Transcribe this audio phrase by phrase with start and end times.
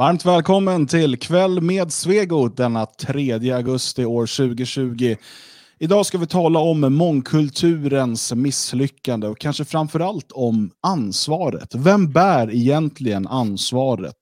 [0.00, 5.16] Varmt välkommen till Kväll med Svegot denna 3 augusti år 2020.
[5.78, 11.74] Idag ska vi tala om mångkulturens misslyckande och kanske framförallt om ansvaret.
[11.74, 14.16] Vem bär egentligen ansvaret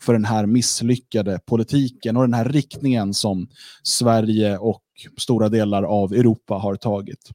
[0.00, 3.48] för den här misslyckade politiken och den här riktningen som
[3.82, 4.82] Sverige och
[5.18, 7.30] stora delar av Europa har tagit?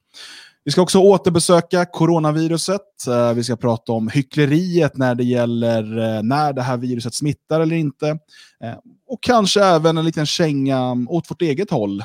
[0.69, 3.07] Vi ska också återbesöka coronaviruset.
[3.07, 7.61] Eh, vi ska prata om hyckleriet när det gäller eh, när det här viruset smittar
[7.61, 8.07] eller inte.
[8.63, 8.73] Eh,
[9.07, 12.03] och kanske även en liten känga åt vårt eget håll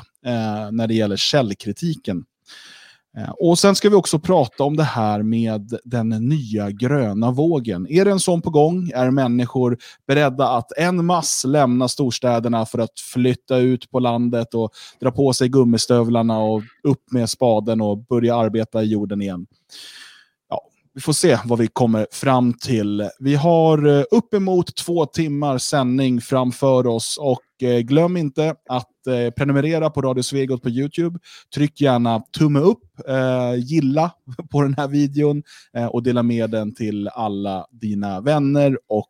[0.71, 2.23] när det gäller källkritiken.
[3.17, 7.87] Eh, och sen ska vi också prata om det här med den nya gröna vågen.
[7.89, 8.91] Är det en sån på gång?
[8.95, 9.77] Är människor
[10.07, 15.33] beredda att en mass lämna storstäderna för att flytta ut på landet och dra på
[15.33, 19.45] sig gummistövlarna och upp med spaden och börja arbeta i jorden igen?
[20.95, 23.09] Vi får se vad vi kommer fram till.
[23.19, 29.31] Vi har eh, uppemot två timmar sändning framför oss och eh, glöm inte att eh,
[29.31, 31.19] prenumerera på Radio Svegot på YouTube.
[31.55, 32.81] Tryck gärna tumme upp,
[33.57, 34.11] gilla
[34.51, 35.43] på den här videon
[35.91, 39.09] och dela med den till alla dina vänner och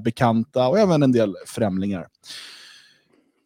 [0.00, 2.06] bekanta och även en del främlingar.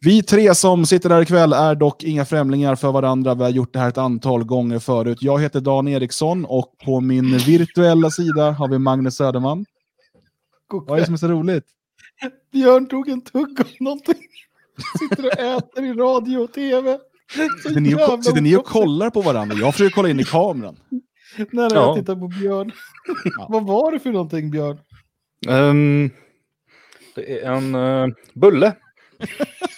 [0.03, 3.35] Vi tre som sitter här ikväll är dock inga främlingar för varandra.
[3.35, 5.17] Vi har gjort det här ett antal gånger förut.
[5.21, 9.65] Jag heter Dan Eriksson och på min virtuella sida har vi Magnus Söderman.
[10.69, 11.65] Vad är det som är så roligt?
[12.51, 14.15] Björn tog en tugg av någonting.
[14.99, 16.99] Sitter och äter i radio och tv.
[17.63, 19.55] Sitter ni, och, sitter ni och kollar på varandra?
[19.59, 20.77] Jag försöker kolla in i kameran.
[21.51, 21.69] När ja.
[21.73, 22.71] jag tittar på Björn.
[23.37, 23.47] Ja.
[23.49, 24.77] Vad var det för någonting Björn?
[25.47, 26.09] Um,
[27.15, 28.75] det är en uh, bulle.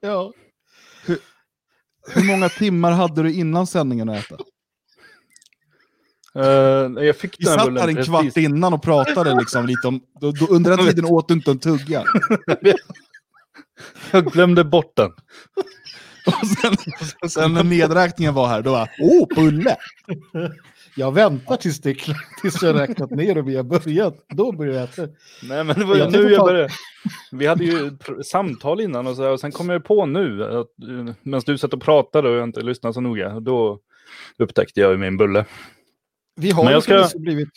[0.00, 0.32] ja.
[1.06, 1.18] Hur,
[2.08, 4.36] hur många timmar hade du innan sändningen att äta?
[6.36, 8.44] Uh, jag fick Vi satt här en kvart precis.
[8.44, 10.00] innan och pratade liksom lite om...
[10.20, 12.04] Då, då, under den tiden åt du inte en tugga.
[14.10, 15.10] jag glömde bort den.
[16.26, 16.76] och sen,
[17.30, 19.76] sen när nedräkningen var här, då var åh, oh, bulle!
[20.98, 21.94] Jag väntar tills, det,
[22.42, 24.24] tills jag räknat ner och vi har börjat.
[24.28, 25.02] Då börjar jag äta.
[25.42, 26.68] Nej, men det var jag nu jag började.
[27.32, 30.66] Vi hade ju samtal innan och, så, och sen kom jag på nu, att,
[31.22, 33.78] medan du satt och pratade och jag inte lyssnade så noga, då
[34.38, 35.44] upptäckte jag min bulle.
[36.36, 37.08] Vi har men jag ska...
[37.18, 37.48] blivit...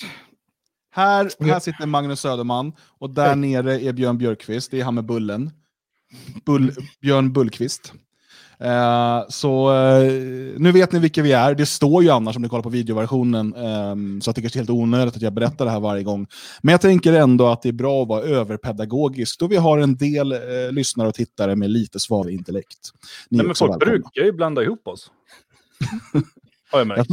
[0.91, 5.05] Här, här sitter Magnus Söderman och där nere är Björn Björkqvist, det är han med
[5.05, 5.51] bullen.
[6.45, 6.71] Bull,
[7.01, 7.93] Björn Bullqvist.
[8.63, 10.11] Uh, så uh,
[10.57, 11.55] nu vet ni vilka vi är.
[11.55, 14.61] Det står ju annars om ni kollar på videoversionen, um, så att det kanske är
[14.61, 16.27] helt onödigt att jag berättar det här varje gång.
[16.61, 19.97] Men jag tänker ändå att det är bra att vara överpedagogisk, då vi har en
[19.97, 22.91] del uh, lyssnare och tittare med lite sval intellekt.
[23.29, 23.91] Ni Nej, men folk välkomna.
[23.91, 25.11] brukar ju blanda ihop oss.
[26.71, 27.09] har jag märkt.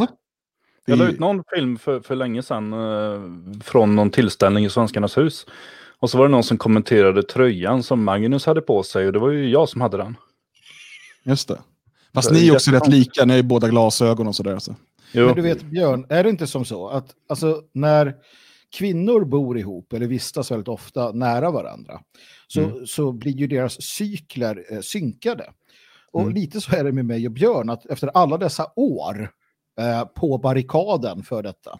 [0.88, 2.74] Jag la ut någon film för, för länge sedan
[3.64, 5.46] från någon tillställning i Svenskarnas hus.
[5.98, 9.18] Och så var det någon som kommenterade tröjan som Magnus hade på sig och det
[9.18, 10.16] var ju jag som hade den.
[11.26, 11.58] Just det.
[12.14, 14.58] Fast ni är också rätt lika, ni har ju båda glasögon och sådär.
[14.58, 14.74] Så.
[15.12, 18.14] Men du vet Björn, är det inte som så att alltså, när
[18.76, 22.00] kvinnor bor ihop eller vistas väldigt ofta nära varandra
[22.46, 22.86] så, mm.
[22.86, 25.52] så blir ju deras cykler eh, synkade.
[26.12, 26.34] Och mm.
[26.34, 29.30] lite så är det med mig och Björn, att efter alla dessa år
[29.80, 31.78] eh, på barrikaden för detta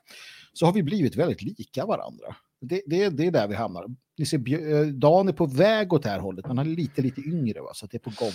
[0.53, 2.37] så har vi blivit väldigt lika varandra.
[2.69, 3.85] Det, det, det är där vi hamnar.
[4.19, 7.03] Ni ser, eh, Dan är på väg åt det här hållet, men han är lite,
[7.03, 7.71] lite yngre, va?
[7.75, 8.33] så det är på gång.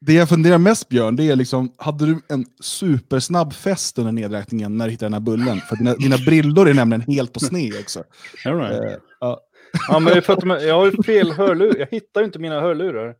[0.00, 4.78] Det jag funderar mest Björn, det är liksom, hade du en supersnabb fest under nedräkningen
[4.78, 5.60] när du hittade den här bullen?
[5.60, 8.04] För dina, dina brillor är nämligen helt på sned också.
[8.44, 8.80] Right.
[8.82, 9.36] uh, uh.
[9.88, 13.14] ja, men för att jag har ju fel hörlurar, jag hittar ju inte mina hörlurar.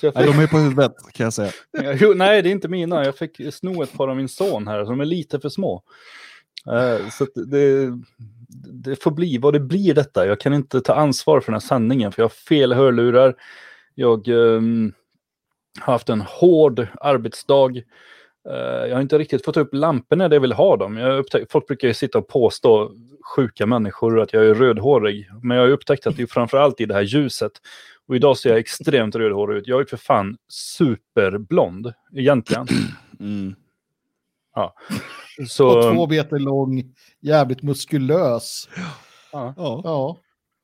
[0.00, 0.14] Fick...
[0.14, 1.52] Nej, de är på huvudet kan jag säga.
[2.00, 3.04] Jo, nej, det är inte mina.
[3.04, 5.82] Jag fick sno ett par av min son här, så de är lite för små.
[6.70, 7.90] Uh, så det,
[8.84, 10.26] det får bli vad det blir detta.
[10.26, 13.34] Jag kan inte ta ansvar för den här sanningen för jag har fel hörlurar.
[13.94, 14.92] Jag um,
[15.80, 17.70] har haft en hård arbetsdag.
[18.48, 20.96] Uh, jag har inte riktigt fått upp lamporna där jag vill ha dem.
[20.96, 22.92] Jag upptäck, folk brukar ju sitta och påstå,
[23.36, 25.30] sjuka människor, att jag är rödhårig.
[25.42, 27.52] Men jag har upptäckt att det är framförallt i det här ljuset.
[28.06, 29.66] Och idag ser jag extremt rödhårig ut.
[29.66, 32.66] Jag är för fan superblond, egentligen.
[33.20, 33.54] Mm.
[34.54, 34.74] Ja.
[35.48, 35.76] Så...
[35.76, 38.68] Och två meter lång, jävligt muskulös.
[39.32, 39.54] Ja.
[39.56, 40.18] ja.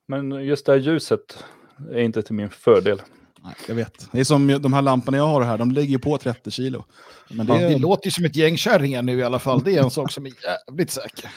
[0.09, 1.45] Men just det här ljuset
[1.93, 3.03] är inte till min fördel.
[3.45, 4.09] Nej, jag vet.
[4.13, 6.85] Det är som de här lamporna jag har här, de ligger på 30 kilo.
[7.31, 9.63] Men det, ja, det låter ju som ett gäng kärringar nu i alla fall.
[9.65, 10.33] Det är en sak som är
[10.69, 11.31] jävligt säker.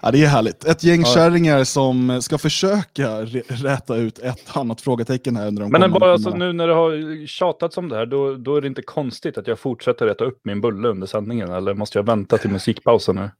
[0.00, 0.64] Ja, det är härligt.
[0.64, 1.06] Ett gäng ja.
[1.06, 6.30] kärringar som ska försöka räta ut ett annat frågetecken här under de Men bara alltså,
[6.30, 9.46] nu när det har tjatats om det här, då, då är det inte konstigt att
[9.46, 13.30] jag fortsätter rätta upp min bulle under sändningen, eller måste jag vänta till musikpausen nu?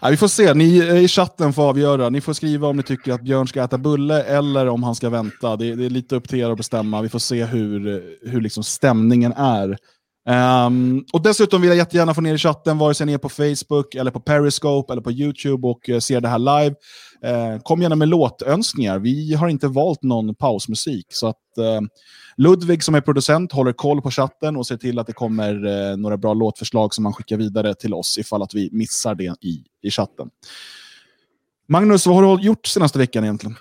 [0.00, 2.08] Ja, vi får se, ni eh, i chatten får avgöra.
[2.08, 5.10] Ni får skriva om ni tycker att Björn ska äta bulle eller om han ska
[5.10, 5.56] vänta.
[5.56, 7.02] Det, det är lite upp till er att bestämma.
[7.02, 9.78] Vi får se hur, hur liksom stämningen är.
[10.28, 13.28] Um, och dessutom vill jag jättegärna få ner i chatten, vare sig ni är på
[13.28, 16.76] Facebook, eller på Periscope eller på YouTube och uh, ser det här live.
[17.26, 18.98] Uh, kom gärna med låtönskningar.
[18.98, 21.06] Vi har inte valt någon pausmusik.
[21.08, 21.80] Så att uh,
[22.36, 25.96] Ludvig som är producent håller koll på chatten och ser till att det kommer uh,
[25.96, 29.64] några bra låtförslag som han skickar vidare till oss ifall att vi missar det i,
[29.82, 30.30] i chatten.
[31.68, 33.56] Magnus, vad har du gjort senaste veckan egentligen?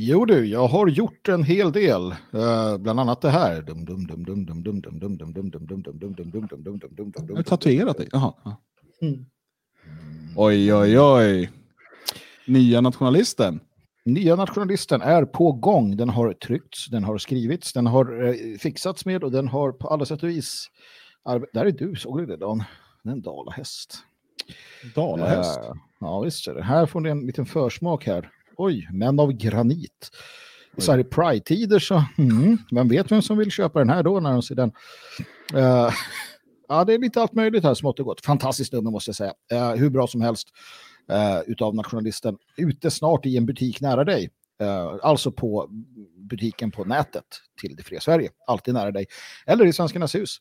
[0.00, 2.02] Jo du, jag har gjort en hel del.
[2.34, 3.54] Uh, bland annat det här.
[7.28, 8.08] Har du tatuerat dig?
[8.12, 8.34] Jaha.
[9.02, 9.26] Mm.
[10.36, 11.50] Oj, oj, oj.
[12.46, 13.60] Nya nationalisten.
[14.04, 15.96] Nya nationalisten är på gång.
[15.96, 19.88] Den har tryckts, den har skrivits, den har eh, fixats med och den har på
[19.88, 20.66] alla sätt och vis...
[21.52, 22.64] Där är du, såg du det Dan?
[23.02, 23.98] Det är en dalahäst.
[24.94, 25.58] Dalahäst?
[25.58, 26.62] Uh, ja, visst är det.
[26.62, 28.30] Här får ni en liten försmak här.
[28.58, 30.10] Oj, män av granit.
[30.78, 34.20] Så här i Pride-tider så, mm, vem vet vem som vill köpa den här då
[34.20, 34.72] när de ser den.
[35.54, 35.90] Uh,
[36.68, 38.24] ja, det är lite allt möjligt här smått och gott.
[38.24, 39.32] Fantastiskt nummer måste jag säga.
[39.52, 40.48] Uh, hur bra som helst
[41.12, 42.38] uh, utav Nationalisten.
[42.56, 44.30] Ute snart i en butik nära dig.
[45.02, 45.68] alltså på
[46.16, 47.24] butiken på nätet
[47.60, 48.30] till Det fria Sverige.
[48.46, 49.06] Alltid nära dig.
[49.46, 50.40] Eller i Svenskarnas hus.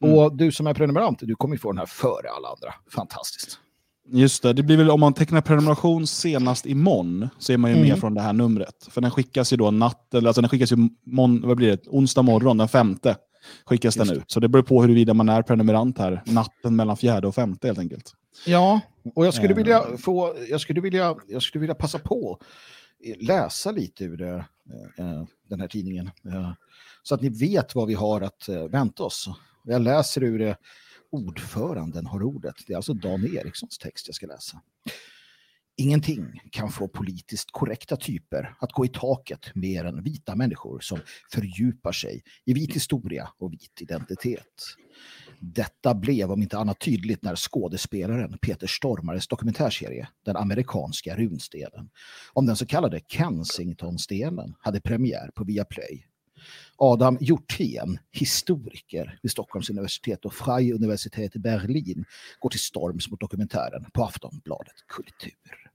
[0.00, 0.18] Mm.
[0.18, 2.74] Och du som är prenumerant, du kommer få den här före alla andra.
[2.90, 3.58] Fantastiskt.
[4.06, 7.76] Just det, det blir väl om man tecknar prenumeration senast imorgon så är man ju
[7.76, 7.88] mm.
[7.88, 8.88] med från det här numret.
[8.90, 11.86] För den skickas ju då natt, eller alltså den skickas ju mon, vad blir det,
[11.86, 13.16] onsdag morgon, den femte
[13.64, 14.30] skickas Just den ut.
[14.30, 17.78] Så det beror på huruvida man är prenumerant här, natten mellan fjärde och femte helt
[17.78, 18.12] enkelt.
[18.46, 18.80] Ja,
[19.14, 19.56] och jag skulle eh.
[19.56, 22.38] vilja få, jag skulle vilja, jag skulle vilja passa på
[23.20, 24.44] läsa lite ur det,
[24.98, 26.10] äh, den här tidningen.
[26.24, 26.52] Äh,
[27.02, 29.28] så att ni vet vad vi har att äh, vänta oss.
[29.64, 30.56] Jag läser ur det
[31.14, 32.54] Ordföranden har ordet.
[32.66, 34.60] Det är alltså Dan Erikssons text jag ska läsa.
[35.76, 40.98] Ingenting kan få politiskt korrekta typer att gå i taket mer än vita människor som
[41.32, 44.62] fördjupar sig i vit historia och vit identitet.
[45.40, 51.90] Detta blev om inte annat tydligt när skådespelaren Peter Stormares dokumentärserie Den amerikanska runstenen
[52.32, 56.06] om den så kallade Kensingtonstenen, hade premiär på Viaplay
[56.76, 62.04] Adam Hjortén, historiker vid Stockholms universitet och Freie universitet i Berlin,
[62.38, 65.70] går till storms mot dokumentären på Aftonbladet Kultur.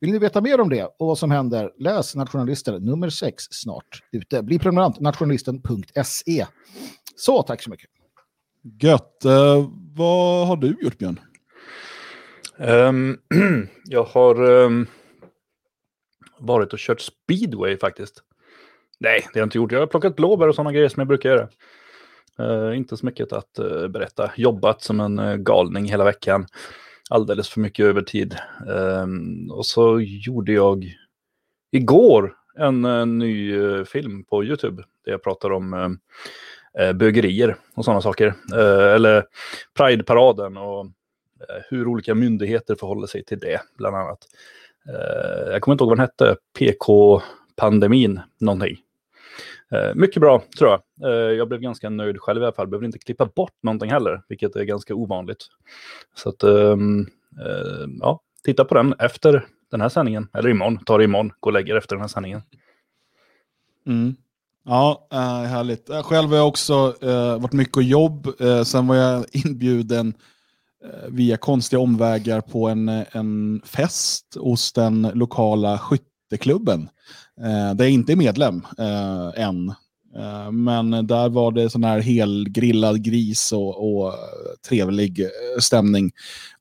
[0.00, 1.72] Vill ni veta mer om det och vad som händer?
[1.78, 4.42] Läs Nationalisten nummer 6 snart ute.
[4.42, 6.46] Bli prenumerant nationalisten.se.
[7.16, 7.90] Så, tack så mycket.
[8.80, 9.22] Gött.
[9.24, 11.20] Uh, vad har du gjort, Björn?
[12.58, 13.18] Um,
[13.84, 14.86] jag har um,
[16.38, 18.22] varit och kört speedway faktiskt.
[19.00, 19.72] Nej, det har jag inte gjort.
[19.72, 21.48] Jag har plockat blåbär och sådana grejer som jag brukar göra.
[22.40, 24.30] Uh, inte så mycket att uh, berätta.
[24.36, 26.46] Jobbat som en uh, galning hela veckan.
[27.10, 28.36] Alldeles för mycket övertid.
[28.68, 30.96] Ehm, och så gjorde jag
[31.70, 34.82] igår en ny film på YouTube.
[35.04, 35.98] Där jag pratar om
[36.94, 38.34] bögerier och sådana saker.
[38.94, 39.24] eller
[39.78, 40.86] Pride-paraden och
[41.70, 44.18] hur olika myndigheter förhåller sig till det, bland annat.
[45.46, 46.36] jag kommer inte ihåg vad den hette.
[46.58, 48.76] PK-pandemin någonting.
[49.72, 51.10] Eh, mycket bra, tror jag.
[51.10, 52.66] Eh, jag blev ganska nöjd själv i alla fall.
[52.66, 55.46] Behöver inte klippa bort någonting heller, vilket är ganska ovanligt.
[56.14, 57.00] Så att, ehm,
[57.40, 60.28] eh, ja, titta på den efter den här sändningen.
[60.34, 62.42] Eller imorgon, ta det imorgon, gå och lägga efter den här sändningen.
[63.86, 64.16] Mm.
[64.64, 65.08] Ja,
[65.48, 65.90] härligt.
[66.04, 66.94] Själv har jag också
[67.40, 68.28] varit mycket och jobb.
[68.64, 70.14] Sen var jag inbjuden
[71.08, 75.78] via konstiga omvägar på en, en fest hos den lokala
[76.28, 76.88] skytteklubben
[77.40, 79.68] eh, där jag inte är medlem eh, än.
[80.16, 84.14] Eh, men där var det sån här helgrillad gris och, och
[84.68, 86.10] trevlig eh, stämning.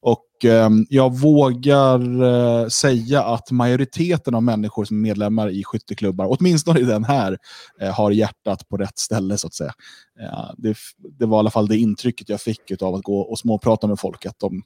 [0.01, 6.38] Och eh, jag vågar eh, säga att majoriteten av människor som är medlemmar i skytteklubbar,
[6.39, 7.38] åtminstone i den här,
[7.81, 9.74] eh, har hjärtat på rätt ställe så att säga.
[10.21, 10.75] Eh, det,
[11.19, 14.00] det, var i alla fall det intrycket jag fick av att gå och småprata med
[14.00, 14.63] folk, att de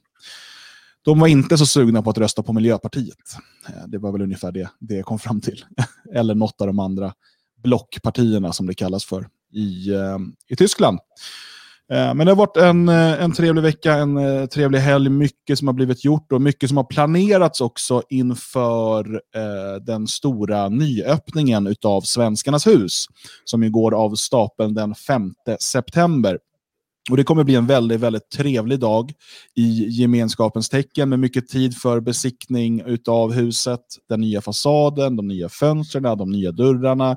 [1.04, 3.36] de var inte så sugna på att rösta på Miljöpartiet.
[3.68, 5.64] Eh, det var väl ungefär det, det jag kom fram till.
[6.14, 7.12] Eller något av de andra
[7.62, 10.18] blockpartierna som det kallas för i, eh,
[10.48, 10.98] i Tyskland.
[11.92, 15.72] Eh, men det har varit en, en trevlig vecka, en trevlig helg, mycket som har
[15.74, 22.66] blivit gjort och mycket som har planerats också inför eh, den stora nyöppningen av Svenskarnas
[22.66, 23.06] hus
[23.44, 26.38] som ju går av stapeln den 5 september.
[27.10, 29.12] Och Det kommer bli en väldigt, väldigt trevlig dag
[29.54, 35.48] i gemenskapens tecken med mycket tid för besiktning av huset, den nya fasaden, de nya
[35.48, 37.16] fönstren, de nya dörrarna,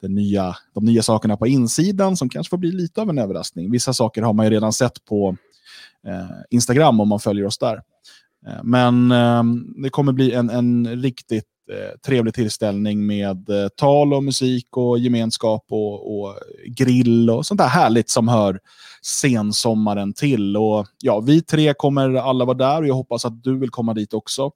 [0.00, 3.70] den nya, de nya sakerna på insidan som kanske får bli lite av en överraskning.
[3.70, 5.36] Vissa saker har man ju redan sett på
[6.06, 7.76] eh, Instagram om man följer oss där.
[8.46, 9.42] Eh, men eh,
[9.82, 14.98] det kommer bli en, en riktigt Eh, trevlig tillställning med eh, tal och musik och
[14.98, 16.34] gemenskap och, och
[16.66, 18.60] grill och sånt där härligt som hör
[19.02, 20.56] sensommaren till.
[20.56, 23.94] Och ja, vi tre kommer alla vara där och jag hoppas att du vill komma
[23.94, 24.50] dit också.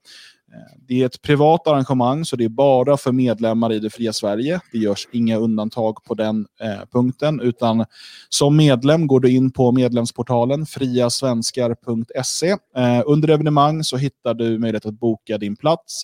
[0.52, 4.12] Eh, det är ett privat arrangemang, så det är bara för medlemmar i det fria
[4.12, 4.60] Sverige.
[4.72, 7.84] Det görs inga undantag på den eh, punkten, utan
[8.28, 12.50] som medlem går du in på medlemsportalen friasvenskar.se.
[12.76, 16.02] Eh, under evenemang så hittar du möjlighet att boka din plats.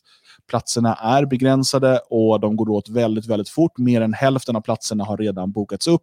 [0.53, 3.79] Platserna är begränsade och de går åt väldigt, väldigt fort.
[3.79, 6.03] Mer än hälften av platserna har redan bokats upp.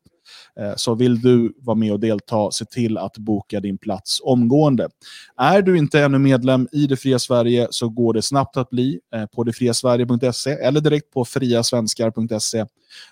[0.60, 4.90] Eh, så vill du vara med och delta, se till att boka din plats omgående.
[5.38, 9.00] Är du inte ännu medlem i Det fria Sverige så går det snabbt att bli
[9.16, 12.66] eh, på detfriasverige.se eller direkt på friasvenskar.se.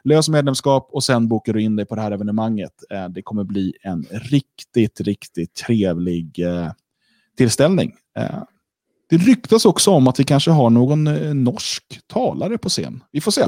[0.04, 2.74] Lös medlemskap och sen bokar du in dig på det här evenemanget.
[2.90, 6.40] Eh, det kommer bli en riktigt, riktigt trevlig
[7.38, 7.94] tillställning.
[9.10, 13.04] Det ryktas också om att vi kanske har någon eh, norsk talare på scen.
[13.12, 13.48] Vi får se.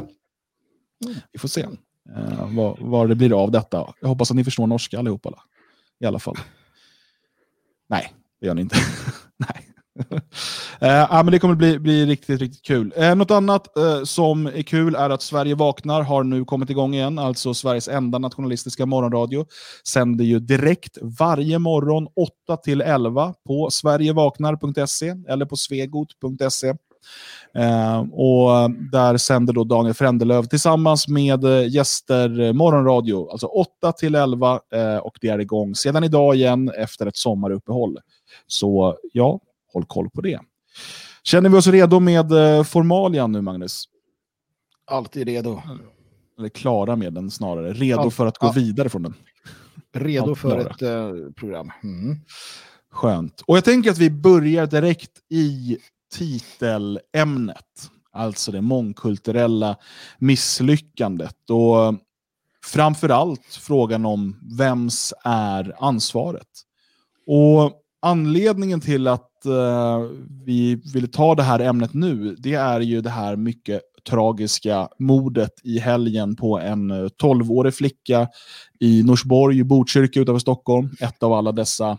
[1.32, 1.62] Vi får se
[2.16, 3.94] eh, vad, vad det blir av detta.
[4.02, 5.44] Jag hoppas att ni förstår norska allihopa.
[6.00, 6.38] I alla fall.
[7.90, 8.76] Nej, det gör ni inte.
[9.38, 9.69] Nej.
[10.80, 12.94] eh, men det kommer bli, bli riktigt, riktigt kul.
[12.96, 16.94] Eh, något annat eh, som är kul är att Sverige vaknar har nu kommit igång
[16.94, 17.20] igen.
[17.20, 19.46] Alltså Sveriges enda nationalistiska morgonradio.
[19.88, 22.08] Sänder ju direkt varje morgon
[22.48, 26.74] 8 till 11 på sverigevaknar.se eller på svegot.se.
[27.56, 33.92] Eh, och där sänder då Daniel Frändelöv tillsammans med eh, gäster eh, morgonradio, alltså 8
[33.92, 37.98] till 11 eh, och det är igång sedan idag igen efter ett sommaruppehåll.
[38.48, 39.40] Så ja,
[39.74, 40.40] håll koll på det.
[41.24, 43.84] Känner vi oss redo med eh, formalian nu, Magnus?
[44.92, 45.62] Alltid redo.
[46.38, 47.74] Eller klara med den snarare.
[47.74, 48.52] Redo Allt, för att gå ja.
[48.52, 49.14] vidare från den.
[49.94, 51.72] Redo för ett uh, program.
[51.84, 52.18] Mm.
[52.92, 53.44] Skönt.
[53.48, 55.78] Och jag tänker att vi börjar direkt i
[56.12, 57.90] titelämnet.
[58.12, 59.78] Alltså det mångkulturella
[60.18, 61.50] misslyckandet.
[61.50, 61.96] Och
[62.66, 66.48] framförallt frågan om vems är ansvaret?
[67.28, 70.00] Och anledningen till att eh,
[70.46, 75.52] vi vill ta det här ämnet nu, det är ju det här mycket tragiska mordet
[75.64, 78.28] i helgen på en eh, 12-årig flicka
[78.80, 80.90] i Norsborg, Botkyrka utanför Stockholm.
[81.02, 81.98] Ett av alla dessa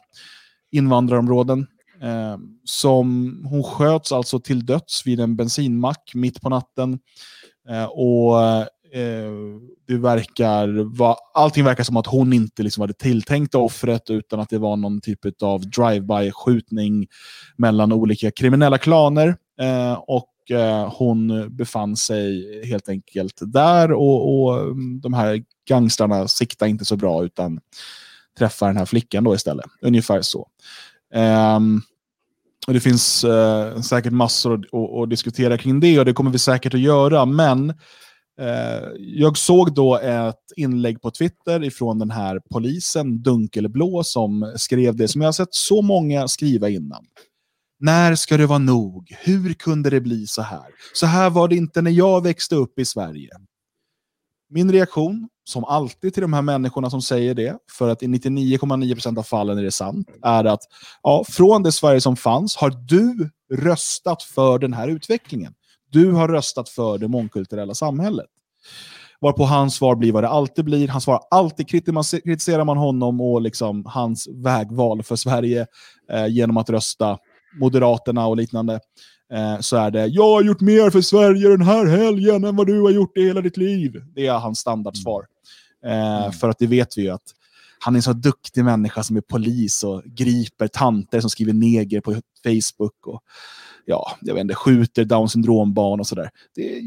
[0.73, 1.67] invandrarområden.
[2.03, 6.99] Eh, som, hon sköts alltså till döds vid en bensinmack mitt på natten.
[7.69, 9.33] Eh, och eh, Eh,
[9.87, 14.41] det verkar va, allting verkar som att hon inte liksom var det tilltänkta offret utan
[14.41, 17.07] att det var någon typ av drive-by-skjutning
[17.57, 19.37] mellan olika kriminella klaner.
[19.61, 26.29] Eh, och eh, hon befann sig helt enkelt där och, och mm, de här gangstrarna
[26.29, 27.61] siktade inte så bra utan
[28.39, 29.67] träffar den här flickan då istället.
[29.83, 30.49] Ungefär så.
[31.15, 31.59] Eh,
[32.67, 36.31] och det finns eh, säkert massor att, att, att, diskutera kring det och det kommer
[36.31, 37.25] vi säkert att göra.
[37.25, 37.75] Men
[38.41, 44.97] Eh, jag såg då ett inlägg på Twitter ifrån den här polisen, Dunkelblå, som skrev
[44.97, 47.05] det som jag har sett så många skriva innan.
[47.79, 49.15] När ska det vara nog?
[49.21, 50.67] Hur kunde det bli så här?
[50.95, 53.31] Så här var det inte när jag växte upp i Sverige.
[54.49, 59.19] Min reaktion som alltid till de här människorna som säger det, för att i 99,9%
[59.19, 60.61] av fallen är det sant, är att
[61.03, 65.55] ja, från det Sverige som fanns har du röstat för den här utvecklingen.
[65.91, 68.27] Du har röstat för det mångkulturella samhället.
[69.21, 70.89] Varpå hans svar blir vad det alltid blir.
[70.89, 75.67] Han svarar alltid kritiserar man honom och liksom hans vägval för Sverige
[76.13, 77.19] eh, genom att rösta
[77.61, 78.81] Moderaterna och liknande.
[79.33, 82.67] Eh, så är det “Jag har gjort mer för Sverige den här helgen än vad
[82.67, 83.93] du har gjort i hela ditt liv”.
[84.15, 85.27] Det är hans standardsvar.
[85.85, 86.33] Eh, mm.
[86.33, 87.35] För att det vet vi ju att
[87.79, 92.01] han är en så duktig människa som är polis och griper tanter som skriver neger
[92.01, 92.13] på
[92.45, 93.07] Facebook.
[93.07, 93.23] Och,
[93.85, 96.31] ja, jag vet inte, skjuter down syndrombarn och sådär.
[96.55, 96.83] Det är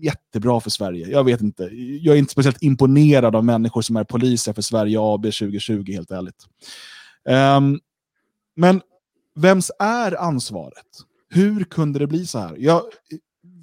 [0.00, 1.08] jättebra för Sverige.
[1.08, 1.62] Jag vet inte.
[2.00, 6.10] Jag är inte speciellt imponerad av människor som är poliser för Sverige AB 2020, helt
[6.10, 6.46] ärligt.
[7.28, 7.80] Um,
[8.56, 8.80] men
[9.34, 10.86] vems är ansvaret?
[11.30, 12.56] Hur kunde det bli så här?
[12.58, 12.82] Jag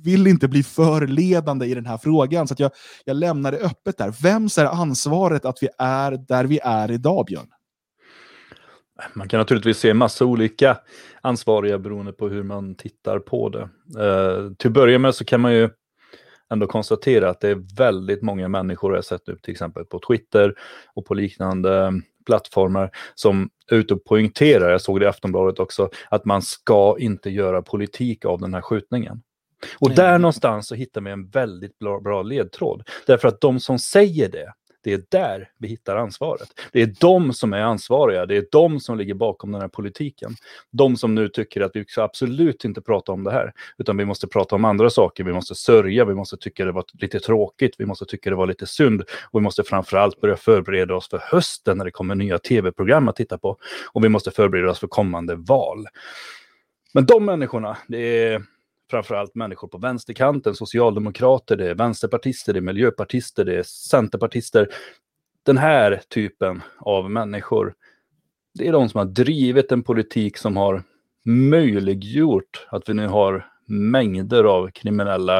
[0.03, 2.71] vill inte bli förledande i den här frågan, så jag,
[3.05, 4.11] jag lämnar det öppet där.
[4.21, 7.47] Vems är ansvaret att vi är där vi är idag, Björn?
[9.13, 10.77] Man kan naturligtvis se massa olika
[11.21, 13.69] ansvariga beroende på hur man tittar på det.
[14.05, 15.69] Eh, till att börja med så kan man ju
[16.53, 19.99] ändå konstatera att det är väldigt många människor, jag har sett nu till exempel på
[20.07, 20.55] Twitter
[20.93, 25.89] och på liknande plattformar som är ute och poängterar, jag såg det i Aftonbladet också,
[26.09, 29.21] att man ska inte göra politik av den här skjutningen.
[29.79, 29.95] Och Nej.
[29.95, 32.83] där någonstans så hittar vi en väldigt bra, bra ledtråd.
[33.05, 36.47] Därför att de som säger det, det är där vi hittar ansvaret.
[36.71, 38.25] Det är de som är ansvariga.
[38.25, 40.35] Det är de som ligger bakom den här politiken.
[40.71, 44.05] De som nu tycker att vi ska absolut inte prata om det här, utan vi
[44.05, 45.23] måste prata om andra saker.
[45.23, 48.47] Vi måste sörja, vi måste tycka det var lite tråkigt, vi måste tycka det var
[48.47, 52.39] lite synd och vi måste framförallt börja förbereda oss för hösten när det kommer nya
[52.39, 53.57] tv-program att titta på.
[53.91, 55.85] Och vi måste förbereda oss för kommande val.
[56.93, 58.43] Men de människorna, det är
[58.91, 64.69] framförallt människor på vänsterkanten, socialdemokrater, det är vänsterpartister, det är miljöpartister, det är centerpartister.
[65.45, 67.73] Den här typen av människor,
[68.53, 70.83] det är de som har drivit en politik som har
[71.25, 75.37] möjliggjort att vi nu har mängder av kriminella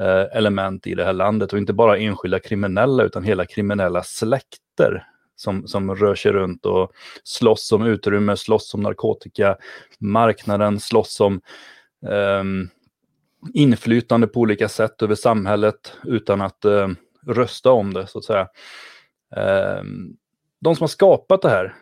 [0.00, 5.06] eh, element i det här landet och inte bara enskilda kriminella utan hela kriminella släkter
[5.36, 6.92] som, som rör sig runt och
[7.24, 9.56] slåss om utrymme, slåss om narkotika,
[9.98, 11.40] marknaden, slåss om
[12.06, 12.70] um,
[13.54, 16.88] inflytande på olika sätt över samhället utan att uh,
[17.26, 18.48] rösta om det, så att säga.
[19.80, 20.16] Um,
[20.60, 21.74] de som har skapat det här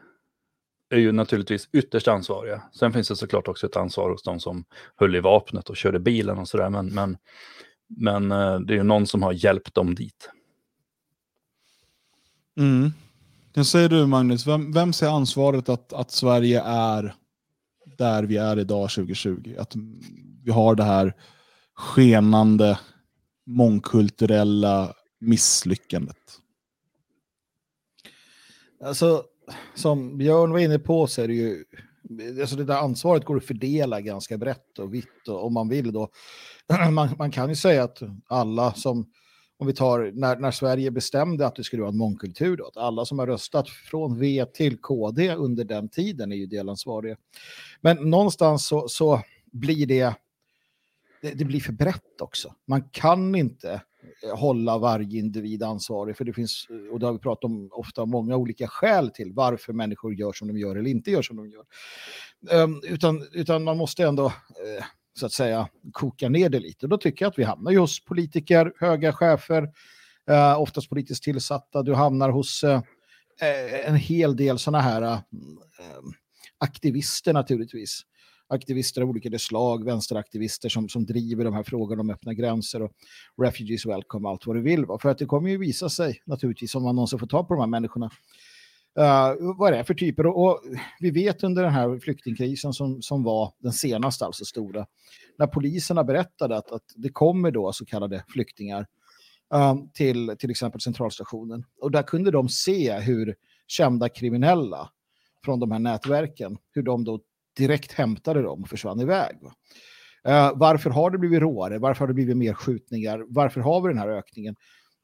[0.91, 2.63] är ju naturligtvis ytterst ansvariga.
[2.73, 4.65] Sen finns det såklart också ett ansvar hos de som
[4.97, 6.71] höll i vapnet och körde bilen och sådär.
[6.71, 7.17] Men, men,
[7.89, 10.31] men uh, det är ju någon som har hjälpt dem dit.
[12.57, 12.93] Mm.
[13.53, 17.15] Jag säger du Magnus, vem, vem ser ansvaret att, att Sverige är
[17.99, 19.55] där vi är idag 2020?
[19.59, 19.75] Att
[20.45, 21.15] vi har det här
[21.75, 22.79] skenande
[23.47, 26.17] mångkulturella misslyckandet.
[28.85, 29.25] Alltså,
[29.75, 31.65] som Björn var inne på så är det ju,
[32.41, 35.93] alltså det där ansvaret går att fördela ganska brett och vitt och, om man vill
[35.93, 36.09] då.
[36.91, 39.07] Man, man kan ju säga att alla som
[39.57, 42.77] om vi tar när, när Sverige bestämde att det skulle vara en mångkultur, då, att
[42.77, 47.17] alla som har röstat från V till KD under den tiden är ju delansvariga.
[47.81, 50.15] Men någonstans så, så blir det,
[51.23, 52.55] det, det, blir för brett också.
[52.67, 53.83] Man kan inte
[54.23, 57.69] eh, hålla varje individ ansvarig, för det finns, eh, och det har vi pratat om
[57.73, 61.37] ofta, många olika skäl till varför människor gör som de gör eller inte gör som
[61.37, 61.65] de gör.
[62.63, 66.87] Um, utan, utan man måste ändå uh, så att säga koka ner det lite.
[66.87, 69.69] Då tycker jag att vi hamnar ju hos politiker, höga chefer,
[70.31, 71.83] eh, oftast politiskt tillsatta.
[71.83, 72.83] Du hamnar hos eh,
[73.41, 75.19] eh en hel del sådana här eh,
[76.59, 78.03] aktivister naturligtvis.
[78.49, 82.93] Aktivister av olika slag, vänsteraktivister som, som driver de här frågorna om öppna gränser och
[83.43, 84.87] refugees welcome, allt vad du vill.
[85.03, 87.61] För att det kommer ju visa sig naturligtvis om man någonsin får ta på de
[87.61, 88.11] här människorna
[88.99, 90.27] Uh, vad det är för typer.
[90.27, 90.61] Och, och,
[91.01, 94.87] vi vet under den här flyktingkrisen som, som var den senaste, alltså stora,
[95.39, 98.87] när poliserna berättade att, att det kommer då så kallade flyktingar
[99.55, 101.65] uh, till till exempel centralstationen.
[101.81, 103.35] Och där kunde de se hur
[103.67, 104.91] kända kriminella
[105.45, 107.21] från de här nätverken, hur de då
[107.57, 109.37] direkt hämtade dem och försvann iväg.
[110.29, 111.79] Uh, varför har det blivit råare?
[111.79, 113.25] Varför har det blivit mer skjutningar?
[113.29, 114.57] Varför har vi den här ökningen?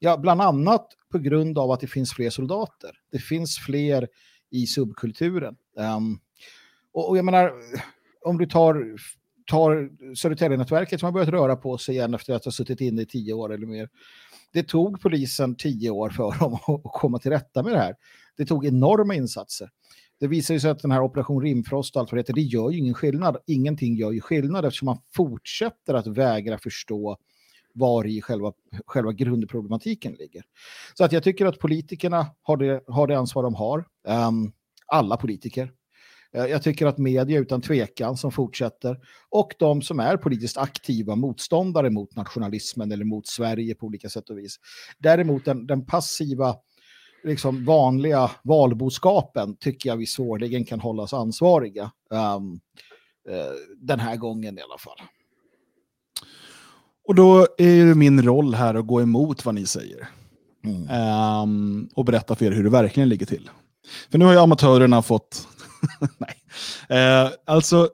[0.03, 2.91] Ja, bland annat på grund av att det finns fler soldater.
[3.11, 4.07] Det finns fler
[4.51, 5.55] i subkulturen.
[5.97, 6.19] Um,
[6.93, 7.53] och, och, jag menar,
[8.25, 8.95] om du tar,
[9.45, 13.05] tar Södertälje-nätverket som har börjat röra på sig igen efter att ha suttit inne i
[13.05, 13.89] tio år eller mer.
[14.53, 17.95] Det tog polisen tio år för dem att komma till rätta med det här.
[18.37, 19.69] Det tog enorma insatser.
[20.19, 22.69] Det visar sig att den här operation Rimfrost och allt vad det heter, det gör
[22.71, 23.37] ju ingen skillnad.
[23.47, 27.17] Ingenting gör ju skillnad eftersom man fortsätter att vägra förstå
[27.73, 28.53] var i själva,
[28.85, 30.43] själva grundproblematiken ligger.
[30.93, 33.85] Så att jag tycker att politikerna har det, har det ansvar de har.
[34.07, 34.51] Um,
[34.87, 35.71] alla politiker.
[36.37, 41.15] Uh, jag tycker att media utan tvekan som fortsätter och de som är politiskt aktiva
[41.15, 44.55] motståndare mot nationalismen eller mot Sverige på olika sätt och vis.
[44.97, 46.55] Däremot den, den passiva
[47.23, 52.59] liksom vanliga valboskapen tycker jag vi svårligen kan hållas ansvariga um,
[53.29, 54.97] uh, den här gången i alla fall.
[57.07, 60.09] Och då är det min roll här att gå emot vad ni säger.
[60.63, 60.89] Mm.
[61.43, 63.49] Um, och berätta för er hur det verkligen ligger till.
[64.11, 65.47] För nu har ju amatörerna fått...
[66.17, 66.35] Nej.
[67.25, 67.89] Uh, alltså,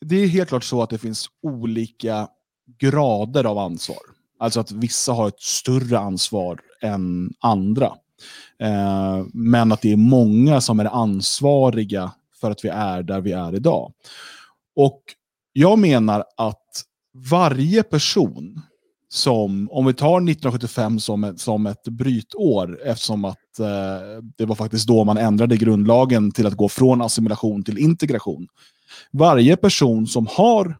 [0.00, 2.28] det är helt klart så att det finns olika
[2.78, 3.98] grader av ansvar.
[4.38, 7.86] Alltså att vissa har ett större ansvar än andra.
[8.62, 13.32] Uh, men att det är många som är ansvariga för att vi är där vi
[13.32, 13.92] är idag.
[14.76, 15.02] Och
[15.52, 16.59] jag menar att
[17.30, 18.62] varje person
[19.08, 24.54] som, om vi tar 1975 som ett, som ett brytår, eftersom att eh, det var
[24.54, 28.46] faktiskt då man ändrade grundlagen till att gå från assimilation till integration.
[29.12, 30.76] Varje person som har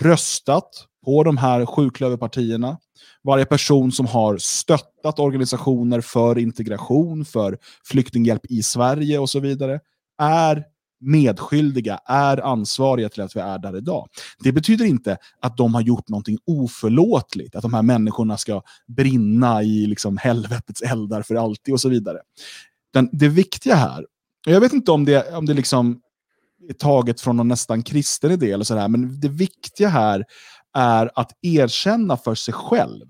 [0.00, 2.78] röstat på de här sjuklöverpartierna,
[3.22, 9.80] varje person som har stöttat organisationer för integration, för flyktinghjälp i Sverige och så vidare,
[10.22, 10.64] är
[11.00, 14.08] medskyldiga, är ansvariga till att vi är där idag.
[14.38, 19.62] Det betyder inte att de har gjort någonting oförlåtligt, att de här människorna ska brinna
[19.62, 22.18] i liksom helvetets eldar för alltid och så vidare.
[22.92, 24.06] Den, det viktiga här,
[24.46, 26.00] jag vet inte om det, om det liksom
[26.68, 30.24] är taget från någon nästan kristen idé, eller sådär, men det viktiga här
[30.74, 33.06] är att erkänna för sig själv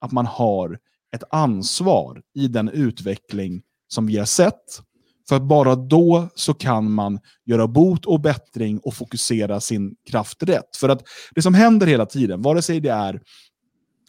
[0.00, 0.78] att man har
[1.14, 4.82] ett ansvar i den utveckling som vi har sett.
[5.28, 10.42] För att bara då så kan man göra bot och bättring och fokusera sin kraft
[10.42, 10.76] rätt.
[10.76, 11.02] För att
[11.34, 13.20] det som händer hela tiden, vare sig det är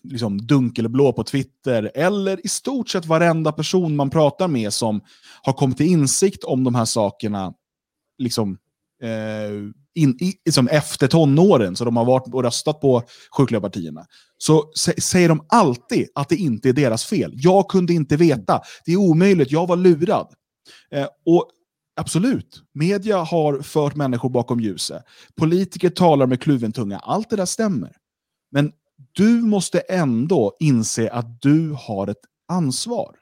[0.03, 5.01] liksom dunkelblå på Twitter eller i stort sett varenda person man pratar med som
[5.41, 7.53] har kommit till insikt om de här sakerna
[8.17, 8.57] liksom,
[9.03, 9.51] eh,
[9.95, 13.03] in, i, liksom efter tonåren, så de har varit och röstat på
[13.37, 14.05] sjuklöverpartierna,
[14.37, 17.31] så säger de alltid att det inte är deras fel.
[17.35, 18.61] Jag kunde inte veta.
[18.85, 19.51] Det är omöjligt.
[19.51, 20.27] Jag var lurad.
[20.91, 21.51] Eh, och
[21.99, 25.03] Absolut, media har fört människor bakom ljuset.
[25.35, 26.99] Politiker talar med kluven tunga.
[26.99, 27.95] Allt det där stämmer.
[28.51, 28.71] Men
[29.11, 33.15] du måste ändå inse att du har ett ansvar.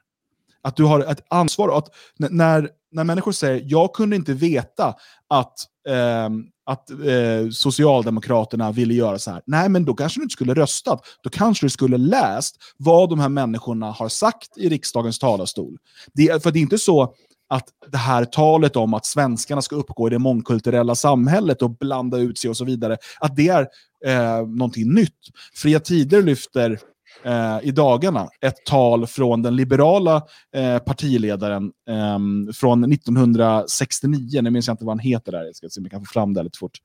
[0.62, 1.78] Att du har ett ansvar.
[1.78, 4.94] Att när, när människor säger jag kunde inte veta
[5.28, 5.54] att,
[5.88, 6.28] eh,
[6.66, 9.42] att eh, Socialdemokraterna ville göra så här.
[9.46, 11.02] Nej, men då kanske du inte skulle röstat.
[11.22, 15.78] Då kanske du skulle läst vad de här människorna har sagt i riksdagens talarstol.
[16.12, 17.14] Det, för det är inte så
[17.48, 22.18] att det här talet om att svenskarna ska uppgå i det mångkulturella samhället och blanda
[22.18, 23.68] ut sig och så vidare, att det är
[24.06, 25.18] eh, någonting nytt.
[25.54, 26.78] Fria Tider lyfter
[27.24, 30.22] eh, i dagarna ett tal från den liberala
[30.54, 32.18] eh, partiledaren eh,
[32.54, 35.92] från 1969, nu minns jag inte vad han heter där, jag ska se om jag
[35.92, 36.78] kan få fram det lite fort.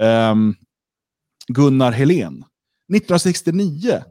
[0.00, 0.54] Ehm,
[1.48, 2.44] Gunnar Helén.
[2.94, 4.02] 1969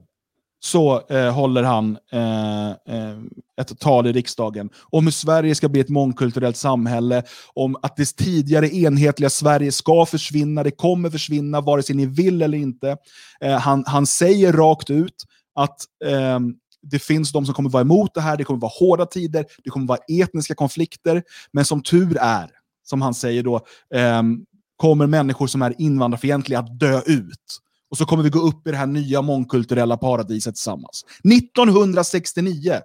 [0.59, 3.17] så eh, håller han eh, eh,
[3.61, 8.15] ett tal i riksdagen om hur Sverige ska bli ett mångkulturellt samhälle, om att det
[8.15, 12.97] tidigare enhetliga Sverige ska försvinna, det kommer försvinna vare sig ni vill eller inte.
[13.41, 18.13] Eh, han, han säger rakt ut att ehm, det finns de som kommer vara emot
[18.13, 22.17] det här, det kommer vara hårda tider, det kommer vara etniska konflikter, men som tur
[22.21, 22.49] är,
[22.83, 23.61] som han säger då,
[23.95, 27.61] ehm, kommer människor som är invandrarfientliga att dö ut.
[27.89, 31.05] Och så kommer vi gå upp i det här nya mångkulturella paradiset tillsammans.
[31.33, 32.81] 1969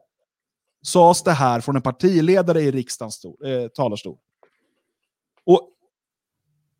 [0.82, 4.16] sades det här från en partiledare i riksdagens stol, eh, talarstol.
[5.46, 5.68] Och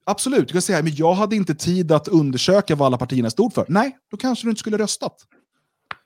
[0.07, 3.55] absolut, du kan säga, men jag hade inte tid att undersöka vad alla partierna stod
[3.55, 3.67] för.
[3.69, 5.17] Nej, då kanske du inte skulle röstat.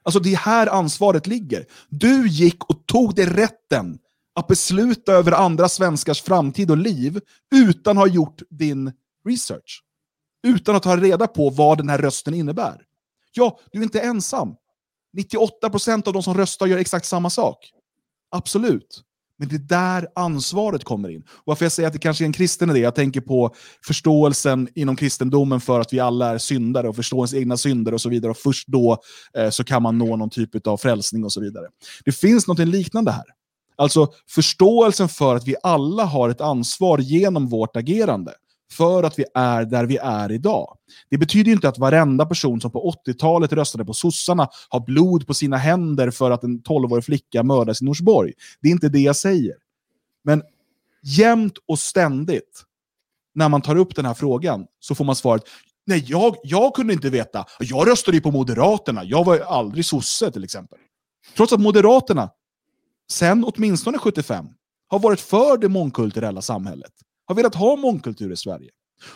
[0.02, 1.66] Alltså det är här ansvaret ligger.
[1.88, 3.98] Du gick och tog dig rätten
[4.34, 7.20] att besluta över andra svenskars framtid och liv
[7.54, 8.92] utan att ha gjort din
[9.28, 9.82] research
[10.46, 12.82] utan att ta reda på vad den här rösten innebär.
[13.32, 14.54] Ja, du är inte ensam.
[15.16, 17.72] 98% av de som röstar gör exakt samma sak.
[18.30, 19.02] Absolut.
[19.38, 21.22] Men det är där ansvaret kommer in.
[21.28, 23.54] Och varför jag säger att det kanske är en kristen idé, jag tänker på
[23.86, 28.00] förståelsen inom kristendomen för att vi alla är syndare och förstår ens egna synder och
[28.00, 28.30] så vidare.
[28.30, 29.02] Och först då
[29.36, 31.66] eh, så kan man nå någon typ av frälsning och så vidare.
[32.04, 33.24] Det finns något liknande här.
[33.76, 38.32] Alltså förståelsen för att vi alla har ett ansvar genom vårt agerande
[38.72, 40.76] för att vi är där vi är idag.
[41.10, 45.34] Det betyder inte att varenda person som på 80-talet röstade på sossarna har blod på
[45.34, 48.32] sina händer för att en 12-årig flicka mördas i Norsborg.
[48.60, 49.54] Det är inte det jag säger.
[50.24, 50.42] Men
[51.02, 52.62] jämt och ständigt
[53.34, 55.42] när man tar upp den här frågan så får man svaret
[55.88, 57.44] Nej, jag, jag kunde inte veta.
[57.60, 59.04] Jag röstade ju på Moderaterna.
[59.04, 60.78] Jag var aldrig sosse till exempel.
[61.36, 62.30] Trots att Moderaterna,
[63.10, 64.46] sen åtminstone 75,
[64.88, 66.92] har varit för det mångkulturella samhället
[67.26, 68.70] har velat ha mångkultur i Sverige.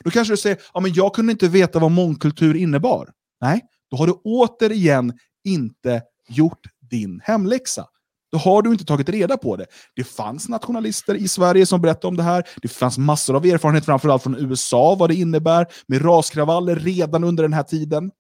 [0.05, 3.13] Då kanske du säger, ja men jag kunde inte veta vad mångkultur innebar.
[3.41, 5.13] Nej, då har du återigen
[5.45, 7.87] inte gjort din hemläxa.
[8.33, 9.67] Då har du inte tagit reda på det.
[9.97, 12.45] Det fanns nationalister i Sverige som berättade om det här.
[12.63, 17.43] Det fanns massor av erfarenhet, framförallt från USA, vad det innebär med raskravaller redan under
[17.43, 18.11] den här tiden.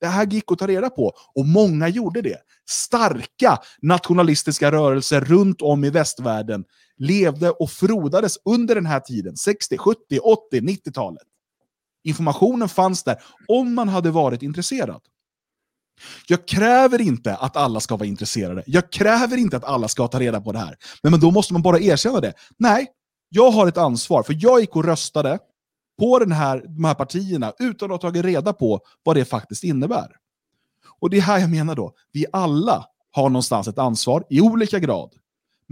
[0.00, 2.38] Det här gick att ta reda på, och många gjorde det.
[2.70, 6.64] Starka nationalistiska rörelser runt om i västvärlden
[7.02, 11.22] levde och frodades under den här tiden, 60, 70, 80, 90-talet.
[12.04, 15.00] Informationen fanns där om man hade varit intresserad.
[16.26, 18.62] Jag kräver inte att alla ska vara intresserade.
[18.66, 20.76] Jag kräver inte att alla ska ta reda på det här.
[21.02, 22.32] Men, men då måste man bara erkänna det.
[22.58, 22.86] Nej,
[23.28, 25.38] jag har ett ansvar, för jag gick och röstade
[25.98, 29.64] på den här, de här partierna utan att ha tagit reda på vad det faktiskt
[29.64, 30.08] innebär.
[31.00, 34.78] Och det är här jag menar då, vi alla har någonstans ett ansvar i olika
[34.78, 35.10] grad.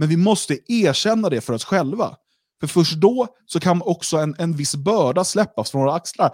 [0.01, 2.15] Men vi måste erkänna det för oss själva.
[2.59, 6.31] För först då så kan också en, en viss börda släppas från våra axlar.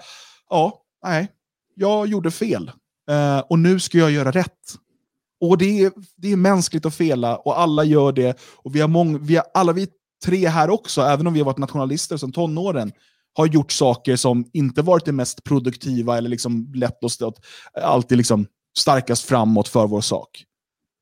[0.50, 1.28] Ja, nej,
[1.76, 2.72] jag gjorde fel.
[3.12, 4.76] Uh, och nu ska jag göra rätt.
[5.42, 8.40] Och det är, det är mänskligt att fela och alla gör det.
[8.56, 9.88] Och vi har mång, vi har, alla vi
[10.26, 12.92] tre här också, även om vi har varit nationalister sedan tonåren,
[13.34, 17.36] har gjort saker som inte varit det mest produktiva eller liksom lett oss att
[17.84, 20.44] alltid liksom starkast framåt för vår sak.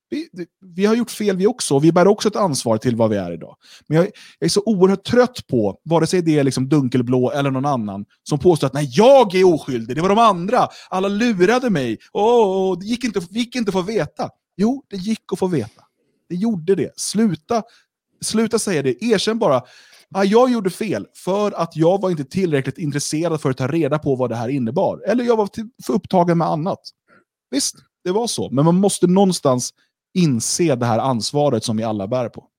[0.09, 0.29] Vi,
[0.61, 3.17] vi, har gjort fel vi också, och vi bär också ett ansvar till vad vi
[3.17, 3.55] är idag.
[3.87, 4.05] Men jag,
[4.39, 8.05] jag är så oerhört trött på, vare sig det är liksom Dunkelblå eller någon annan,
[8.29, 12.73] som påstår att nej, jag är oskyldig, det var de andra, alla lurade mig, oh,
[12.73, 14.29] oh, det gick inte, gick inte att få veta.
[14.57, 15.81] Jo, det gick att få veta.
[16.29, 16.91] Det gjorde det.
[16.95, 17.63] Sluta,
[18.21, 19.61] sluta säga det, erkänn bara,
[20.13, 23.99] ah, jag gjorde fel för att jag var inte tillräckligt intresserad för att ta reda
[23.99, 25.01] på vad det här innebar.
[25.07, 25.49] Eller jag var
[25.85, 26.79] för upptagen med annat.
[27.51, 28.49] Visst, det var så.
[28.49, 29.73] Men man måste någonstans
[30.15, 32.49] inse det här ansvaret som vi alla bär på.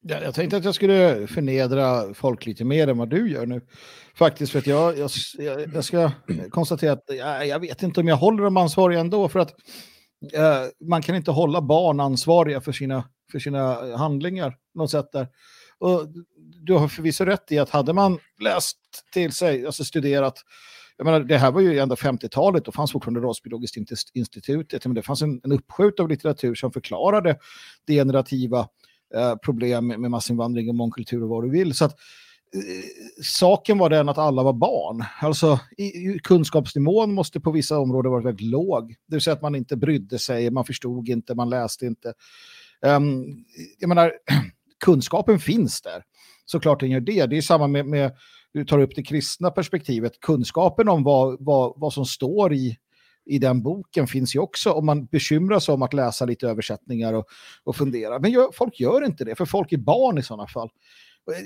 [0.00, 3.60] Ja, jag tänkte att jag skulle förnedra folk lite mer än vad du gör nu.
[4.14, 5.10] Faktiskt, för att jag, jag,
[5.74, 6.10] jag ska
[6.50, 9.28] konstatera att jag, jag vet inte om jag håller dem ansvariga ändå.
[9.28, 9.54] För att
[10.32, 14.56] eh, man kan inte hålla barn ansvariga för sina, för sina handlingar.
[14.74, 15.28] Något sätt där.
[15.78, 16.06] Och
[16.64, 18.78] du har förvisso rätt i att hade man läst
[19.12, 20.42] till sig, alltså studerat
[20.98, 23.76] jag menar, det här var ju ändå 50-talet, då fanns fortfarande Rasbiologiskt
[24.14, 24.86] institutet.
[24.86, 27.38] Men det fanns en, en uppskjut av litteratur som förklarade
[27.86, 28.68] degenerativa
[29.14, 31.74] eh, problem med massinvandring och mångkultur och vad du vill.
[31.74, 35.04] Så att, eh, saken var den att alla var barn.
[35.20, 38.88] Alltså i, kunskapsnivån måste på vissa områden vara väldigt låg.
[39.06, 42.12] Det vill säga att man inte brydde sig, man förstod inte, man läste inte.
[42.80, 43.44] Um,
[43.78, 44.12] jag menar,
[44.84, 46.02] kunskapen finns där.
[46.44, 47.26] Såklart den gör det.
[47.26, 48.12] Det är samma med, med
[48.58, 52.76] du tar upp det kristna perspektivet, kunskapen om vad, vad, vad som står i,
[53.26, 57.12] i den boken finns ju också om man bekymrar sig om att läsa lite översättningar
[57.12, 57.26] och,
[57.64, 58.18] och fundera.
[58.18, 60.70] Men gör, folk gör inte det, för folk är barn i sådana fall.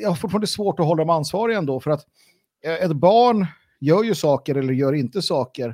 [0.00, 2.04] Jag har fortfarande svårt att hålla dem ansvariga ändå, för att
[2.64, 3.46] eh, ett barn
[3.80, 5.68] gör ju saker eller gör inte saker.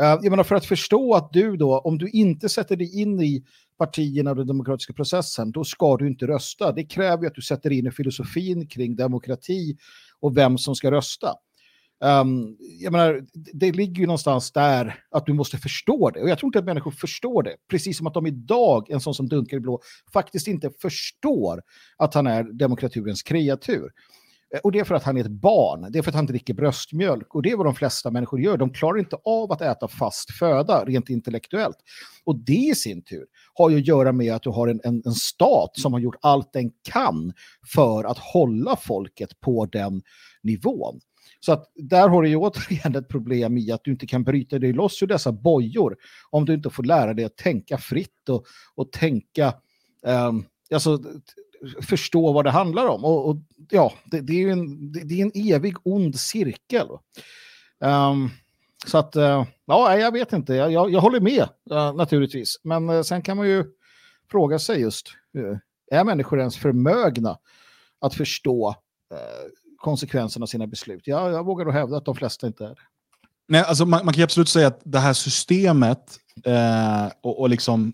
[0.00, 3.20] Eh, jag menar, för att förstå att du då, om du inte sätter dig in
[3.20, 3.44] i
[3.78, 6.72] partierna och den demokratiska processen, då ska du inte rösta.
[6.72, 9.76] Det kräver ju att du sätter in i filosofin kring demokrati
[10.20, 11.34] och vem som ska rösta.
[12.00, 16.20] Um, jag menar, det ligger ju någonstans där att du måste förstå det.
[16.20, 17.56] Och jag tror inte att människor förstår det.
[17.70, 19.80] Precis som att de idag, en sån som Dunkelblå,
[20.12, 21.62] faktiskt inte förstår
[21.96, 23.90] att han är demokraturens kreatur.
[24.54, 26.26] Eh, och det är för att han är ett barn, det är för att han
[26.26, 27.34] dricker bröstmjölk.
[27.34, 28.56] Och det är vad de flesta människor gör.
[28.56, 31.76] De klarar inte av att äta fast föda rent intellektuellt.
[32.24, 35.02] Och det i sin tur har ju att göra med att du har en, en,
[35.04, 37.32] en stat som har gjort allt den kan
[37.74, 40.02] för att hålla folket på den
[40.42, 41.00] nivån.
[41.40, 44.58] Så att där har du ju återigen ett problem i att du inte kan bryta
[44.58, 45.96] dig loss ur dessa bojor
[46.30, 49.54] om du inte får lära dig att tänka fritt och, och tänka
[50.02, 50.98] um, alltså,
[51.82, 53.04] förstå vad det handlar om.
[53.04, 53.36] Och, och
[53.70, 56.88] ja, det, det, är en, det, det, är en evig ond cirkel.
[57.80, 58.30] Um,
[58.86, 60.54] så att, uh, ja, jag vet inte.
[60.54, 62.60] Jag, jag, jag håller med uh, naturligtvis.
[62.64, 63.64] Men uh, sen kan man ju
[64.30, 65.06] fråga sig just,
[65.90, 67.38] är människor ens förmögna
[68.00, 68.74] att förstå
[69.76, 71.06] konsekvenserna av sina beslut?
[71.06, 72.82] Jag, jag vågar nog hävda att de flesta inte är det.
[73.48, 76.18] Nej, alltså man, man kan absolut säga att det här systemet
[77.22, 77.92] och, och liksom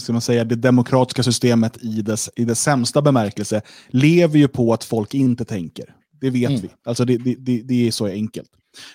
[0.00, 4.72] ska man säga, det demokratiska systemet i dess, i dess sämsta bemärkelse lever ju på
[4.72, 5.94] att folk inte tänker.
[6.20, 6.60] Det vet mm.
[6.60, 6.70] vi.
[6.84, 8.50] Alltså det, det, det, är så enkelt.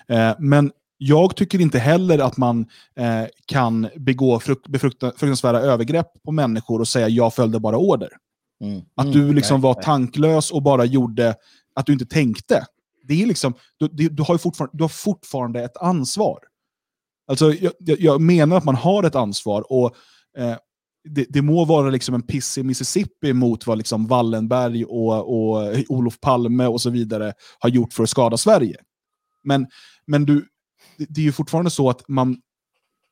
[0.07, 6.07] Eh, men jag tycker inte heller att man eh, kan begå frukt, befrukta, fruktansvärda övergrepp
[6.25, 8.09] på människor och säga jag följde bara order.
[8.63, 8.81] Mm.
[8.95, 9.35] Att du mm.
[9.35, 11.35] liksom var tanklös och bara gjorde
[11.75, 12.65] att du inte tänkte.
[13.07, 16.39] Det är liksom, du, du, har, fortfarande, du har fortfarande ett ansvar.
[17.27, 19.95] Alltså, jag, jag, menar att man har ett ansvar och
[20.37, 20.55] eh,
[21.09, 25.75] det, det, må vara liksom en piss i Mississippi mot vad liksom Wallenberg och, och
[25.89, 28.75] Olof Palme och så vidare har gjort för att skada Sverige.
[29.43, 29.67] Men,
[30.07, 30.45] men du,
[30.97, 32.37] det är ju fortfarande så att man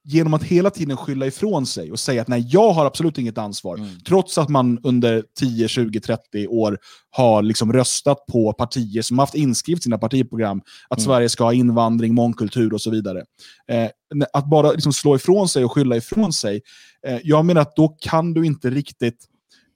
[0.07, 3.37] genom att hela tiden skylla ifrån sig och säga att nej, jag har absolut inget
[3.37, 3.89] ansvar, mm.
[4.07, 6.77] trots att man under 10, 20, 30 år
[7.09, 11.05] har liksom röstat på partier som haft inskrivet sina partiprogram att mm.
[11.05, 13.23] Sverige ska ha invandring, mångkultur och så vidare.
[13.67, 13.89] Eh,
[14.33, 16.61] att bara liksom slå ifrån sig och skylla ifrån sig,
[17.07, 19.25] eh, jag menar att då kan du inte riktigt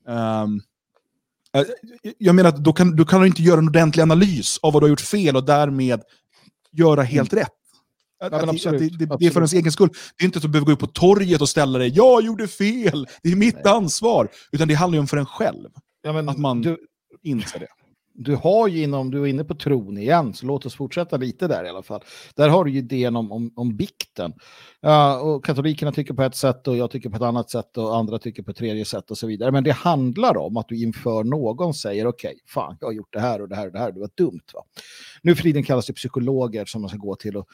[0.08, 0.62] um,
[2.18, 4.82] jag menar att då kan, då kan du inte göra en ordentlig analys av vad
[4.82, 6.02] du har gjort fel och därmed
[6.72, 7.44] göra helt mm.
[7.44, 7.59] rätt.
[8.20, 9.90] Att, ja, att, att det, det, det, är för ens egen skull.
[10.18, 12.48] Det är inte att du behöver gå upp på torget och ställa dig “jag gjorde
[12.48, 13.74] fel, det är mitt Nej.
[13.74, 14.30] ansvar”.
[14.52, 15.70] Utan det handlar ju om för en själv.
[16.02, 16.78] Ja, men, att man du,
[17.24, 17.68] inser det.
[18.22, 21.48] Du har ju inom, du är inne på tron igen, så låt oss fortsätta lite
[21.48, 22.02] där i alla fall.
[22.36, 24.34] Där har du ju idén om, om, om bikten.
[24.86, 27.98] Uh, och katolikerna tycker på ett sätt och jag tycker på ett annat sätt och
[27.98, 29.52] andra tycker på ett tredje sätt och så vidare.
[29.52, 33.14] Men det handlar om att du inför någon säger okej, okay, fan, jag har gjort
[33.14, 34.46] det här och det här och det här, det var dumt.
[34.54, 34.64] Va?
[35.22, 37.48] Nu för tiden kallas det psykologer som man ska gå till och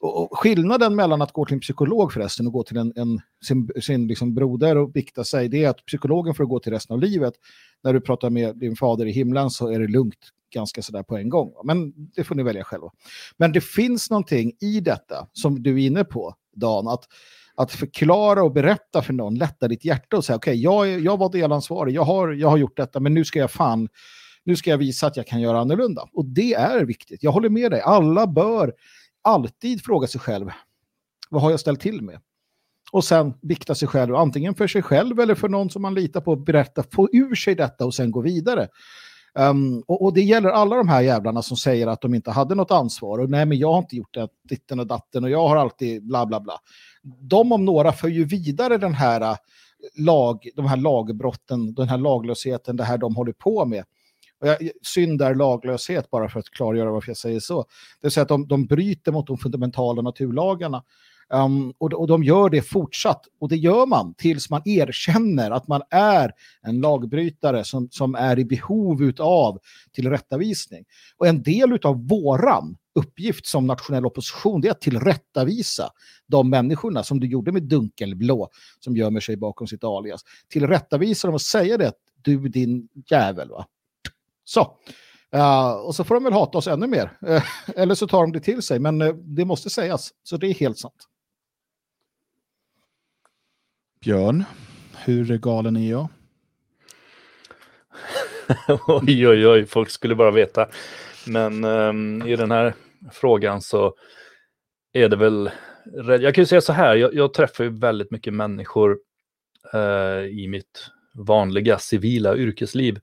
[0.00, 3.70] och, skillnaden mellan att gå till en psykolog förresten och gå till en, en sin,
[3.80, 7.00] sin liksom broder och bikta sig, det är att psykologen får gå till resten av
[7.00, 7.34] livet.
[7.82, 11.16] När du pratar med din fader i himlen så är det lugnt ganska sådär på
[11.16, 11.52] en gång.
[11.64, 12.90] Men det får ni välja själva.
[13.36, 17.04] Men det finns någonting i detta som du är inne på, Dan, att,
[17.54, 21.16] att förklara och berätta för någon, lätta ditt hjärta och säga okej, okay, jag, jag
[21.16, 23.88] var delansvarig, jag har, jag har gjort detta, men nu ska jag fan
[24.44, 26.08] nu ska jag visa att jag kan göra annorlunda.
[26.12, 27.22] Och det är viktigt.
[27.22, 27.80] Jag håller med dig.
[27.80, 28.72] Alla bör
[29.22, 30.50] alltid fråga sig själv,
[31.30, 32.20] vad har jag ställt till med?
[32.92, 36.20] Och sen bikta sig själv, antingen för sig själv eller för någon som man litar
[36.20, 38.68] på, berätta, få ur sig detta och sen gå vidare.
[39.34, 42.54] Um, och, och, det gäller alla de här jävlarna som säger att de inte hade
[42.54, 43.18] något ansvar.
[43.18, 46.06] Och nej, men jag har inte gjort det, ditten och datten och jag har alltid
[46.06, 46.58] bla bla bla.
[47.02, 49.36] De om några för ju vidare den här eh,
[49.98, 53.84] lag, de här lagbrotten, den här laglösheten, det här de håller på med.
[54.40, 57.62] Och jag, synd är laglöshet, bara för att klargöra varför jag säger så.
[57.62, 60.82] Det vill säga att de, de bryter mot de fundamentala naturlagarna.
[61.32, 63.24] Um, och, och de gör det fortsatt.
[63.40, 68.38] Och det gör man tills man erkänner att man är en lagbrytare som, som är
[68.38, 69.58] i behov av
[69.92, 70.84] tillrättavisning.
[71.16, 75.90] Och en del av våran uppgift som nationell opposition det är att tillrättavisa
[76.26, 78.48] de människorna som du gjorde med Dunkelblå
[78.80, 80.20] som gömmer sig bakom sitt alias.
[80.48, 83.48] Tillrättavisa dem och säga det att du din jävel.
[83.48, 83.66] Va?
[84.50, 84.76] Så.
[85.36, 87.10] Uh, och så får de väl hata oss ännu mer.
[87.28, 87.42] Uh,
[87.76, 90.10] eller så tar de det till sig, men uh, det måste sägas.
[90.22, 91.06] Så det är helt sant.
[94.00, 94.44] Björn,
[95.04, 96.08] hur galen är jag?
[98.86, 100.68] oj, oj, oj, folk skulle bara veta.
[101.26, 102.74] Men um, i den här
[103.12, 103.94] frågan så
[104.92, 105.50] är det väl...
[106.06, 108.98] Jag kan ju säga så här, jag, jag träffar ju väldigt mycket människor
[109.74, 113.00] uh, i mitt vanliga civila yrkesliv.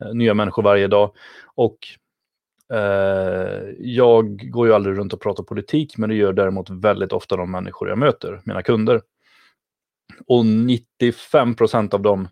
[0.00, 1.10] Eh, nya människor varje dag.
[1.54, 1.78] Och
[2.72, 7.36] eh, jag går ju aldrig runt och pratar politik, men det gör däremot väldigt ofta
[7.36, 9.02] de människor jag möter, mina kunder.
[10.26, 12.28] Och 95 procent av dem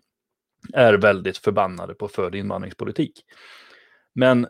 [0.73, 3.23] är väldigt förbannade på förd invandringspolitik.
[4.15, 4.47] Men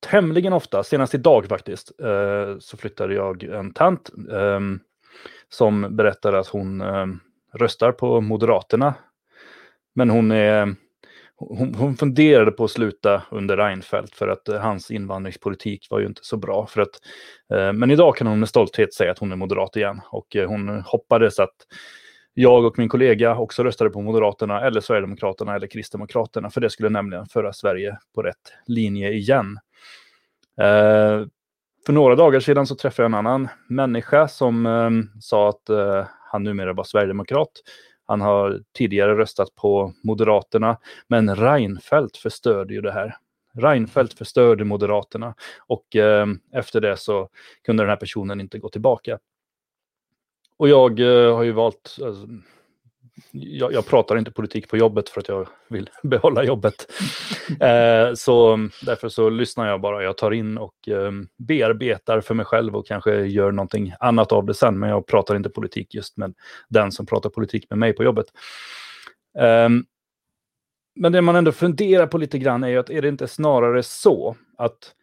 [0.00, 4.60] tämligen ofta, senast idag faktiskt, eh, så flyttade jag en tant eh,
[5.48, 7.06] som berättade att hon eh,
[7.54, 8.94] röstar på Moderaterna.
[9.94, 10.74] Men hon är
[11.38, 16.06] hon, hon funderade på att sluta under Reinfeldt för att eh, hans invandringspolitik var ju
[16.06, 16.66] inte så bra.
[16.66, 17.00] För att,
[17.54, 20.48] eh, men idag kan hon med stolthet säga att hon är moderat igen och eh,
[20.48, 21.56] hon hoppades att
[22.34, 26.88] jag och min kollega också röstade på Moderaterna eller Sverigedemokraterna eller Kristdemokraterna, för det skulle
[26.88, 29.58] nämligen föra Sverige på rätt linje igen.
[30.60, 31.26] Eh,
[31.86, 36.06] för några dagar sedan så träffade jag en annan människa som eh, sa att eh,
[36.30, 37.50] han numera var sverigedemokrat.
[38.08, 43.16] Han har tidigare röstat på Moderaterna, men Reinfeldt förstörde ju det här.
[43.54, 45.34] Reinfeldt förstörde Moderaterna
[45.66, 47.28] och eh, efter det så
[47.64, 49.18] kunde den här personen inte gå tillbaka.
[50.56, 52.26] Och jag eh, har ju valt, alltså,
[53.30, 56.86] jag, jag, pratar inte politik på jobbet för att jag vill behålla jobbet.
[57.60, 62.46] Eh, så därför så lyssnar jag bara, jag tar in och eh, bearbetar för mig
[62.46, 64.78] själv och kanske gör någonting annat av det sen.
[64.78, 66.34] Men jag pratar inte politik just med
[66.68, 68.26] den som pratar politik med mig på jobbet.
[69.38, 69.68] Eh,
[71.00, 73.82] men det man ändå funderar på lite grann är ju att är det inte snarare
[73.82, 74.94] så att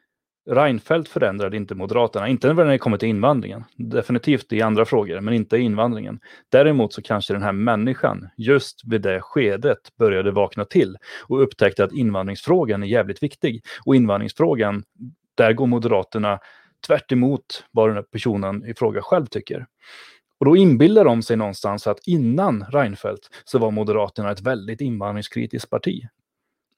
[0.46, 3.64] Reinfeldt förändrade inte Moderaterna, inte när det kommer till invandringen.
[3.76, 6.20] Definitivt i andra frågor, men inte invandringen.
[6.52, 11.84] Däremot så kanske den här människan just vid det skedet började vakna till och upptäckte
[11.84, 13.64] att invandringsfrågan är jävligt viktig.
[13.86, 14.84] Och invandringsfrågan,
[15.36, 16.40] där går Moderaterna
[16.88, 17.12] tvärt
[17.72, 19.66] vad den här personen i fråga själv tycker.
[20.40, 25.70] Och då inbillar de sig någonstans att innan Reinfeldt så var Moderaterna ett väldigt invandringskritiskt
[25.70, 26.04] parti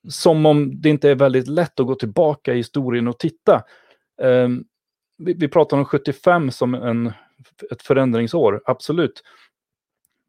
[0.10, 3.64] som om det inte är väldigt lätt att gå tillbaka i historien och titta.
[4.22, 4.66] Um,
[5.18, 7.12] vi, vi pratar om 75 som en,
[7.72, 9.24] ett förändringsår, absolut.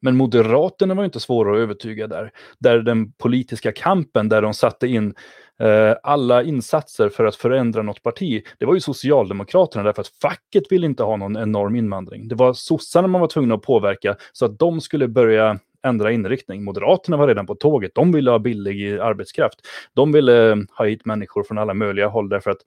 [0.01, 2.33] Men Moderaterna var inte svåra att övertyga där.
[2.59, 5.14] Där den politiska kampen, där de satte in
[5.61, 10.72] eh, alla insatser för att förändra något parti, det var ju Socialdemokraterna därför att facket
[10.72, 12.29] ville inte ha någon enorm invandring.
[12.29, 16.64] Det var sossarna man var tvungna att påverka så att de skulle börja ändra inriktning.
[16.64, 17.95] Moderaterna var redan på tåget.
[17.95, 19.66] De ville ha billig arbetskraft.
[19.95, 22.61] De ville eh, ha hit människor från alla möjliga håll därför att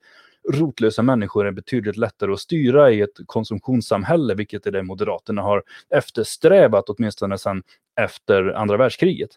[0.52, 5.62] rotlösa människor är betydligt lättare att styra i ett konsumtionssamhälle, vilket är det Moderaterna har
[5.94, 7.62] eftersträvat åtminstone sedan
[8.00, 9.30] efter andra världskriget.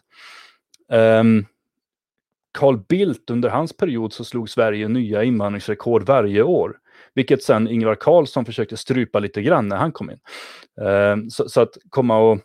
[0.92, 1.46] Um,
[2.58, 6.78] Carl Bildt, under hans period så slog Sverige nya invandringsrekord varje år.
[7.14, 10.18] Vilket sen Ingvar Carlsson försökte strypa lite grann när han kom in.
[10.86, 12.38] Um, så, så, att komma och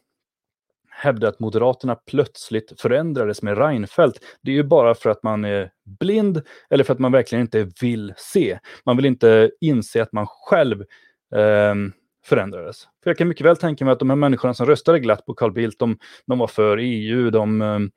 [1.02, 5.72] hävda att Moderaterna plötsligt förändrades med Reinfeldt, det är ju bara för att man är
[6.00, 8.60] blind eller för att man verkligen inte vill se.
[8.86, 10.82] Man vill inte inse att man själv
[11.36, 11.76] eh,
[12.26, 12.84] förändrades.
[13.04, 15.34] För jag kan mycket väl tänka mig att de här människorna som röstade glatt på
[15.34, 15.98] Carl Bildt, de,
[16.28, 17.92] de var för EU, de ehm,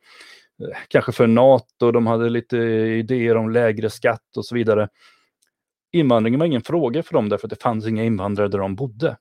[0.63, 4.89] eh, kanske för NATO, de hade lite idéer om lägre skatt och så vidare.
[5.93, 9.17] Invandringen var ingen fråga för dem därför att det fanns inga invandrare där de bodde.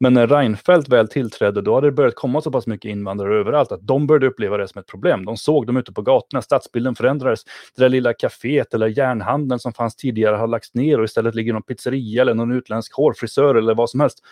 [0.00, 3.72] Men när Reinfeldt väl tillträdde, då hade det börjat komma så pass mycket invandrare överallt
[3.72, 5.24] att de började uppleva det som ett problem.
[5.24, 7.44] De såg dem ute på gatorna, stadsbilden förändrades.
[7.76, 11.52] Det där lilla kaféet eller järnhandeln som fanns tidigare har lagts ner och istället ligger
[11.52, 14.22] någon pizzeria eller någon utländsk hårfrisör eller vad som helst.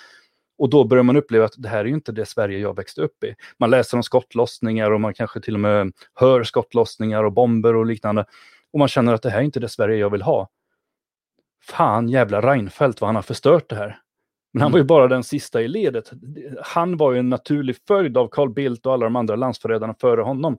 [0.59, 3.03] Och då börjar man uppleva att det här är ju inte det Sverige jag växte
[3.03, 3.35] upp i.
[3.59, 7.87] Man läser om skottlossningar och man kanske till och med hör skottlossningar och bomber och
[7.87, 8.25] liknande.
[8.73, 10.49] Och man känner att det här är inte det Sverige jag vill ha.
[11.65, 13.99] Fan jävla Reinfeldt vad han har förstört det här.
[14.57, 14.87] Men han var ju mm.
[14.87, 16.11] bara den sista i ledet.
[16.63, 20.21] Han var ju en naturlig följd av Carl Bildt och alla de andra landsförrädarna före
[20.21, 20.59] honom.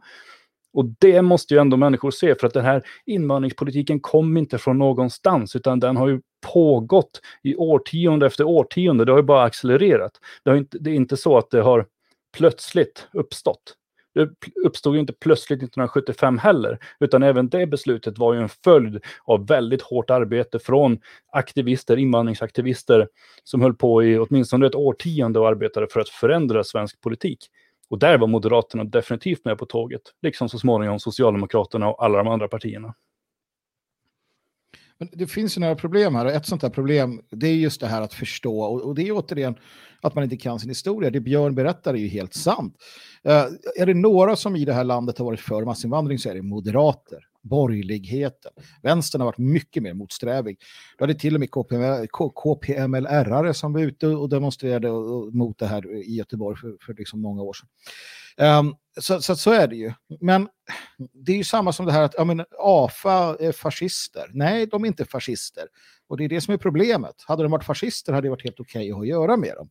[0.73, 4.77] Och det måste ju ändå människor se, för att den här invandringspolitiken kom inte från
[4.77, 6.21] någonstans, utan den har ju
[6.53, 9.05] pågått i årtionde efter årtionde.
[9.05, 10.11] Det har ju bara accelererat.
[10.43, 11.85] Det, inte, det är inte så att det har
[12.37, 13.75] plötsligt uppstått.
[14.17, 14.29] Det
[14.65, 19.47] uppstod ju inte plötsligt 1975 heller, utan även det beslutet var ju en följd av
[19.47, 20.99] väldigt hårt arbete från
[21.31, 23.07] aktivister, invandringsaktivister,
[23.43, 27.39] som höll på i åtminstone ett årtionde och arbetade för att förändra svensk politik.
[27.89, 32.27] Och där var Moderaterna definitivt med på tåget, liksom så småningom Socialdemokraterna och alla de
[32.27, 32.93] andra partierna.
[34.99, 37.81] Men det finns ju några problem här och ett sånt här problem det är just
[37.81, 39.55] det här att förstå och, och det är återigen
[40.01, 41.09] att man inte kan sin historia.
[41.09, 42.75] Det Björn berättar är ju helt sant.
[43.27, 43.33] Uh,
[43.75, 46.41] är det några som i det här landet har varit för massinvandring så är det
[46.41, 48.51] moderater, borgerligheten.
[48.81, 50.57] Vänstern har varit mycket mer motsträvig.
[50.97, 54.89] Du hade till och med KPML, KPML-ärare som var ute och demonstrerade
[55.31, 57.69] mot det här i Göteborg för, för liksom många år sedan.
[58.41, 59.91] Um, så, så, så, är det ju.
[60.21, 60.47] Men
[61.13, 64.29] det är ju samma som det här att ja, men, AFA är fascister.
[64.33, 65.63] Nej, de är inte fascister.
[66.07, 67.15] Och det är det som är problemet.
[67.27, 69.69] Hade de varit fascister hade det varit helt okej okay att göra med dem.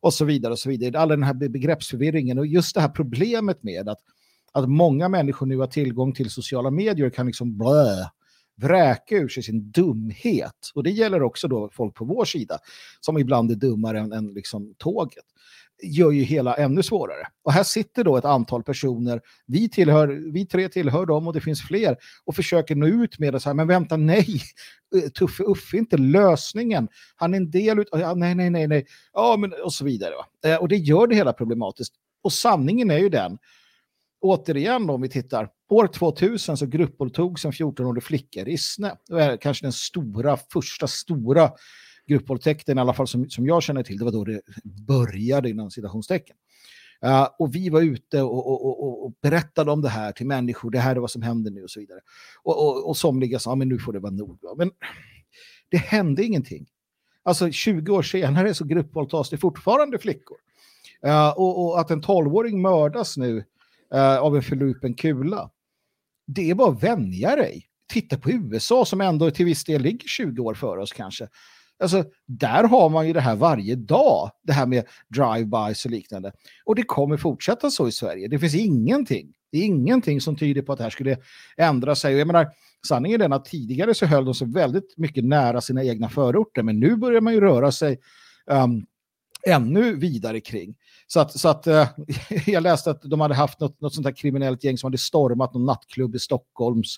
[0.00, 0.98] Och så vidare och så vidare.
[0.98, 4.00] All den här begreppsförvirringen och just det här problemet med att,
[4.52, 8.04] att många människor nu har tillgång till sociala medier och kan liksom blö,
[8.56, 10.70] vräka ur sig sin dumhet.
[10.74, 12.58] Och det gäller också då folk på vår sida
[13.00, 15.24] som ibland är dummare än, än liksom tåget
[15.82, 17.26] gör ju hela ännu svårare.
[17.44, 21.40] Och här sitter då ett antal personer, vi, tillhör, vi tre tillhör dem och det
[21.40, 24.42] finns fler, och försöker nå ut med det så här, men vänta, nej,
[24.96, 26.88] eh, Tuffe Uffe är inte lösningen.
[27.16, 30.14] Han är en del av, ja, nej, nej, nej, nej, ja, men, och så vidare.
[30.14, 30.50] Va?
[30.50, 31.94] Eh, och det gör det hela problematiskt.
[32.22, 33.38] Och sanningen är ju den,
[34.20, 38.96] återigen om vi tittar, år 2000 så gruppvåldtogs en 14-årig flicka i Rissne.
[39.08, 41.50] Det är kanske den stora, första stora
[42.10, 44.40] gruppvåldtäkten, i alla fall som, som jag känner till, det var då det
[44.86, 46.36] började inom citationstecken.
[47.06, 50.70] Uh, och vi var ute och, och, och, och, berättade om det här till människor,
[50.70, 52.00] det här är vad som händer nu och så vidare.
[52.42, 54.38] Och, och, och somliga sa, men nu får det vara nog.
[54.56, 54.70] Men
[55.70, 56.66] det hände ingenting.
[57.22, 60.36] Alltså 20 år senare så gruppvåldtas det fortfarande flickor.
[61.06, 63.44] Uh, och, och, att en 12-åring mördas nu
[63.94, 65.50] uh, av en förlupen kula,
[66.26, 67.66] det är bara att vänja dig.
[67.92, 71.28] Titta på USA som ändå till viss del ligger 20 år före oss kanske.
[71.80, 76.32] Alltså, där har man ju det här varje dag, det här med drive-bys och liknande.
[76.64, 78.28] Och det kommer fortsätta så i Sverige.
[78.28, 81.16] Det finns ingenting, det är ingenting som tyder på att det här skulle
[81.56, 82.14] ändra sig.
[82.14, 82.48] Och jag menar,
[82.88, 86.62] sanningen är den att tidigare så höll de sig väldigt mycket nära sina egna förorter,
[86.62, 87.98] men nu börjar man ju röra sig
[88.46, 88.86] um,
[89.46, 90.74] ännu vidare kring.
[91.06, 91.86] Så att, så att uh,
[92.46, 95.54] jag läste att de hade haft något, något sånt här kriminellt gäng som hade stormat
[95.54, 96.96] någon nattklubb i Stockholms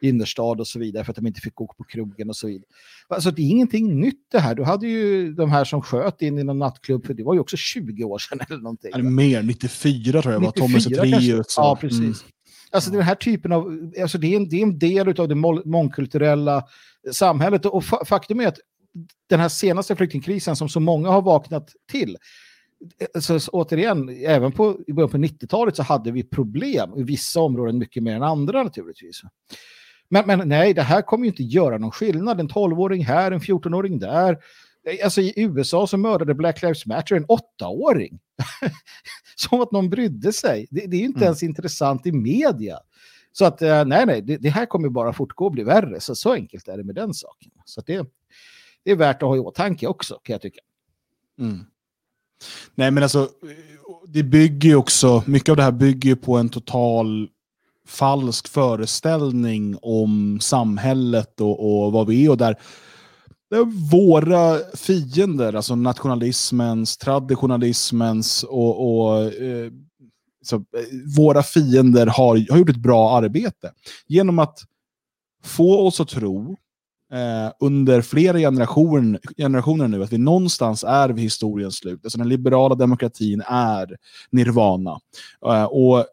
[0.00, 2.66] innerstad och så vidare för att de inte fick gå på krogen och så vidare.
[3.08, 4.54] Alltså det är ingenting nytt det här.
[4.54, 7.40] Du hade ju de här som sköt in i någon nattklubb, för det var ju
[7.40, 8.90] också 20 år sedan eller någonting.
[8.94, 11.54] Är mer, 94 tror jag var Thomas Zethraeus.
[11.56, 12.00] Ja, precis.
[12.00, 12.14] Mm.
[12.70, 15.34] Alltså den här typen av, alltså det är en, det är en del av det
[15.64, 16.64] mångkulturella
[17.12, 18.58] samhället och fa faktum är att
[19.28, 22.16] den här senaste flyktingkrisen som så många har vaknat till.
[23.20, 27.40] Så, så återigen, även på, i början på 90-talet så hade vi problem i vissa
[27.40, 29.22] områden mycket mer än andra naturligtvis.
[30.08, 32.40] Men, men nej, det här kommer ju inte göra någon skillnad.
[32.40, 34.38] En 12-åring här, en 14-åring där.
[35.04, 38.18] Alltså i USA så mördade Black Lives Matter en 8-åring.
[39.36, 40.66] Som att någon brydde sig.
[40.70, 41.24] Det, det är inte mm.
[41.24, 42.78] ens intressant i media.
[43.32, 46.00] Så att eh, nej, nej, det, det, här kommer bara fortgå och bli värre.
[46.00, 47.50] Så, så enkelt är det med den saken.
[47.64, 48.06] Så det,
[48.84, 50.60] det är värt att ha i åtanke också, kan jag tycka.
[51.38, 51.64] Mm.
[52.74, 53.28] Nej, men alltså,
[54.08, 57.28] det bygger ju också, mycket av det här bygger ju på en total
[57.86, 62.30] falsk föreställning om samhället och, och vad vi är.
[62.30, 62.56] Och där,
[63.50, 69.72] där våra fiender, alltså nationalismens, traditionalismens och, och eh,
[70.42, 70.62] så, eh,
[71.16, 73.72] våra fiender har, har gjort ett bra arbete.
[74.06, 74.58] Genom att
[75.44, 76.56] få oss att tro
[77.12, 82.00] eh, under flera generation, generationer nu att vi någonstans är vid historiens slut.
[82.04, 83.96] Alltså den liberala demokratin är
[84.30, 85.00] nirvana.
[85.46, 86.06] Eh, och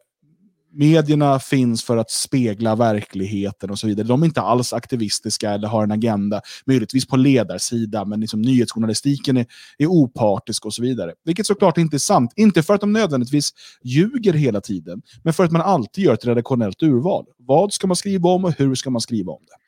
[0.72, 4.06] medierna finns för att spegla verkligheten och så vidare.
[4.06, 9.36] De är inte alls aktivistiska eller har en agenda, möjligtvis på ledarsida, men liksom nyhetsjournalistiken
[9.36, 9.46] är,
[9.78, 11.12] är opartisk och så vidare.
[11.24, 12.32] Vilket såklart inte är sant.
[12.36, 13.50] Inte för att de nödvändigtvis
[13.84, 17.26] ljuger hela tiden, men för att man alltid gör ett redaktionellt urval.
[17.38, 19.59] Vad ska man skriva om och hur ska man skriva om det?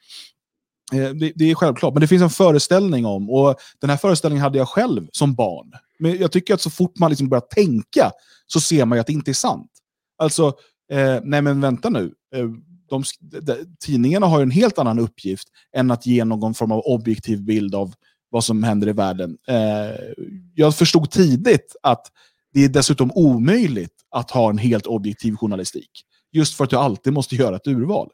[0.93, 4.43] Eh, det, det, är självklart, men det finns en föreställning om, och den här föreställningen
[4.43, 5.73] hade jag själv som barn.
[5.99, 8.11] Men jag tycker att så fort man liksom börjar tänka
[8.47, 9.71] så ser man ju att det inte är sant.
[10.19, 10.47] Alltså,
[10.93, 12.13] eh, nej men vänta nu.
[12.35, 12.47] Eh,
[12.89, 16.81] de, de, tidningarna har ju en helt annan uppgift än att ge någon form av
[16.81, 17.95] objektiv bild av
[18.31, 19.37] vad som händer i världen.
[19.49, 20.15] Eh,
[20.55, 22.07] jag förstod tidigt att
[22.53, 25.91] det är dessutom omöjligt att ha en helt objektiv journalistik.
[26.33, 28.09] Just för att du alltid måste göra ett urval.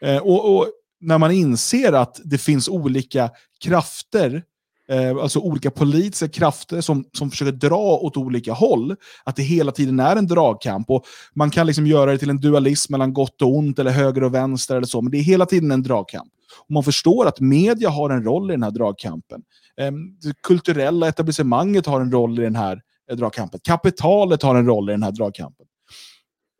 [0.00, 0.66] Eh, och, och
[1.02, 3.30] när man inser att det finns olika
[3.64, 4.42] krafter,
[4.88, 9.72] eh, alltså olika politiska krafter som, som försöker dra åt olika håll, att det hela
[9.72, 10.90] tiden är en dragkamp.
[10.90, 14.24] Och man kan liksom göra det till en dualism mellan gott och ont, eller höger
[14.24, 16.32] och vänster, eller så, men det är hela tiden en dragkamp.
[16.66, 19.42] Och man förstår att media har en roll i den här dragkampen.
[19.80, 19.92] Eh,
[20.22, 23.60] det kulturella etablissemanget har en roll i den här eh, dragkampen.
[23.64, 25.66] Kapitalet har en roll i den här dragkampen.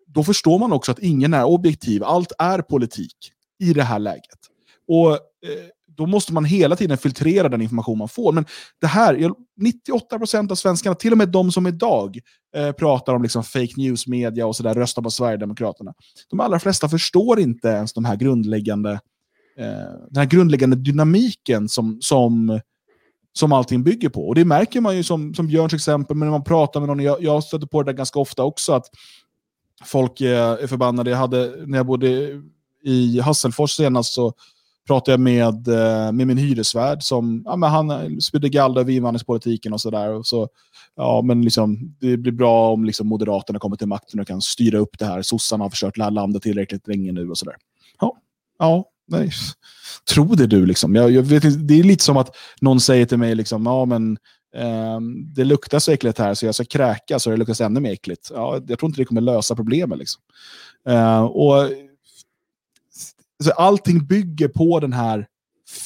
[0.07, 3.17] Då förstår man också att ingen är objektiv, allt är politik
[3.63, 4.39] i det här läget.
[4.89, 5.19] Och eh,
[5.97, 8.33] då måste man hela tiden filtrera den information man får.
[8.33, 8.47] Men
[8.81, 9.15] det här,
[9.91, 12.19] 98% av svenskarna, till och med de som idag
[12.57, 15.95] eh, pratar om liksom fake news-media och sådär, röstar på Sverigedemokraterna.
[16.31, 18.91] De allra flesta förstår inte ens de här grundläggande,
[19.59, 19.67] eh,
[20.11, 22.61] den här grundläggande dynamiken som, som,
[23.33, 24.29] som allting bygger på.
[24.29, 27.01] Och det märker man ju som, som Björns exempel, men när man pratar med någon,
[27.01, 28.87] jag, jag stöter på det där ganska ofta också, att
[29.85, 31.11] folk är, är förbannade.
[31.11, 32.43] Jag hade, när jag bodde
[32.85, 34.33] i Hasselfors senast så
[34.87, 39.73] pratade jag med, eh, med min hyresvärd som ja, men han spydde galla över invandringspolitiken
[39.73, 40.23] och sådär.
[40.23, 40.49] Så,
[40.97, 44.79] ja, men liksom, det blir bra om liksom, Moderaterna kommer till makten och kan styra
[44.79, 45.23] upp det här.
[45.23, 47.55] Sossarna har försökt lära landet tillräckligt länge nu och sådär.
[48.01, 48.17] Ja,
[48.59, 49.31] ja nej.
[50.15, 50.95] Tro det du liksom.
[50.95, 54.19] Jag, jag vet, det är lite som att någon säger till mig liksom, ja men
[54.57, 55.01] eh,
[55.35, 58.31] det luktar så äckligt här så jag ska kräka så det luktar ännu mer äckligt.
[58.35, 59.99] Ja, jag tror inte det kommer lösa problemet.
[59.99, 60.23] Liksom.
[60.89, 61.71] Eh, och
[63.49, 65.27] alltså allting bygger på den här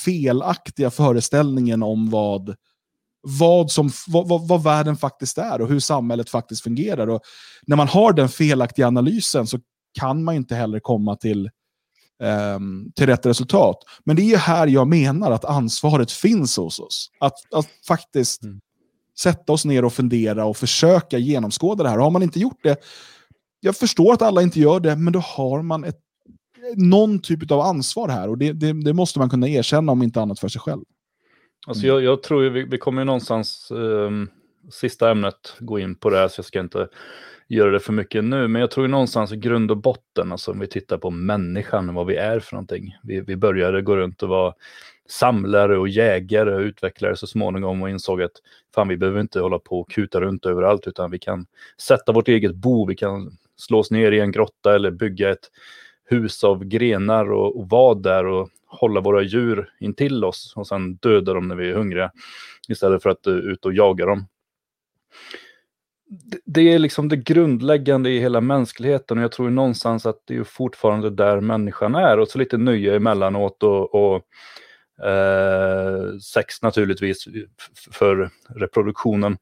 [0.05, 2.57] felaktiga föreställningen om vad,
[3.23, 7.07] vad, som, vad, vad, vad, världen faktiskt är och hur samhället faktiskt fungerar.
[7.07, 7.21] Och
[7.67, 9.59] när man har den felaktiga analysen så
[9.99, 11.51] kan man inte heller komma till,
[12.57, 13.77] um, till rätt resultat.
[14.05, 17.11] Men det är här jag menar att ansvaret finns hos oss.
[17.21, 18.61] Att, att faktiskt mm.
[19.19, 21.99] sätta oss ner och fundera och försöka genomskåda det här.
[21.99, 22.77] Har man inte gjort det,
[23.61, 26.06] jag förstår att alla inte gör det, men då har man ett
[26.77, 30.21] någon typ av ansvar här och det, det, det, måste man kunna erkänna om inte
[30.21, 30.83] annat för sig själv.
[31.67, 34.31] Alltså jag, jag tror vi, vi kommer ju någonstans, um,
[34.71, 36.89] sista ämnet, gå in på det här så jag ska inte
[37.49, 40.61] göra det för mycket nu, men jag tror någonstans i grund och botten, alltså om
[40.61, 42.97] vi tittar på människan, vad vi är för någonting.
[43.03, 44.55] Vi, vi började gå runt och vara
[45.09, 48.33] samlare och jägare och utvecklare så småningom och insåg att
[48.75, 51.47] fan, vi behöver inte hålla på och kuta runt överallt, utan vi kan
[51.81, 55.51] sätta vårt eget bo, vi kan slå oss ner i en grotta eller bygga ett
[56.07, 60.97] hus av grenar och, och vara där och hålla våra djur intill oss och sen
[60.97, 62.11] döda dem när vi är hungriga
[62.69, 64.27] istället för att uh, ut och jaga dem.
[66.09, 70.37] Det, det är liksom det grundläggande i hela mänskligheten och jag tror någonstans att det
[70.37, 74.23] är fortfarande där människan är och så lite nöje emellanåt och, och
[75.07, 77.25] eh, sex naturligtvis
[77.93, 79.39] för reproduktionen.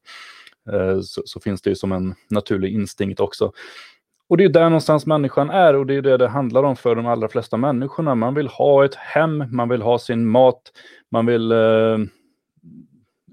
[0.72, 3.52] Eh, så, så, finns det ju som en naturlig instinkt också.
[4.28, 6.94] Och det är där någonstans människan är och det är det det handlar om för
[6.96, 8.14] de allra flesta människorna.
[8.14, 10.62] Man vill ha ett hem, man vill ha sin mat,
[11.10, 11.98] man vill eh,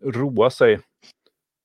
[0.04, 0.80] roa sig.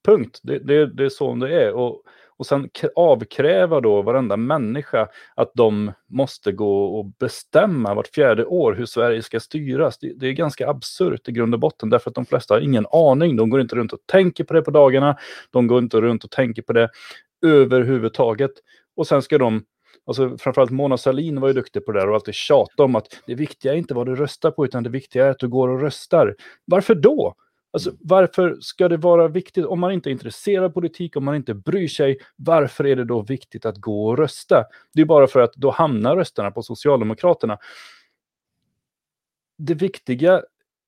[0.06, 0.40] Punkt.
[0.42, 1.72] Det, det, det är så det är.
[1.72, 2.02] Och,
[2.38, 8.72] och sen avkräva då varenda människa att de måste gå och bestämma vart fjärde år
[8.72, 9.98] hur Sverige ska styras.
[9.98, 12.86] Det, det, är ganska absurt i grund och botten därför att de flesta har ingen
[12.92, 13.36] aning.
[13.36, 15.16] De går inte runt och tänker på det på dagarna.
[15.50, 16.90] De går inte runt och tänker på det
[17.46, 18.52] överhuvudtaget.
[18.96, 19.64] Och sen ska de,
[20.06, 23.22] alltså framförallt Mona Salin var ju duktig på det där och alltid tjata om att
[23.26, 25.68] det viktiga är inte vad du röstar på utan det viktiga är att du går
[25.68, 26.34] och röstar.
[26.64, 27.34] Varför då?
[27.70, 31.36] Alltså, varför ska det vara viktigt, om man inte är intresserad av politik, om man
[31.36, 34.64] inte bryr sig, varför är det då viktigt att gå och rösta?
[34.92, 37.58] Det är bara för att då hamnar rösterna på Socialdemokraterna.
[39.58, 40.42] Det viktiga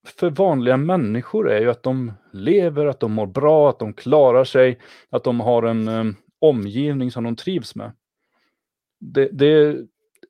[0.06, 4.44] för vanliga människor är ju att de lever, att de mår bra, att de klarar
[4.44, 4.78] sig,
[5.10, 7.92] att de har en um, omgivning som de trivs med.
[9.00, 9.76] Det, det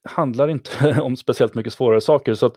[0.02, 2.34] handlar inte om speciellt mycket svårare saker.
[2.34, 2.56] Så att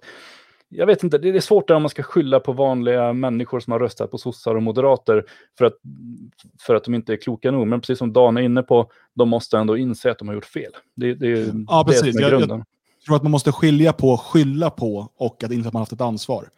[0.74, 3.72] jag vet inte, det är svårt där om man ska skylla på vanliga människor som
[3.72, 5.26] har röstat på sossar och moderater
[5.58, 5.74] för att,
[6.60, 7.68] för att de inte är kloka nog.
[7.68, 10.46] Men precis som Dan är inne på, de måste ändå inse att de har gjort
[10.46, 10.72] fel.
[10.96, 11.28] Det, det
[11.68, 12.16] ja, det precis.
[12.16, 12.58] är Jag, grunden.
[12.98, 15.92] jag tror att man måste skilja på skylla på och att inse att man haft
[15.92, 16.50] ett ansvar.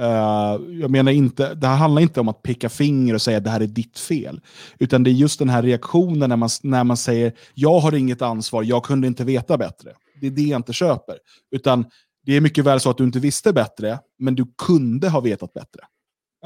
[0.00, 3.44] Uh, jag menar inte, det här handlar inte om att peka finger och säga att
[3.44, 4.40] det här är ditt fel.
[4.78, 8.22] Utan det är just den här reaktionen när man, när man säger jag har inget
[8.22, 9.92] ansvar, jag kunde inte veta bättre.
[10.20, 11.16] Det är det jag inte köper.
[11.50, 11.84] Utan
[12.26, 15.52] det är mycket väl så att du inte visste bättre, men du kunde ha vetat
[15.52, 15.80] bättre.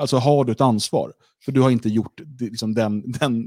[0.00, 1.12] Alltså har du ett ansvar.
[1.44, 3.44] För du har inte gjort liksom, den, den,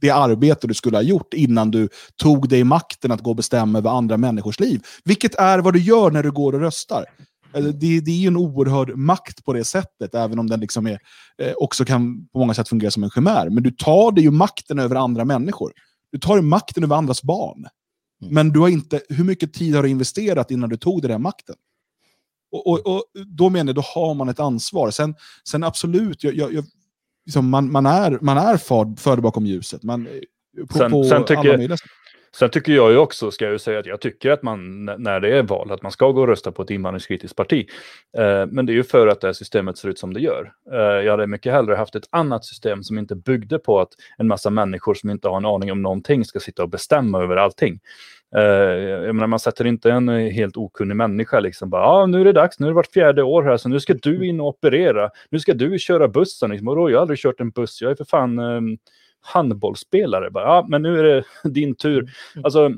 [0.00, 3.78] det arbete du skulle ha gjort innan du tog dig makten att gå och bestämma
[3.78, 4.82] över andra människors liv.
[5.04, 7.04] Vilket är vad du gör när du går och röstar.
[7.54, 10.86] Alltså, det, det är ju en oerhörd makt på det sättet, även om den liksom
[10.86, 10.98] är,
[11.38, 13.50] eh, också kan på många sätt fungera som en chimär.
[13.50, 15.72] Men du tar dig ju makten över andra människor.
[16.12, 17.66] Du tar dig makten över andras barn.
[18.22, 18.34] Mm.
[18.34, 21.18] Men du har inte, hur mycket tid har du investerat innan du tog den där
[21.18, 21.56] makten?
[22.52, 24.90] Och, och, och, då menar jag, då har man ett ansvar.
[24.90, 25.14] Sen,
[25.48, 26.64] sen absolut, jag, jag,
[27.26, 28.56] liksom man, man, är, man är
[28.96, 29.82] förd bakom ljuset.
[29.82, 30.08] Man,
[30.68, 31.76] på, sen, på sen tycker,
[32.36, 35.20] Sen tycker jag ju också, ska jag ju säga, att jag tycker att man, när
[35.20, 37.68] det är val, att man ska gå och rösta på ett invandringskritiskt parti.
[38.18, 40.52] Eh, men det är ju för att det här systemet ser ut som det gör.
[40.72, 44.28] Eh, jag hade mycket hellre haft ett annat system som inte byggde på att en
[44.28, 47.80] massa människor som inte har en aning om någonting ska sitta och bestämma över allting.
[48.36, 48.42] Eh,
[49.06, 52.24] jag menar, man sätter inte en eh, helt okunnig människa liksom bara, ah, nu är
[52.24, 54.46] det dags, nu är det vart fjärde år här, så nu ska du in och
[54.46, 56.50] operera, nu ska du köra bussen.
[56.50, 56.68] Liksom.
[56.68, 58.78] Och då har jag aldrig kört en buss, jag är för fan ehm,
[59.22, 60.30] handbollsspelare.
[60.30, 61.98] Bara, ja, men nu är det din tur.
[61.98, 62.44] Mm.
[62.44, 62.70] Alltså,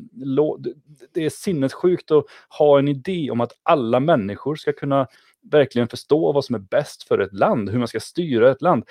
[1.13, 5.07] det är sinnessjukt att ha en idé om att alla människor ska kunna
[5.51, 8.85] verkligen förstå vad som är bäst för ett land, hur man ska styra ett land.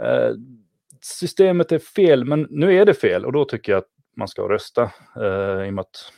[0.00, 0.30] Eh,
[1.00, 4.42] systemet är fel, men nu är det fel och då tycker jag att man ska
[4.42, 4.82] rösta.
[5.16, 6.12] Eh, i och att,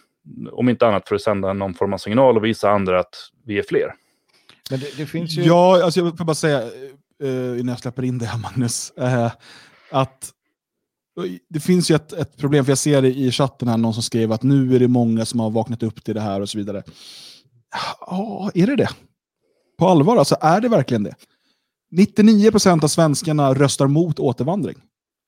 [0.53, 3.15] om inte annat för att sända någon form av signal och visa andra att
[3.45, 3.95] vi är fler.
[4.71, 5.43] Men det, det finns ju...
[5.43, 6.63] Ja, alltså jag får bara säga,
[7.23, 9.31] uh, innan jag släpper in det här Magnus, uh,
[9.91, 10.31] att
[11.49, 14.03] det finns ju ett, ett, problem, för jag ser det i chatten här, någon som
[14.03, 16.59] skrev att nu är det många som har vaknat upp till det här och så
[16.59, 16.83] vidare.
[18.01, 18.89] Ja, är det det?
[19.79, 21.15] På allvar, alltså är det verkligen det?
[21.97, 24.79] 99% av svenskarna röstar mot återvandring.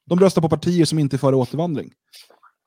[0.07, 1.93] De röstar på partier som inte är för återvandring.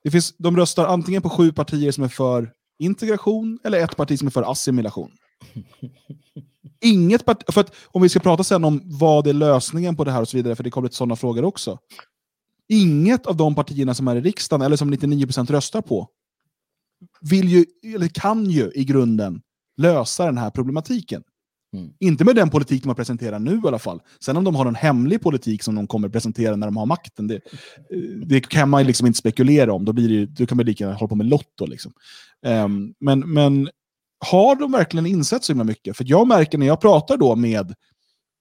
[0.03, 4.19] Det finns, de röstar antingen på sju partier som är för integration eller ett parti
[4.19, 5.11] som är för assimilation.
[6.81, 10.11] Inget parti, för att, om vi ska prata sen om vad är lösningen på det
[10.11, 11.79] här och så vidare, för det kommer lite sådana frågor också.
[12.73, 16.07] Inget av de partierna som är i riksdagen, eller som 99% röstar på,
[17.21, 17.65] vill ju,
[17.95, 19.41] eller kan ju i grunden
[19.77, 21.23] lösa den här problematiken.
[21.73, 21.93] Mm.
[21.99, 24.01] Inte med den politik de har presenterat nu i alla fall.
[24.19, 27.27] Sen om de har en hemlig politik som de kommer presentera när de har makten,
[27.27, 27.41] det,
[28.25, 29.85] det kan man liksom inte spekulera om.
[29.85, 31.65] Då, blir det, då kan man lika gärna hålla på med Lotto.
[31.65, 31.93] Liksom.
[32.45, 33.69] Um, men, men
[34.31, 35.97] har de verkligen insett så himla mycket?
[35.97, 37.73] För jag märker när jag pratar då med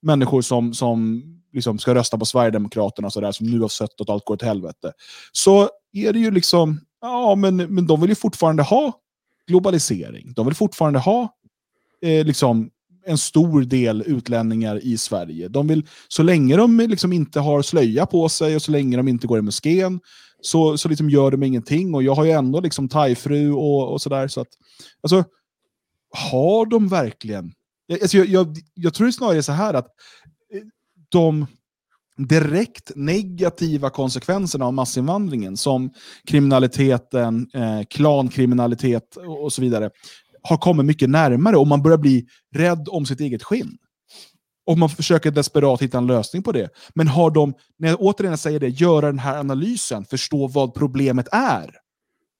[0.03, 1.23] människor som, som
[1.53, 4.43] liksom ska rösta på Sverigedemokraterna och sådär, som nu har sett att allt går åt
[4.43, 4.93] helvete.
[5.33, 8.93] Så är det ju liksom, ja men, men de vill ju fortfarande ha
[9.47, 10.33] globalisering.
[10.33, 11.35] De vill fortfarande ha
[12.03, 12.71] eh, liksom
[13.07, 15.49] en stor del utlänningar i Sverige.
[15.49, 19.09] De vill, så länge de liksom inte har slöja på sig och så länge de
[19.09, 20.01] inte går i moskén
[20.41, 21.95] så, så liksom gör de ingenting.
[21.95, 24.29] Och jag har ju ändå liksom thai-fru och, och sådär.
[24.29, 24.49] Så att,
[25.03, 25.25] alltså,
[26.11, 27.53] har de verkligen...
[28.03, 29.89] Alltså jag, jag, jag tror snarare så här att
[31.13, 31.47] de
[32.17, 35.91] direkt negativa konsekvenserna av massinvandringen, som
[36.27, 39.91] kriminaliteten, eh, klankriminalitet och så vidare,
[40.43, 43.79] har kommit mycket närmare och man börjar bli rädd om sitt eget skinn.
[44.67, 46.69] Och man försöker desperat hitta en lösning på det.
[46.95, 51.29] Men har de, när jag återigen säger det, göra den här analysen, förstå vad problemet
[51.33, 51.71] är.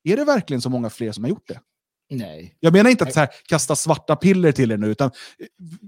[0.05, 1.61] Är det verkligen så många fler som har gjort det?
[2.17, 2.55] Nej.
[2.61, 5.11] Jag menar inte att här, kasta svarta piller till er nu, utan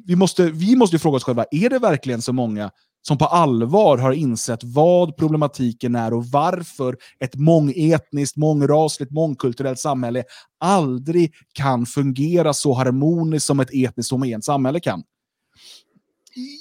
[0.07, 2.71] vi måste, vi måste fråga oss själva, är det verkligen så många
[3.03, 10.25] som på allvar har insett vad problematiken är och varför ett mångetniskt, mångrasligt, mångkulturellt samhälle
[10.61, 15.03] aldrig kan fungera så harmoniskt som ett etniskt homogent samhälle kan.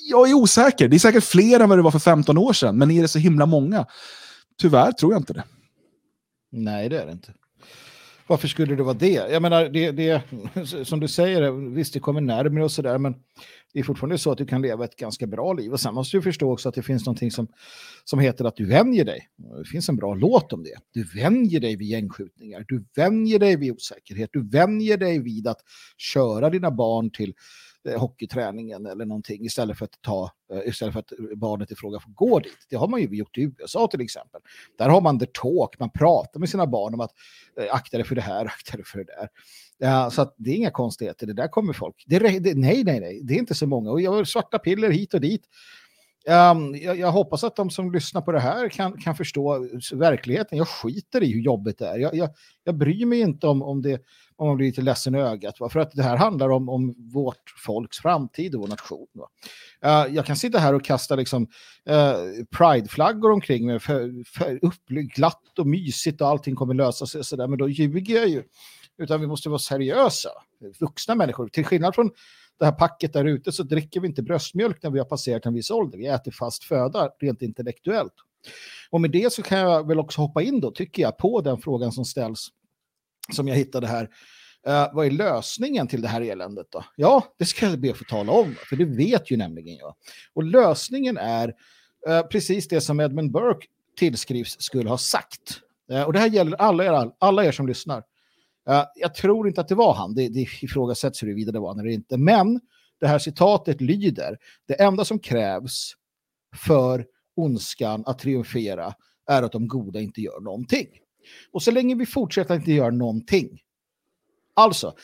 [0.09, 0.87] Jag är osäker.
[0.87, 3.07] Det är säkert fler än vad det var för 15 år sedan, men är det
[3.07, 3.85] så himla många?
[4.61, 5.43] Tyvärr tror jag inte det.
[6.51, 7.33] Nej, det är det inte.
[8.27, 9.31] Varför skulle det vara det?
[9.31, 10.23] Jag menar, det, det
[10.85, 13.15] som du säger, visst det kommer närmare och sådär, men
[13.73, 15.71] det är fortfarande så att du kan leva ett ganska bra liv.
[15.71, 17.47] Och sen måste du förstå också att det finns någonting som,
[18.03, 19.27] som heter att du vänjer dig.
[19.57, 20.75] Det finns en bra låt om det.
[20.93, 22.65] Du vänjer dig vid gängskjutningar.
[22.67, 24.29] Du vänjer dig vid osäkerhet.
[24.33, 25.59] Du vänjer dig vid att
[25.97, 27.33] köra dina barn till, eh,
[27.89, 31.99] Eh, hockeyträningen eller någonting istället för att ta eh, istället för att barnet i fråga
[31.99, 32.57] får gå dit.
[32.69, 34.41] Det har man ju gjort i USA till exempel.
[34.77, 37.11] Där har man the talk, man pratar med sina barn om att
[37.59, 39.29] eh, akta dig för det här, akta dig för det där.
[39.77, 42.03] Ja, så att det är inga konstigheter, det där kommer folk.
[42.07, 43.91] Det, det, nej, nej, nej, det är inte så många.
[43.91, 45.45] Och jag har svarta piller hit och dit.
[46.27, 50.57] Um, jag, jag, hoppas att de som lyssnar på det här kan, kan förstå verkligheten.
[50.57, 51.97] Jag skiter i hur jobbigt det är.
[51.97, 52.29] Jag, jag,
[52.63, 54.01] jag bryr mig inte om, om, det,
[54.35, 55.59] om man blir lite ledsen i ögat.
[55.59, 55.69] Va?
[55.69, 59.07] För att det här handlar om, om vårt folks framtid och vår nation.
[59.85, 61.43] Uh, jag kan sitta här och kasta liksom,
[61.89, 63.79] uh, prideflaggor omkring mig.
[63.79, 64.59] För, för
[65.15, 67.23] glatt och mysigt och allting kommer lösa sig.
[67.23, 68.43] Så där, men då ljuger jag ju.
[68.97, 70.29] Utan vi måste vara seriösa.
[70.79, 71.47] Vuxna människor.
[71.47, 72.11] Till skillnad från
[72.59, 75.53] det här packet där ute så dricker vi inte bröstmjölk när vi har passerat en
[75.53, 75.97] viss ålder.
[75.97, 78.13] Vi äter fast föda rent intellektuellt.
[78.89, 81.57] Och med det så kan jag väl också hoppa in då, tycker jag, på den
[81.57, 82.49] frågan som ställs
[83.31, 84.03] som jag hittade här.
[84.67, 86.83] Uh, vad är lösningen till det här eländet då?
[86.95, 89.95] Ja, det ska jag be att få tala om, för det vet ju nämligen jag.
[90.33, 91.47] Och lösningen är
[92.09, 95.59] uh, precis det som Edmund Burke tillskrivs skulle ha sagt.
[95.91, 98.03] Uh, och det här gäller alla er, alla er som lyssnar.
[98.69, 101.79] Uh, jag tror inte att det var han, det, det ifrågasätts huruvida det var han
[101.79, 102.17] eller inte.
[102.17, 102.59] Men
[102.99, 104.37] det här citatet lyder,
[104.67, 105.93] det enda som krävs
[106.55, 107.05] för
[107.35, 108.93] ondskan att triumfera
[109.29, 110.87] är att de goda inte gör någonting.
[111.51, 113.61] Och så länge vi fortsätter att inte göra någonting,
[114.53, 114.95] alltså,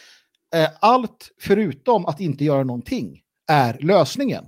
[0.55, 4.45] eh, allt förutom att inte göra någonting är lösningen.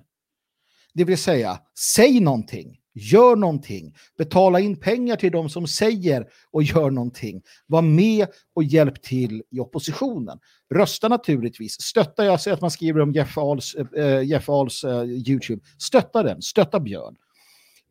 [0.93, 1.59] Det vill säga,
[1.95, 2.80] säg någonting.
[2.93, 3.95] Gör någonting.
[4.17, 7.41] Betala in pengar till de som säger och gör någonting.
[7.67, 10.39] Var med och hjälp till i oppositionen.
[10.73, 11.81] Rösta naturligtvis.
[11.81, 15.61] Stötta, jag ser att man skriver om Jeff Ahls, äh, Jeff Ahls äh, YouTube.
[15.77, 17.15] Stötta den, stötta Björn.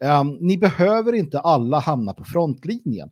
[0.05, 3.11] Um, ni behöver inte alla hamna på frontlinjen.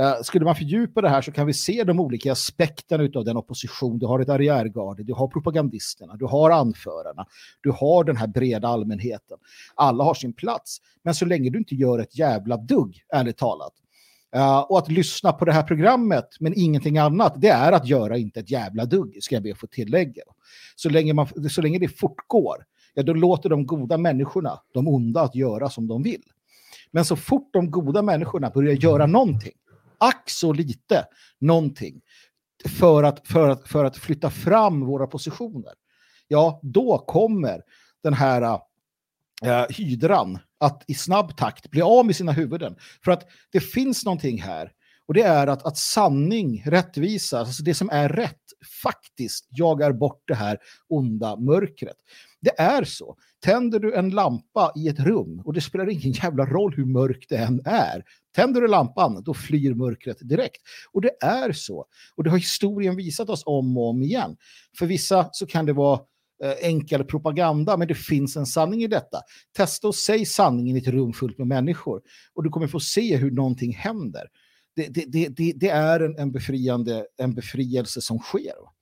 [0.00, 3.36] Uh, skulle man fördjupa det här så kan vi se de olika aspekterna av den
[3.36, 3.98] opposition.
[3.98, 7.26] Du har ett arriärgarde, du har propagandisterna, du har anförarna,
[7.62, 9.38] du har den här breda allmänheten.
[9.74, 10.78] Alla har sin plats.
[11.04, 13.72] Men så länge du inte gör ett jävla dugg, ärligt talat,
[14.36, 18.16] Uh, och att lyssna på det här programmet, men ingenting annat, det är att göra
[18.16, 20.22] inte ett jävla dugg, ska jag be att få tillägga.
[20.76, 22.64] Så länge, man, så länge det fortgår,
[22.94, 26.22] ja, då låter de goda människorna, de onda, att göra som de vill.
[26.90, 29.52] Men så fort de goda människorna börjar göra någonting,
[29.98, 31.06] ack så lite
[31.40, 32.00] någonting
[32.78, 35.72] för att, för, att, för att flytta fram våra positioner,
[36.28, 37.62] ja, då kommer
[38.02, 38.42] den här
[39.42, 42.76] äh, hydran att i snabb takt bli av med sina huvuden.
[43.04, 44.72] För att det finns någonting här
[45.06, 48.40] och det är att, att sanning, rättvisa, alltså det som är rätt,
[48.82, 51.96] faktiskt jagar bort det här onda mörkret.
[52.44, 53.16] Det är så.
[53.40, 57.28] Tänder du en lampa i ett rum, och det spelar ingen jävla roll hur mörkt
[57.28, 58.04] det än är,
[58.36, 60.62] tänder du lampan, då flyr mörkret direkt.
[60.92, 61.86] Och det är så.
[62.16, 64.36] Och det har historien visat oss om och om igen.
[64.78, 66.00] För vissa så kan det vara
[66.44, 69.20] eh, enkel propaganda, men det finns en sanning i detta.
[69.56, 72.00] Testa och säg sanningen i ett rum fullt med människor
[72.34, 74.26] och du kommer få se hur någonting händer.
[74.76, 78.74] Det, det, det, det är en, en, befriande, en befrielse som sker.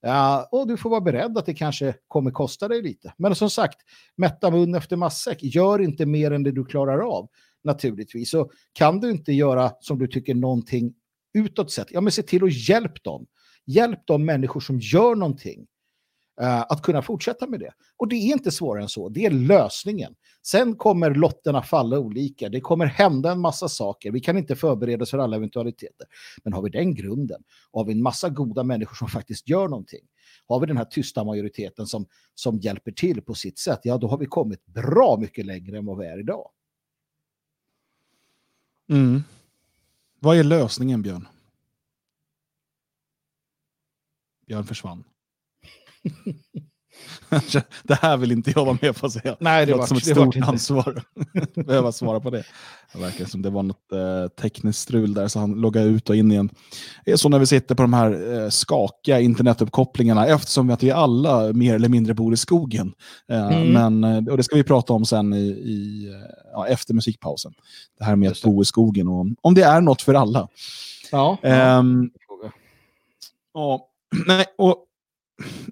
[0.00, 3.14] Ja, och du får vara beredd att det kanske kommer kosta dig lite.
[3.16, 3.78] Men som sagt,
[4.16, 5.42] mätta mun efter matsäck.
[5.42, 7.28] Gör inte mer än det du klarar av,
[7.64, 8.30] naturligtvis.
[8.30, 10.94] Så kan du inte göra som du tycker någonting
[11.34, 13.26] utåt sett, ja men se till att hjälpa dem.
[13.66, 15.66] Hjälp de människor som gör någonting
[16.40, 17.72] Eh, att kunna fortsätta med det.
[17.96, 20.14] Och det är inte svårare än så, det är lösningen.
[20.42, 25.02] Sen kommer lotterna falla olika, det kommer hända en massa saker, vi kan inte förbereda
[25.02, 26.06] oss för alla eventualiteter.
[26.44, 29.68] Men har vi den grunden, och har vi en massa goda människor som faktiskt gör
[29.68, 30.06] någonting,
[30.46, 34.08] har vi den här tysta majoriteten som, som hjälper till på sitt sätt, ja då
[34.08, 36.50] har vi kommit bra mycket längre än vad vi är idag.
[38.90, 39.22] Mm.
[40.20, 41.28] Vad är lösningen, Björn?
[44.46, 45.04] Björn försvann.
[47.82, 49.36] det här vill inte jag vara med på att säga.
[49.40, 51.02] Nej, det, det var som ett det stort ansvar.
[51.66, 52.44] Behöva svara på det.
[52.92, 56.16] Det verkar som det var något eh, tekniskt strul där, så han loggade ut och
[56.16, 56.50] in igen.
[57.04, 60.90] Det är så när vi sitter på de här eh, skakiga internetuppkopplingarna, eftersom att vi
[60.90, 62.92] alla mer eller mindre bor i skogen.
[63.28, 63.72] Eh, mm.
[63.72, 67.52] men, eh, och det ska vi prata om sen i, i eh, ja, efter musikpausen.
[67.98, 70.48] Det här med att bo i skogen och om det är något för alla.
[71.12, 71.38] Ja.
[71.42, 72.10] Um,
[73.54, 73.88] ja.
[74.26, 74.84] Nej, och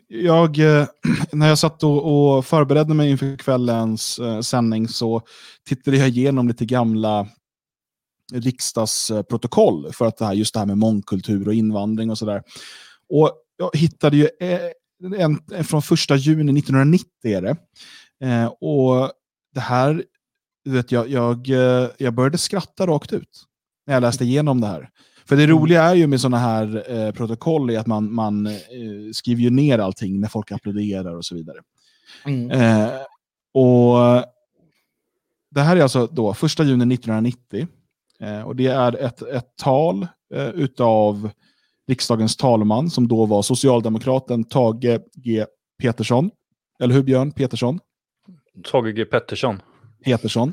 [0.08, 0.86] jag, eh,
[1.32, 5.22] när jag satt och, och förberedde mig inför kvällens eh, sändning så
[5.68, 7.28] tittade jag igenom lite gamla
[8.32, 12.42] riksdagsprotokoll för att det här, just det här med mångkultur och invandring och sådär.
[13.08, 17.56] Och jag hittade ju en, en, en från första juni 1990 är det.
[18.24, 19.12] Eh, och
[19.54, 20.04] det här,
[20.64, 23.44] vet jag, jag, eh, jag började skratta rakt ut
[23.86, 24.90] när jag läste igenom det här.
[25.28, 28.52] För det roliga är ju med sådana här eh, protokoll är att man, man eh,
[29.12, 31.58] skriver ju ner allting när folk applåderar och så vidare.
[32.24, 32.50] Mm.
[32.50, 32.90] Eh,
[33.54, 34.24] och
[35.50, 37.66] Det här är alltså då 1 juni 1990.
[38.20, 41.30] Eh, och det är ett, ett tal eh, utav
[41.88, 45.46] riksdagens talman som då var socialdemokraten Tage G
[45.82, 46.30] Petersson.
[46.80, 47.32] Eller hur Björn?
[47.32, 47.80] Petersson?
[48.64, 49.62] Tage G Pettersson.
[50.06, 50.52] Petersson.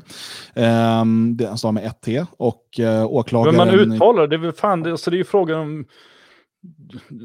[0.54, 2.24] Um, det, han står med ett T.
[2.36, 3.56] Och uh, åklagaren...
[3.56, 5.84] Men man uttalar det, är väl fan, det, alltså det är ju frågan om...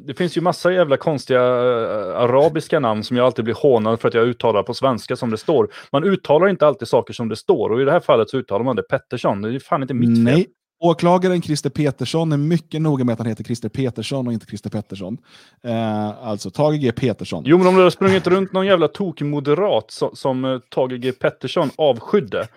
[0.08, 4.08] Det finns ju massa jävla konstiga uh, arabiska namn som jag alltid blir hånad för
[4.08, 5.70] att jag uttalar på svenska som det står.
[5.92, 8.66] Man uttalar inte alltid saker som det står och i det här fallet så uttalar
[8.66, 9.42] man det Pettersson.
[9.42, 10.46] Det är fan inte mitt fel.
[10.82, 14.70] Åklagaren Christer Petersson är mycket noga med att han heter Christer Petersson och inte Christer
[14.70, 15.18] Pettersson.
[15.64, 17.44] Eh, alltså Tage G Petersson.
[17.46, 21.00] Jo, men om det hade sprungit runt någon jävla tokig moderat som, som uh, Tage
[21.02, 22.48] G Pettersson avskydde,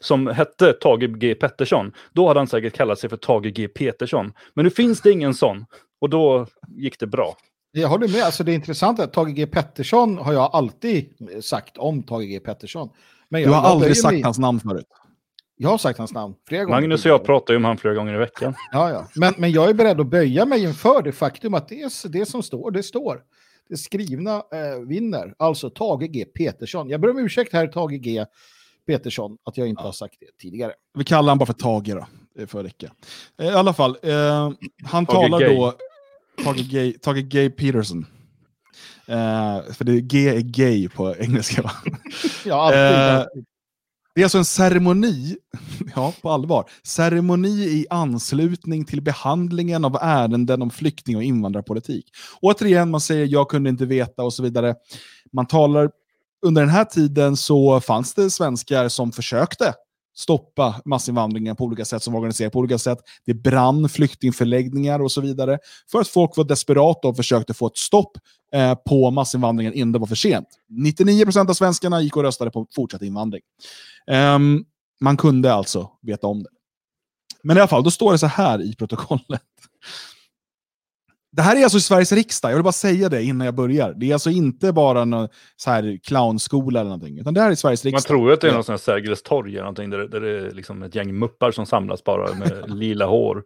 [0.00, 4.32] som hette Tage G Pettersson, då hade han säkert kallat sig för Tage G Petersson.
[4.54, 5.66] Men nu finns det ingen sån,
[6.00, 7.36] och då gick det bra.
[7.72, 11.06] Jag håller med, alltså det är intressant att Tage G Pettersson har jag alltid
[11.42, 12.88] sagt om Tage G Pettersson.
[13.28, 14.22] Men jag, du har aldrig sagt mig...
[14.22, 14.86] hans namn förut?
[15.62, 16.80] Jag har sagt hans namn flera gånger.
[16.80, 18.54] Magnus och jag pratar ju om han flera gånger i veckan.
[18.72, 19.08] Ja, ja.
[19.14, 22.26] Men, men jag är beredd att böja mig inför det faktum att det, är, det
[22.26, 23.20] som står, det står.
[23.68, 25.34] Det skrivna eh, vinner.
[25.38, 26.88] Alltså Tage G Petersson.
[26.88, 28.24] Jag ber om ursäkt här, Tage G
[28.86, 29.86] Petersson, att jag inte ja.
[29.86, 30.72] har sagt det tidigare.
[30.94, 32.06] Vi kallar honom bara för Tage då.
[32.34, 32.90] Det får räcka.
[33.38, 34.50] Eh, I alla fall, eh,
[34.84, 35.56] han Tage talar gay.
[35.56, 35.74] då...
[36.44, 38.06] Tage Gay, Tage Gay Peterson.
[39.08, 41.70] Uh, för det, G är gay på engelska va?
[42.44, 43.38] ja, alltid.
[43.38, 43.44] Uh,
[44.20, 45.36] det är alltså en ceremoni,
[45.94, 52.04] ja på allvar, ceremoni i anslutning till behandlingen av ärenden om flykting och invandrarpolitik.
[52.40, 54.74] Återigen, man säger jag kunde inte veta och så vidare.
[55.32, 55.90] Man talar,
[56.46, 59.74] under den här tiden så fanns det svenskar som försökte
[60.16, 62.98] stoppa massinvandringen på olika sätt, som var organiserade på olika sätt.
[63.26, 65.58] Det brann flyktingförläggningar och så vidare.
[65.92, 68.12] För att folk var desperata och försökte få ett stopp
[68.54, 70.48] eh, på massinvandringen innan det var för sent.
[70.86, 73.42] 99% av svenskarna gick och röstade på fortsatt invandring.
[74.06, 74.64] Um,
[75.00, 76.48] man kunde alltså veta om det.
[77.42, 79.42] Men i alla fall, då står det så här i protokollet.
[81.32, 83.94] Det här är alltså i Sveriges riksdag, jag vill bara säga det innan jag börjar.
[83.96, 87.54] Det är alltså inte bara en så här clownskola eller någonting, utan det här är
[87.54, 88.12] Sveriges riksdag.
[88.12, 90.30] Man tror att det är någon sån här Sergels torg eller någonting, där, där det
[90.30, 93.44] är liksom ett gäng muppar som samlas bara med lila hår.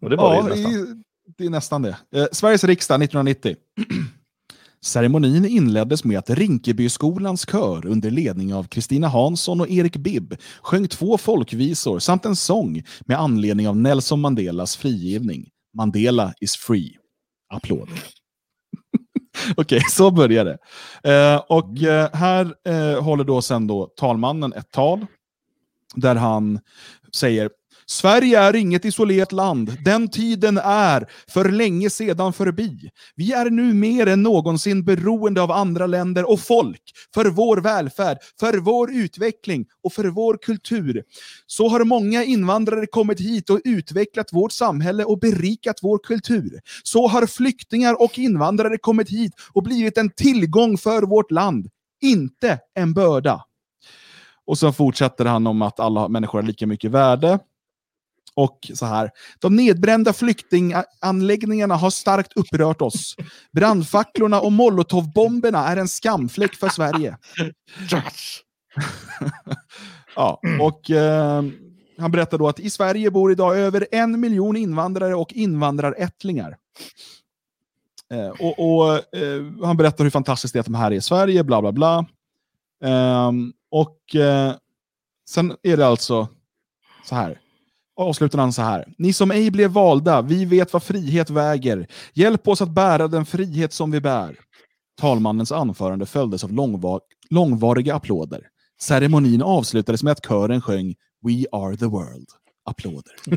[0.00, 1.02] Och det var ja, det nästan.
[1.38, 1.96] Det är nästan det.
[2.16, 3.56] Eh, Sveriges riksdag 1990.
[4.84, 10.88] Ceremonin inleddes med att Rinkebyskolans kör under ledning av Kristina Hansson och Erik Bibb sjöng
[10.88, 15.48] två folkvisor samt en sång med anledning av Nelson Mandelas frigivning.
[15.76, 16.96] Mandela is free.
[17.54, 17.94] Applåder.
[19.56, 20.58] Okej, okay, så börjar det.
[21.12, 25.06] Eh, och eh, här eh, håller då sen då talmannen ett tal
[25.94, 26.60] där han
[27.14, 27.50] säger
[27.86, 29.76] Sverige är inget isolerat land.
[29.84, 32.90] Den tiden är för länge sedan förbi.
[33.14, 36.82] Vi är nu mer än någonsin beroende av andra länder och folk
[37.14, 41.02] för vår välfärd, för vår utveckling och för vår kultur.
[41.46, 46.60] Så har många invandrare kommit hit och utvecklat vårt samhälle och berikat vår kultur.
[46.82, 51.68] Så har flyktingar och invandrare kommit hit och blivit en tillgång för vårt land,
[52.00, 53.44] inte en börda.
[54.46, 57.38] Och så fortsätter han om att alla människor har lika mycket värde
[58.34, 59.10] och så här.
[59.38, 63.16] De nedbrända flyktinganläggningarna har starkt upprört oss.
[63.52, 67.16] Brandfacklorna och molotovbomberna är en skamfläck för Sverige.
[70.16, 71.42] ja, och eh,
[71.98, 76.56] han berättar då att i Sverige bor idag över en miljon invandrare och invandrarättlingar.
[78.12, 81.00] Eh, och, och eh, Han berättar hur fantastiskt det är att de här är i
[81.00, 82.06] Sverige, bla bla bla.
[82.84, 84.54] Ehm, och eh,
[85.28, 86.28] sen är det alltså
[87.04, 87.40] så här
[87.96, 88.94] avslutar han så här.
[88.98, 91.86] Ni som ej blev valda, vi vet vad frihet väger.
[92.14, 94.36] Hjälp oss att bära den frihet som vi bär.
[95.00, 98.40] Talmannens anförande följdes av långvar långvariga applåder.
[98.82, 100.94] Ceremonin avslutades med att kören sjöng
[101.26, 102.28] We are the world.
[102.64, 103.12] Applåder.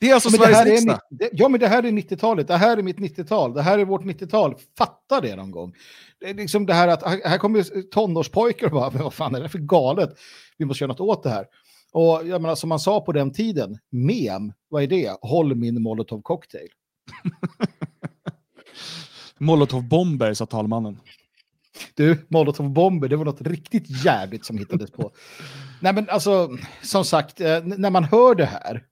[0.00, 0.98] Det är alltså ja, Sveriges riksdag.
[1.20, 2.48] Är, ja, men det här är 90-talet.
[2.48, 3.54] Det här är mitt 90-tal.
[3.54, 4.54] Det här är vårt 90-tal.
[4.78, 5.74] Fatta det någon gång.
[6.20, 9.48] Det är liksom det här att här kommer tonårspojkar och bara, vad fan är det
[9.48, 10.10] för galet?
[10.58, 11.46] Vi måste göra något åt det här.
[11.94, 15.16] Och jag menar, som man sa på den tiden, mem, vad är det?
[15.20, 16.68] Håll min molotov cocktail.
[19.38, 21.00] Molotov-bomber, sa talmannen.
[21.94, 25.12] Du, molotov-bomber, det var något riktigt jävligt som hittades på.
[25.80, 26.50] Nej, men alltså,
[26.82, 28.84] som sagt, eh, när man hör det här,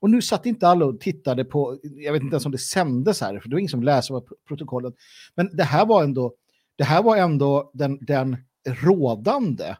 [0.00, 3.20] och nu satt inte alla och tittade på, jag vet inte ens om det sändes
[3.20, 4.94] här, för det var ingen som läser protokollet.
[5.34, 6.34] Men det här var ändå,
[6.76, 8.36] det här var ändå den, den
[8.68, 9.76] rådande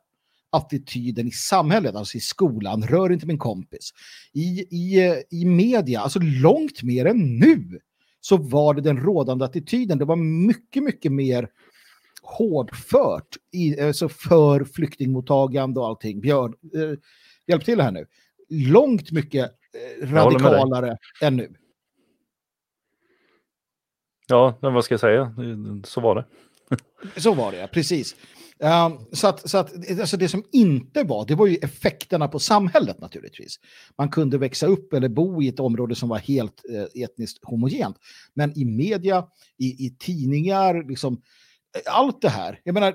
[0.56, 3.90] attityden i samhället, alltså i skolan, rör inte min kompis.
[4.32, 7.80] I, i, i media, alltså långt mer än nu,
[8.20, 9.98] så var det den rådande attityden.
[9.98, 11.48] Det var mycket, mycket mer
[12.22, 16.20] hårdfört i, alltså för flyktingmottagande och allting.
[16.20, 16.98] Björn, eh,
[17.46, 18.06] hjälp till här nu.
[18.48, 19.50] Långt mycket
[20.00, 21.54] eh, radikalare än nu.
[24.28, 25.34] Ja, men vad ska jag säga?
[25.84, 26.24] Så var det.
[27.20, 28.16] Så var det, precis.
[28.58, 32.38] Um, så att, så att alltså det som inte var, det var ju effekterna på
[32.38, 33.56] samhället naturligtvis.
[33.98, 37.96] Man kunde växa upp eller bo i ett område som var helt eh, etniskt homogent.
[38.34, 39.24] Men i media,
[39.58, 42.60] i, i tidningar, liksom, eh, allt det här.
[42.64, 42.94] Jag menar,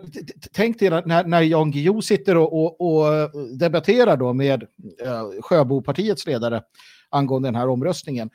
[0.51, 4.63] tänk dig när, när Jan Guillou sitter och, och, och, eh, debatterar då med
[5.03, 6.61] eh, Sjöbopartiets ledare
[7.09, 8.29] angående den här omröstningen.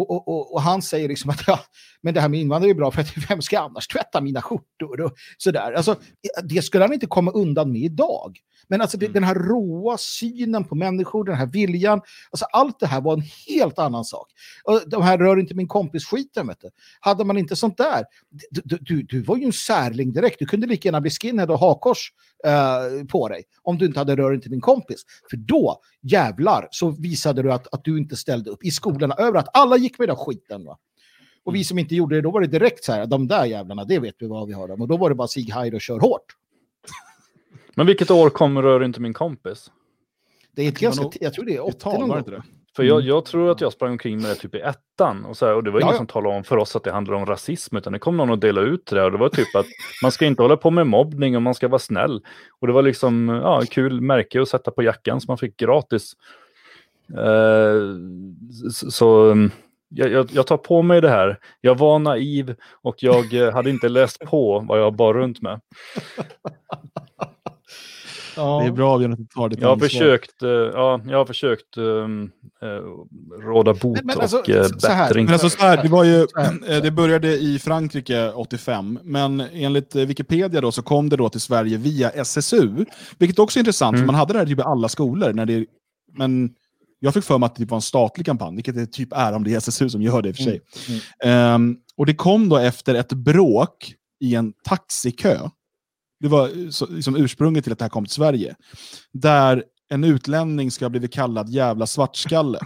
[0.00, 1.60] Och, och, och, och, han säger liksom att ja,
[2.02, 5.00] men det här med invandrare är bra för att vem ska annars tvätta mina skjortor
[5.00, 5.72] och sådär.
[5.72, 5.96] Alltså,
[6.44, 8.38] det skulle han inte komma undan med idag.
[8.68, 9.14] Men alltså det, mm.
[9.14, 13.24] den här råa synen på människor, den här viljan, alltså allt det här var en
[13.48, 14.28] helt annan sak.
[14.64, 16.70] Och de här rör inte min kompis skiten, vet du.
[17.00, 18.04] Hade man inte sånt där,
[18.50, 20.38] du, du, du var ju en särling direkt.
[20.38, 22.12] Du kunde lika gärna bli skinhead och ha kors
[22.46, 25.02] uh, på dig om du inte hade rör inte min kompis.
[25.30, 29.48] För då, jävlar, så visade du att, att du inte ställde upp i skolorna överallt.
[29.52, 30.64] Alla gick med den skiten.
[30.64, 30.78] Va?
[31.44, 31.64] Och vi mm.
[31.64, 34.14] som inte gjorde det, då var det direkt så här, de där jävlarna, det vet
[34.18, 34.80] vi vad vi har dem.
[34.80, 36.36] Och då var det bara sig Heide och kör hårt.
[37.74, 39.70] Men vilket år kom Rör inte min kompis?
[40.52, 42.42] Det är ett ganska, jag tror det är 80 någon gång.
[42.76, 45.24] För jag, jag, tror att jag sprang omkring med det typ i ettan.
[45.24, 45.96] Och, så här, och det var ingen ja.
[45.96, 47.76] som talade om för oss att det handlar om rasism.
[47.76, 49.04] Utan det kom någon och delade ut det.
[49.04, 49.66] Och det var typ att
[50.02, 52.22] man ska inte hålla på med mobbning och man ska vara snäll.
[52.60, 56.12] Och det var liksom ja, kul märke att sätta på jackan som man fick gratis.
[57.18, 57.96] Uh,
[58.70, 59.34] så
[59.90, 61.38] jag, jag, tar på mig det här.
[61.60, 65.60] Jag var naiv och jag eh, hade inte läst på vad jag bar runt med.
[68.36, 68.60] Ja.
[68.60, 71.76] Det är bra att du tar ditt jag har försökt, uh, ja, jag har försökt
[71.76, 72.30] um,
[72.62, 72.68] uh,
[73.42, 75.24] råda bot men, men alltså, och uh, bättring.
[75.24, 76.26] Men alltså, så här, det, var ju,
[76.82, 81.76] det började i Frankrike 85, men enligt Wikipedia då, så kom det då till Sverige
[81.76, 82.84] via SSU,
[83.18, 84.00] vilket också är intressant, mm.
[84.00, 85.32] för man hade det här typ i alla skolor.
[85.32, 85.66] När det,
[86.12, 86.50] men
[87.00, 89.44] jag fick för mig att det var en statlig kampanj, vilket det typ är om
[89.44, 90.60] det är SSU som gör det i och för sig.
[90.88, 91.00] Mm.
[91.24, 91.54] Mm.
[91.54, 95.38] Um, och det kom då efter ett bråk i en taxikö
[96.20, 98.56] det var så, liksom ursprunget till att det här kom till Sverige.
[99.12, 102.58] Där en utlänning ska ha blivit kallad jävla svartskalle.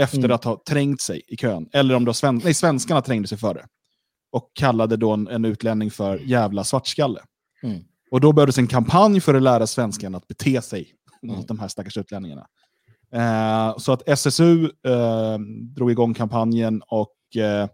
[0.00, 0.30] efter mm.
[0.30, 1.68] att ha trängt sig i kön.
[1.72, 3.66] Eller om då sven nej, svenskarna trängde sig före.
[4.32, 7.20] Och kallade då en, en utlänning för jävla svartskalle.
[7.62, 7.84] Mm.
[8.10, 11.36] Och då behövdes en kampanj för att lära svenskarna att bete sig mm.
[11.36, 12.46] mot de här stackars utlänningarna.
[13.12, 15.38] Eh, så att SSU eh,
[15.74, 17.68] drog igång kampanjen och eh, eh,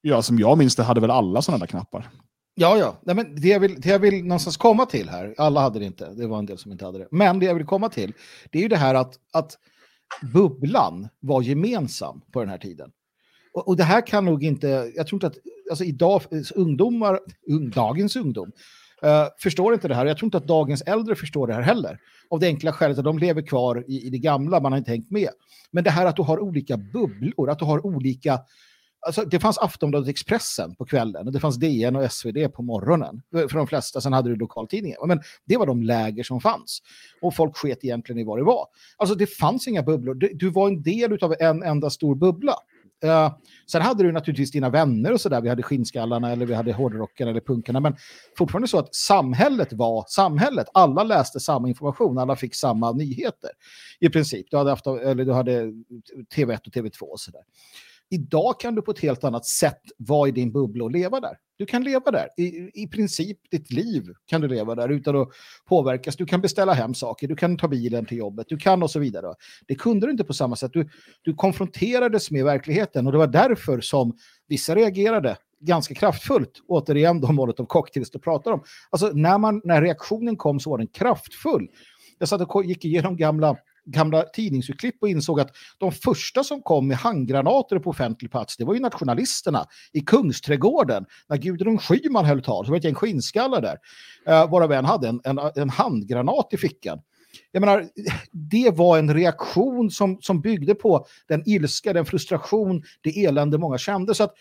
[0.00, 2.10] ja, som jag minns det hade väl alla sådana där knappar.
[2.54, 2.98] Ja, ja.
[3.02, 5.84] Nej, men det, jag vill, det jag vill någonstans komma till här, alla hade det
[5.84, 8.12] inte, det var en del som inte hade det, men det jag vill komma till,
[8.50, 9.58] det är ju det här att, att
[10.32, 12.90] bubblan var gemensam på den här tiden.
[13.54, 15.38] Och, och det här kan nog inte, jag tror inte att,
[15.70, 18.52] alltså idag, eh, ungdomar, un, dagens ungdom,
[19.04, 20.06] uh, förstår inte det här.
[20.06, 21.98] Jag tror inte att dagens äldre förstår det här heller.
[22.30, 24.90] Av det enkla skälet att de lever kvar i, i det gamla, man har inte
[24.90, 25.28] tänkt med.
[25.70, 28.40] Men det här att du har olika bubblor, att du har olika
[29.06, 33.22] Alltså, det fanns Aftonbladet Expressen på kvällen och det fanns DN och SvD på morgonen.
[33.32, 35.06] För de flesta, sen hade du lokaltidningar.
[35.06, 36.82] Men det var de läger som fanns.
[37.20, 38.66] Och folk sket egentligen i vad det var.
[38.96, 40.14] Alltså det fanns inga bubblor.
[40.14, 42.54] Du, du var en del av en enda stor bubbla.
[43.04, 43.34] Uh,
[43.70, 45.40] sen hade du naturligtvis dina vänner och sådär.
[45.40, 47.80] Vi hade skinnskallarna eller vi hade hårdrocken eller punkarna.
[47.80, 47.96] Men
[48.38, 50.66] fortfarande så att samhället var samhället.
[50.74, 52.18] Alla läste samma information.
[52.18, 53.50] Alla fick samma nyheter.
[54.00, 54.46] I princip.
[54.50, 55.62] Du hade, haft, eller du hade
[56.36, 57.42] TV1 och TV2 och sådär.
[58.10, 61.38] Idag kan du på ett helt annat sätt vara i din bubbla och leva där.
[61.56, 62.28] Du kan leva där.
[62.36, 65.28] I, I princip ditt liv kan du leva där utan att
[65.68, 66.16] påverkas.
[66.16, 68.98] Du kan beställa hem saker, du kan ta bilen till jobbet, du kan och så
[68.98, 69.34] vidare.
[69.66, 70.72] Det kunde du inte på samma sätt.
[70.72, 70.88] Du,
[71.22, 74.16] du konfronterades med verkligheten och det var därför som
[74.48, 76.52] vissa reagerade ganska kraftfullt.
[76.68, 78.62] Återigen de av cocktails du pratar om.
[78.90, 81.68] Alltså när, man, när reaktionen kom så var den kraftfull.
[82.18, 86.88] Jag satt och gick igenom gamla gamla tidningsurklipp och insåg att de första som kom
[86.88, 91.04] med handgranater på offentlig plats, det var ju nationalisterna i Kungsträdgården.
[91.28, 93.78] När Gudrun Schyman höll tal, så var det ett gäng skinnskallar där,
[94.26, 96.98] eh, varav en hade en, en, en handgranat i fickan.
[97.52, 97.88] Jag menar,
[98.32, 103.78] det var en reaktion som, som byggde på den ilska, den frustration, det elände många
[103.78, 104.14] kände.
[104.14, 104.34] Så att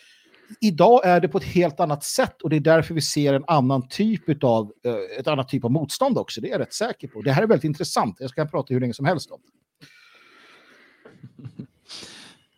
[0.61, 3.43] idag är det på ett helt annat sätt och det är därför vi ser en
[3.47, 6.41] annan typ av uh, ett annat typ av motstånd också.
[6.41, 7.21] Det är jag rätt säker på.
[7.21, 8.17] Det här är väldigt intressant.
[8.19, 9.39] Jag ska prata hur länge som helst om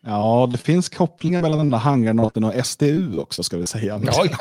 [0.07, 4.01] Ja, det finns kopplingar mellan den där handgranaten och SDU också ska vi säga.
[4.05, 4.37] Ja, ja.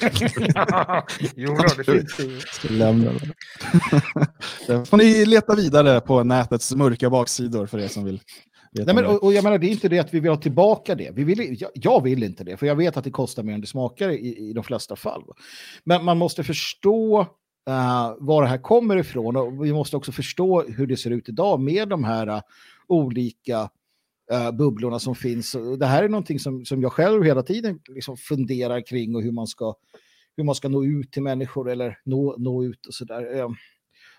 [1.34, 2.16] jo, då, det finns
[2.62, 2.68] det.
[2.68, 3.10] Lämna
[4.66, 4.86] det.
[4.86, 8.20] Får ni leta vidare på nätets mörka baksidor för er som vill
[8.72, 10.94] Nej, men, och, och jag menar, det är inte det att vi vill ha tillbaka
[10.94, 11.10] det.
[11.14, 13.60] Vi vill, jag, jag vill inte det, för jag vet att det kostar mer än
[13.60, 15.22] det smakar i, i de flesta fall.
[15.84, 20.62] Men man måste förstå uh, var det här kommer ifrån och vi måste också förstå
[20.62, 22.40] hur det ser ut idag med de här uh,
[22.86, 23.70] olika
[24.32, 25.54] uh, bubblorna som finns.
[25.54, 29.22] Och Det här är någonting som, som jag själv hela tiden liksom funderar kring och
[29.22, 29.74] hur man ska
[30.36, 33.48] hur man ska nå ut till människor eller nå, nå ut och sådär.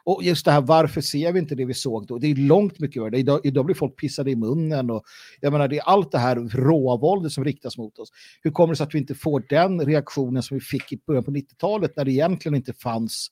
[0.07, 2.17] Och just det här, varför ser vi inte det vi såg då?
[2.17, 3.17] Det är långt mycket värre.
[3.17, 5.03] Idag, idag blir folk pissade i munnen och
[5.41, 8.09] jag menar, det är allt det här råvåldet som riktas mot oss.
[8.41, 11.23] Hur kommer det sig att vi inte får den reaktionen som vi fick i början
[11.23, 13.31] på 90-talet när det egentligen inte fanns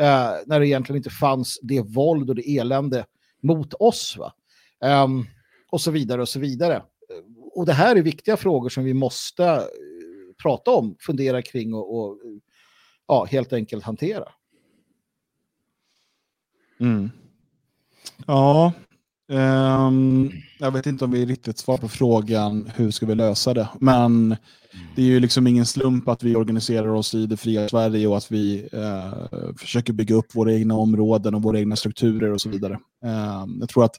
[0.00, 3.04] eh, när det egentligen inte fanns det våld och det elände
[3.42, 4.32] mot oss va?
[5.04, 5.26] Um,
[5.70, 6.82] och så vidare och så vidare.
[7.52, 9.62] Och det här är viktiga frågor som vi måste eh,
[10.42, 12.18] prata om, fundera kring och, och
[13.08, 14.28] ja, helt enkelt hantera.
[16.80, 17.10] Mm.
[18.26, 18.72] Ja,
[19.28, 23.68] um, jag vet inte om vi riktigt svarar på frågan hur ska vi lösa det.
[23.80, 24.36] Men
[24.96, 28.16] det är ju liksom ingen slump att vi organiserar oss i det fria Sverige och
[28.16, 32.48] att vi uh, försöker bygga upp våra egna områden och våra egna strukturer och så
[32.48, 32.78] vidare.
[33.04, 33.96] Ehm, jag tror att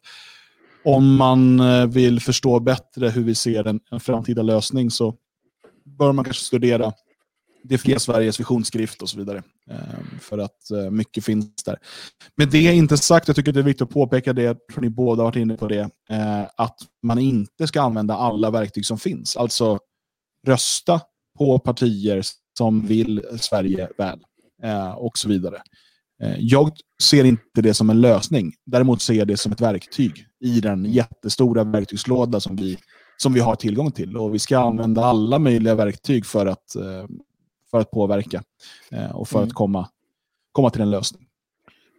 [0.83, 5.15] om man eh, vill förstå bättre hur vi ser en, en framtida lösning så
[5.83, 6.93] bör man kanske studera
[7.63, 9.43] det Sveriges visionsskrift och så vidare.
[9.69, 11.77] Eh, för att eh, mycket finns där.
[12.35, 14.89] Med det inte sagt, jag tycker det är viktigt att påpeka det, jag tror ni
[14.89, 18.99] båda har varit inne på det, eh, att man inte ska använda alla verktyg som
[18.99, 19.37] finns.
[19.37, 19.79] Alltså
[20.47, 21.01] rösta
[21.37, 22.21] på partier
[22.57, 24.19] som vill Sverige väl
[24.95, 25.61] och så vidare.
[26.37, 28.53] Jag ser inte det som en lösning.
[28.65, 32.77] Däremot ser jag det som ett verktyg i den jättestora verktygslåda som vi,
[33.17, 34.17] som vi har tillgång till.
[34.17, 36.75] Och vi ska använda alla möjliga verktyg för att,
[37.71, 38.43] för att påverka
[38.91, 39.47] eh, och för Mm.
[39.47, 39.89] att komma,
[40.51, 41.25] komma till en lösning.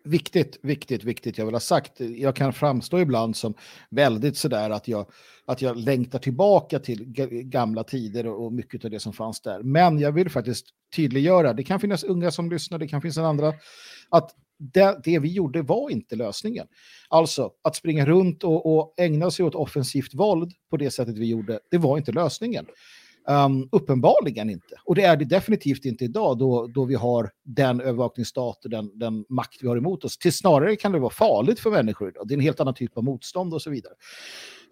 [0.05, 1.39] Viktigt, viktigt, viktigt.
[1.39, 3.55] Jag vill ha sagt, jag kan framstå ibland som
[3.91, 5.07] väldigt sådär att jag,
[5.45, 9.63] att jag längtar tillbaka till ga- gamla tider och, mycket av det som fanns där.
[9.63, 10.67] Men jag vill faktiskt
[10.97, 13.53] tydliggöra, det kan finnas unga som lyssnar, det kan finnas andra,
[14.09, 16.67] att det, det vi gjorde var inte lösningen.
[17.09, 21.27] Alltså, att springa runt och, och ägna sig åt offensivt våld på det sättet vi
[21.27, 22.67] gjorde, det var inte lösningen.
[23.29, 24.75] Um, uppenbarligen inte.
[24.85, 28.99] Och det är det definitivt inte idag då, då vi har den övervakningsstat och den,
[28.99, 30.19] den makt vi har emot oss.
[30.19, 32.29] Till snarare kan det vara farligt för människor idag.
[32.29, 33.93] Det är en helt annan typ av motstånd och så vidare.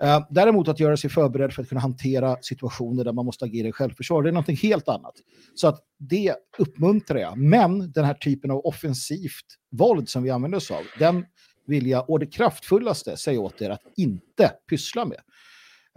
[0.05, 3.68] Uh, däremot att göra sig förberedd för att kunna hantera situationer där man måste agera
[3.68, 5.14] i självförsvar, det är någonting helt annat.
[5.55, 7.38] Så att det uppmuntrar jag.
[7.38, 11.24] Men den här typen av offensivt våld som vi använder oss av, den
[11.66, 15.18] vill jag å det kraftfullaste säga åt er att inte pyssla med.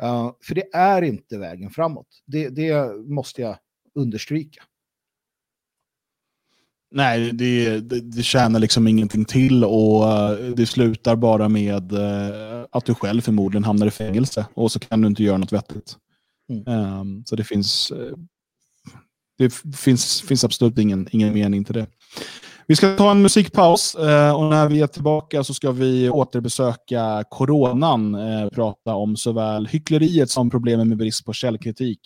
[0.03, 2.07] Uh, för det är inte vägen framåt.
[2.25, 3.57] Det, det måste jag
[3.95, 4.63] understryka.
[6.93, 12.65] Nej, det, det, det tjänar liksom ingenting till och eh, det slutar bara med eh,
[12.71, 15.97] att du själv förmodligen hamnar i fängelse och så kan du inte göra något vettigt.
[16.49, 16.67] Mm.
[16.67, 18.17] Ehm, så det finns, eh,
[19.37, 21.87] det finns, finns absolut ingen, ingen mening till det.
[22.67, 27.23] Vi ska ta en musikpaus eh, och när vi är tillbaka så ska vi återbesöka
[27.29, 31.99] coronan, eh, prata om såväl hyckleriet som problemen med brist på källkritik.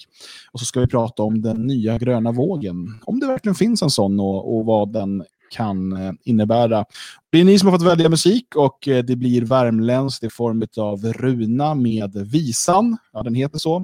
[0.51, 3.89] Och så ska vi prata om den nya gröna vågen, om det verkligen finns en
[3.89, 6.85] sån och, och vad den kan eh, innebära.
[7.31, 11.05] Det är ni som har fått välja musik och det blir värmländskt i form av
[11.13, 12.97] Runa med Visan.
[13.13, 13.83] Ja, den heter så.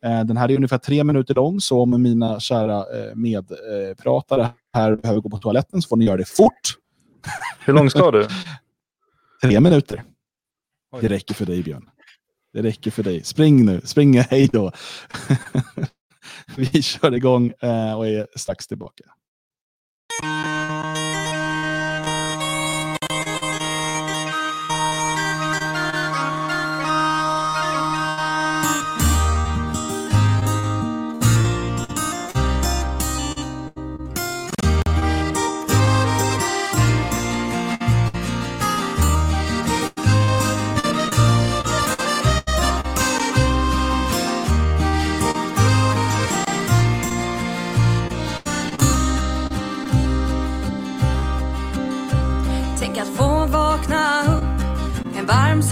[0.00, 4.48] Den här är ungefär tre minuter lång, så om mina kära medpratare
[4.78, 6.74] här behöver gå på toaletten så får ni göra det fort.
[7.64, 8.28] Hur lång ska du?
[9.42, 10.04] Tre minuter.
[10.92, 11.02] Oj.
[11.02, 11.88] Det räcker för dig, Björn.
[12.52, 13.24] Det räcker för dig.
[13.24, 13.80] Spring nu.
[13.84, 14.72] Spring, hej då.
[16.56, 19.04] Vi kör igång eh, och är strax tillbaka.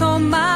[0.01, 0.46] En varm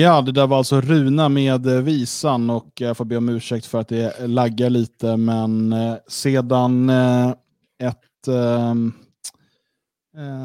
[0.00, 3.66] Ja, det där var alltså Runa med eh, visan och jag får be om ursäkt
[3.66, 7.30] för att det laggar lite, men eh, sedan eh,
[7.82, 8.28] ett,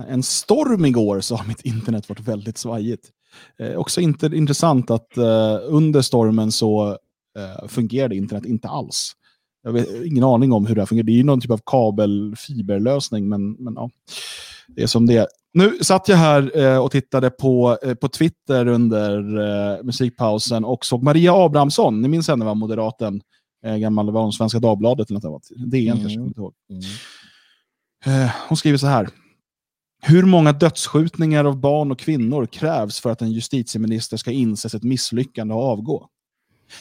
[0.07, 3.10] en storm igår så har mitt internet varit väldigt svajigt.
[3.76, 5.18] Också inte, intressant att
[5.64, 6.98] under stormen så
[7.68, 9.11] fungerade internet inte alls.
[9.64, 11.06] Jag har ingen aning om hur det här fungerar.
[11.06, 13.90] Det är ju någon typ av kabelfiberlösning, men, men ja,
[14.68, 15.27] det är som det är.
[15.56, 20.86] Nu satt jag här eh, och tittade på, eh, på Twitter under eh, musikpausen och
[20.86, 23.22] såg Maria Abrahamsson, ni minns henne, var moderaten,
[23.80, 25.72] gammal, var hon Svenska Dagbladet eller något annat?
[25.72, 26.53] DN kanske, jag kommer inte ihåg.
[28.06, 29.10] Eh, hon skriver så här.
[30.02, 34.84] Hur många dödsskjutningar av barn och kvinnor krävs för att en justitieminister ska inse sitt
[34.84, 36.10] misslyckande och avgå?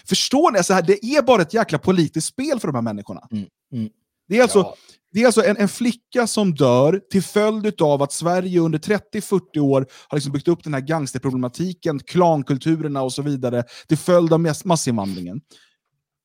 [0.08, 0.64] Förstår ni?
[0.64, 3.28] Så här, det är bara ett jäkla politiskt spel för de här människorna.
[3.30, 3.88] Mm, mm.
[4.28, 4.74] Det är alltså, Ja.
[5.12, 9.58] det är alltså en, en flicka som dör till följd av att Sverige under 30-40
[9.58, 14.40] år har liksom byggt upp den här gangsterproblematiken, klankulturerna och så vidare till följd av
[14.40, 15.40] mass massinvandringen.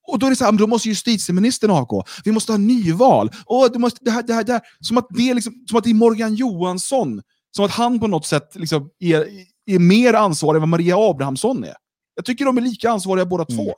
[0.07, 2.03] Och då är det så här, då måste justitieministern avgå.
[2.26, 3.30] Vi måste ha nyval.
[3.45, 4.61] Och det, måste, det, här, det, här, det här.
[4.80, 7.21] Som, att det är liksom, som att det är Morgan Johansson,
[7.55, 9.27] som att han på något sätt liksom är,
[9.65, 11.73] är mer ansvarig än vad Maria Abrahamsson är.
[12.15, 13.65] Jag tycker de är lika ansvariga båda Mm.
[13.65, 13.73] två.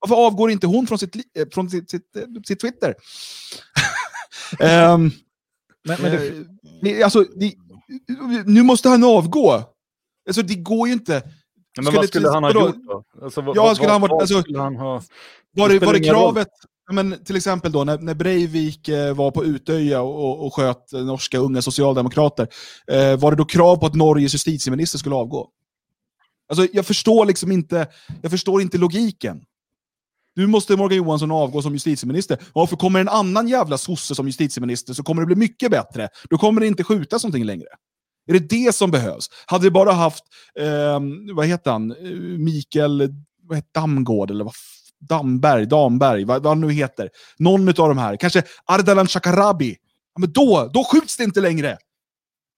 [0.00, 2.94] Varför avgår inte hon från sitt, eh, från sitt, sitt, eh, sitt Twitter?
[4.60, 5.10] Ehm,
[5.84, 6.34] Men, men det, Eh,
[6.82, 7.54] det, alltså, det,
[8.46, 9.52] nu måste han avgå.
[10.28, 11.22] Alltså, det går ju inte.
[11.76, 13.04] Men Skulle vad skulle han ha gjort då?
[13.22, 15.02] Alltså, vad, Ja, vad- skulle han varit- vad alltså- skulle han ha...
[15.52, 16.48] Var Det var det kravet,
[16.92, 21.38] men till exempel då när, när Breivik eh, var på Utöja och, och, sköt norska
[21.38, 22.48] unga socialdemokrater,
[22.86, 25.48] eh, var det då krav på att Norges justitieminister skulle avgå?
[26.48, 27.86] Alltså, jag förstår liksom inte,
[28.22, 29.42] jag förstår inte logiken.
[30.36, 32.38] Nu måste Morgan Johansson avgå som justitieminister.
[32.54, 36.08] Ja, för kommer en annan jävla sosse som justitieminister så kommer det bli mycket bättre.
[36.30, 37.68] Då kommer det inte skjutas någonting längre.
[38.26, 39.30] Är det det som behövs?
[39.46, 40.24] Hade vi bara haft,
[40.58, 41.00] eh,
[41.34, 44.54] vad heter han, eh, Mikael vad heter Damgård, eller vad
[45.00, 47.08] Damberg, Damberg, vad, vad han nu heter.
[47.38, 49.76] Någon av de här, kanske Ardalan Shekarabi.
[50.14, 51.78] Ja, men då, då skjuts det inte längre.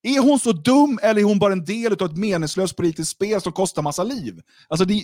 [0.03, 3.41] Är hon så dum eller är hon bara en del av ett meningslöst politiskt spel
[3.41, 4.41] som kostar massa liv?
[4.69, 5.03] Alltså det,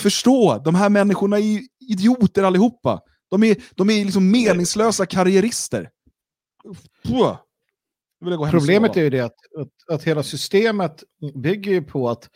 [0.00, 3.00] förstå, de här människorna är ju idioter allihopa.
[3.30, 5.90] De är, de är liksom meningslösa karriärister.
[7.04, 7.36] Puh.
[8.50, 11.04] Problemet är ju det att, att, att hela systemet
[11.34, 12.30] bygger ju på att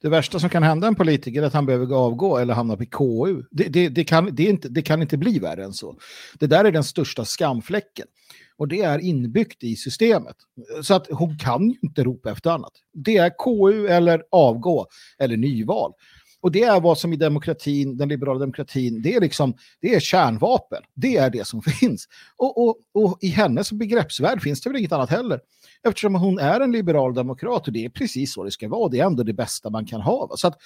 [0.00, 2.76] det värsta som kan hända en politiker är att han behöver gå avgå eller hamna
[2.76, 3.42] på KU.
[3.50, 5.96] Det, det, det, kan, det, inte, det kan inte bli värre än så.
[6.38, 8.06] Det där är den största skamfläcken.
[8.58, 10.36] Och det är inbyggt i systemet.
[10.82, 12.72] Så att hon kan ju inte ropa efter annat.
[12.92, 14.86] Det är KU eller avgå
[15.18, 15.92] eller nyval.
[16.46, 20.00] Och det är vad som i demokratin, den liberala demokratin, det är liksom, det är
[20.00, 20.82] kärnvapen.
[20.94, 22.08] Det är det som finns.
[22.36, 25.40] Och, och, och i hennes begreppsvärld finns det väl inget annat heller.
[25.82, 28.88] Eftersom hon är en liberal demokrat och det är precis så det ska vara.
[28.88, 30.26] Det är ändå det bästa man kan ha.
[30.26, 30.36] va.
[30.36, 30.58] Så att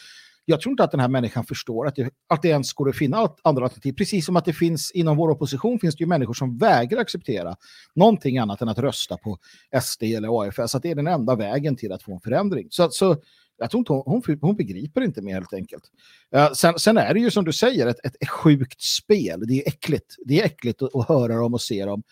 [0.45, 2.97] jag tror inte att den här människan förstår att det, att det ens går att
[2.97, 3.93] finna andra alternativ.
[3.93, 7.57] Precis som att det finns inom vår opposition finns det ju människor som vägrar acceptera
[7.95, 9.39] någonting annat än att rösta på
[9.83, 10.75] SD eller AFS.
[10.75, 12.67] Att det är den enda vägen till att få en förändring.
[12.71, 13.17] Så, så
[13.61, 15.85] jag tror inte hon, hon, hon begriper inte mer helt enkelt.
[16.37, 19.47] Uh, sen, sen är det ju som du säger ett, ett, sjukt spel.
[19.47, 20.17] Det är äckligt.
[20.25, 22.03] Det är äckligt att, att höra dem och se dem.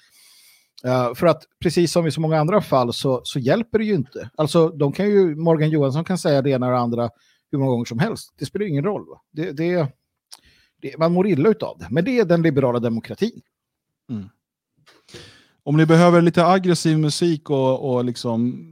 [0.86, 3.94] Uh, för att precis som i så många andra fall så, så hjälper det ju
[3.94, 4.30] inte.
[4.36, 7.10] Alltså de kan ju, Morgan Johansson kan säga det ena och det andra
[7.50, 8.34] hur många gånger som helst.
[8.38, 9.08] Det spelar ingen roll.
[9.08, 9.20] Va?
[9.30, 9.88] Det, det,
[10.82, 11.86] det, man mår illa utav det.
[11.90, 13.40] Men det är den liberala demokratin.
[14.10, 14.28] Mm.
[15.62, 18.64] Om ni behöver lite aggressiv musik och, och liksom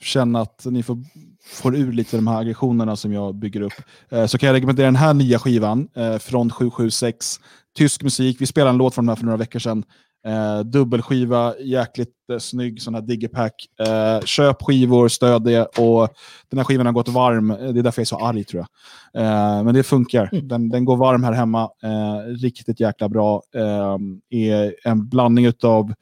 [0.00, 0.98] känna att ni får,
[1.46, 3.72] får ur lite de här aggressionerna som jag bygger upp,
[4.08, 7.40] eh, så kan jag rekommendera den här nya skivan, eh, från 776.
[7.76, 9.84] Tysk musik, vi spelade en låt från den här för några veckor sedan.
[10.26, 13.54] Eh, dubbelskiva, jäkligt eh, snygg sån här digipack.
[13.80, 15.64] Eh, köp skivor, stöd det.
[15.64, 16.08] Och
[16.50, 18.64] den här skivan har gått varm, Eh, det är därför jag är så arg tror
[19.12, 19.22] jag.
[19.22, 20.30] Eh, men det funkar.
[20.42, 21.62] Den, den går varm här hemma.
[21.82, 23.42] Eh, riktigt jäkla bra.
[23.54, 23.96] Eh,
[24.30, 25.92] är en blandning utav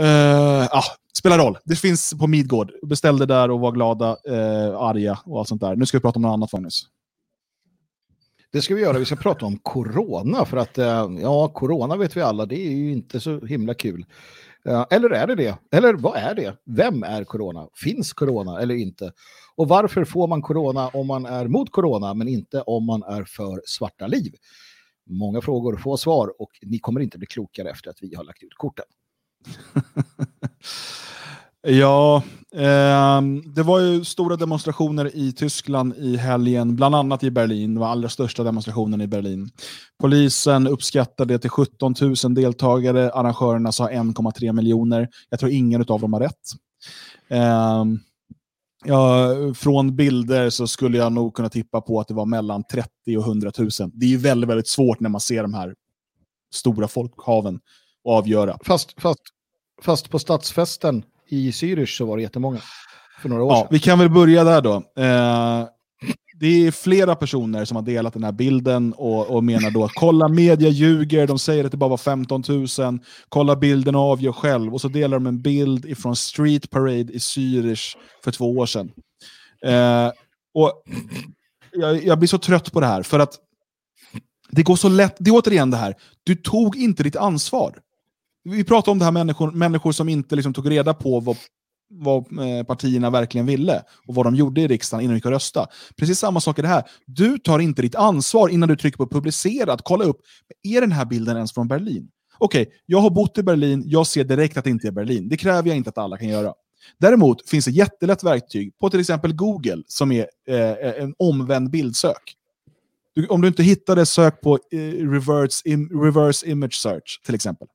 [0.00, 0.84] Uh, ah,
[1.18, 1.58] spelar roll.
[1.64, 2.72] Det finns på Midgård.
[2.82, 5.76] Beställ det där och var glada, eh, arga och allt sånt där.
[5.76, 6.86] Nu ska vi prata om något annat Magnus.
[8.52, 8.98] Det ska vi göra.
[8.98, 10.44] Vi ska prata om corona.
[10.44, 14.06] För att eh, ja, corona vet vi alla, det är ju inte så himla kul.
[14.64, 15.58] Eh, Eller är det det?
[15.72, 16.56] Eller vad är det?
[16.64, 17.68] Vem är corona?
[17.74, 19.12] Finns corona eller inte?
[19.56, 23.24] Och varför får man corona om man är mot corona men inte om man är
[23.24, 24.32] för svarta liv?
[25.10, 28.42] Många frågor, få svar och ni kommer inte bli klokare efter att vi har lagt
[28.42, 28.84] ut korten.
[31.68, 32.22] Ja,
[32.54, 37.74] eh, det var ju stora demonstrationer i Tyskland i helgen, bland annat i Berlin.
[37.74, 39.50] Det var allra största demonstrationen i Berlin.
[40.00, 43.10] Polisen uppskattade det till 17 000 deltagare.
[43.12, 45.08] Arrangörerna sa 1,3 miljoner.
[45.30, 46.52] Jag tror ingen av dem har rätt.
[47.28, 47.84] Eh,
[48.84, 53.16] ja, från bilder så skulle jag nog kunna tippa på att det var mellan 30
[53.18, 53.70] och 100 000.
[53.92, 55.74] Det är ju väldigt, väldigt svårt när man ser de här
[56.54, 57.60] stora folkhaven att
[58.04, 58.58] avgöra.
[58.64, 59.20] Fast, fast,
[59.82, 62.60] fast på stadsfesten i Zürich så var det jättemånga.
[63.22, 63.68] För några år Ja, sedan.
[63.70, 64.74] vi kan väl börja där då.
[64.74, 65.68] Eh,
[66.40, 69.92] det är flera personer som har delat den här bilden och, och menar då att
[69.94, 72.98] kolla media ljuger, de säger att det bara var 15 000,
[73.28, 74.74] kolla bilden och avgör själv.
[74.74, 78.90] Och så delar de en bild ifrån Street Parade i Zürich för två år sedan.
[79.66, 80.12] Eh,
[80.54, 80.82] och
[81.72, 83.34] jag, jag blir så trött på det här, för att
[84.50, 85.94] det går så lätt, det är återigen det här,
[86.24, 87.78] du tog inte ditt ansvar.
[88.50, 91.36] Vi pratar om det här människor, människor som inte liksom tog reda på vad,
[91.90, 95.32] vad eh, partierna verkligen ville och vad de gjorde i riksdagen innan de gick och
[95.32, 95.66] rösta.
[95.96, 96.84] Precis samma sak är det här.
[97.06, 100.20] Du tar inte ditt ansvar innan du trycker på publicera, att kolla upp,
[100.62, 102.08] är den här bilden ens från Berlin?
[102.38, 105.28] Okej, jag har bott i Berlin, jag ser direkt att det inte är Berlin.
[105.28, 106.52] Det kräver jag inte att alla kan göra.
[106.98, 112.34] Däremot finns det jättelätt verktyg på till exempel Google som är eh, en omvänd bildsök.
[113.14, 114.78] Du, om du inte hittar det, sök på eh,
[115.10, 117.68] reverse, im, reverse image search till exempel.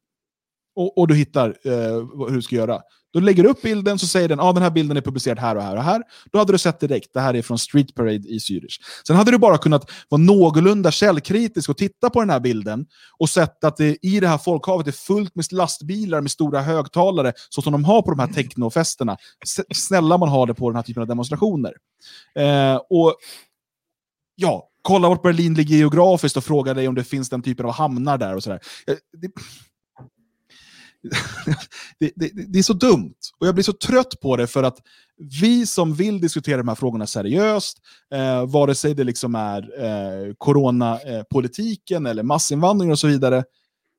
[0.81, 1.71] Och, och du hittar eh,
[2.29, 2.81] hur du ska göra.
[3.13, 5.39] Då lägger du upp bilden så säger den att ah, den här bilden är publicerad
[5.39, 6.01] här och här och här.
[6.31, 8.77] Då hade du sett direkt, det här är från Street Parade i Zürich.
[9.07, 12.85] Sen hade du bara kunnat vara någorlunda källkritisk och titta på den här bilden
[13.19, 17.33] och sett att det i det här folkhavet är fullt med lastbilar med stora högtalare,
[17.49, 19.17] så som de har på de här technofesterna.
[19.73, 21.73] Snälla man har det på den här typen av demonstrationer.
[22.35, 23.15] Eh, och
[24.35, 27.71] ja, kolla vart Berlin ligger geografiskt och fråga dig om det finns den typen av
[27.71, 28.59] hamnar där och sådär.
[28.87, 29.31] Eh, Det,
[31.99, 33.15] det, det, det är så dumt.
[33.39, 34.77] Och jag blir så trött på det för att
[35.41, 37.77] vi som vill diskutera de här frågorna seriöst,
[38.13, 43.43] eh, vare sig det liksom är eh, coronapolitiken eller massinvandring och så vidare,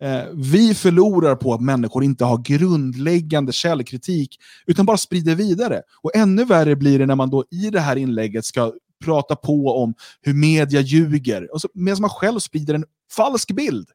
[0.02, 5.82] eh, vi förlorar på att människor inte har grundläggande källkritik utan bara sprider vidare.
[6.02, 8.72] Och ännu värre blir det när man då i det här inlägget ska
[9.04, 12.84] prata på om hur media ljuger, medan man själv sprider en
[13.16, 13.88] falsk bild.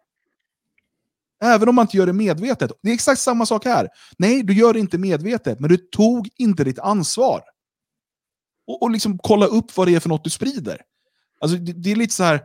[1.43, 2.71] Även om man inte gör det medvetet.
[2.83, 3.87] Det är exakt samma sak här.
[4.17, 7.41] Nej, du gör det inte medvetet, men du tog inte ditt ansvar.
[8.67, 10.81] Och, och liksom kolla upp vad det är för något du sprider.
[11.41, 12.41] Alltså, det, det är lite så här...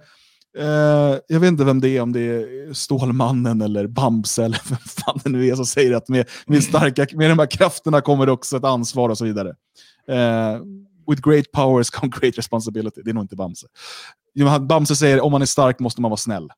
[0.58, 4.78] Uh, jag vet inte vem det är, om det är Stålmannen eller Bamse eller vem
[4.78, 8.26] fan det nu är som säger att med, med, starka, med de här krafterna kommer
[8.26, 9.48] det också ett ansvar och så vidare.
[10.10, 10.62] Uh,
[11.10, 13.02] with great powers come great responsibility.
[13.04, 13.66] Det är nog inte Bamse.
[14.60, 16.48] Bamse säger om man är stark måste man vara snäll.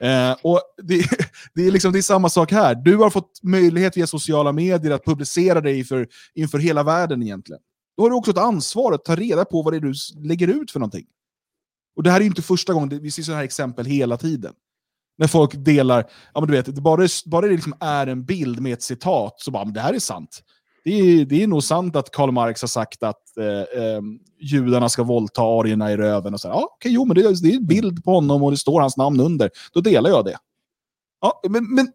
[0.00, 1.04] Eh, och det,
[1.54, 2.74] det, är liksom, det är samma sak här.
[2.74, 7.60] Du har fått möjlighet via sociala medier att publicera dig för, inför hela världen egentligen.
[7.96, 9.92] Då har du också ett ansvar att ta reda på vad det är du
[10.28, 11.06] lägger ut för någonting.
[11.96, 14.52] Och det här är inte första gången, vi ser sådana här exempel hela tiden.
[15.18, 18.60] När folk delar, ja men du vet, bara, det- bara det liksom är en bild
[18.60, 20.42] med ett citat, så bara, men det här är sant.
[20.86, 24.00] Det är, det är nog sant att Karl Marx har sagt att eh, eh,
[24.40, 26.34] judarna ska våldta arierna i röven.
[26.34, 28.42] Och så här, ja, okay, jo, men det, är- det är en bild på honom
[28.42, 29.50] och det står hans namn under.
[29.72, 30.38] Då delar jag det.
[31.20, 31.92] Ja, men, men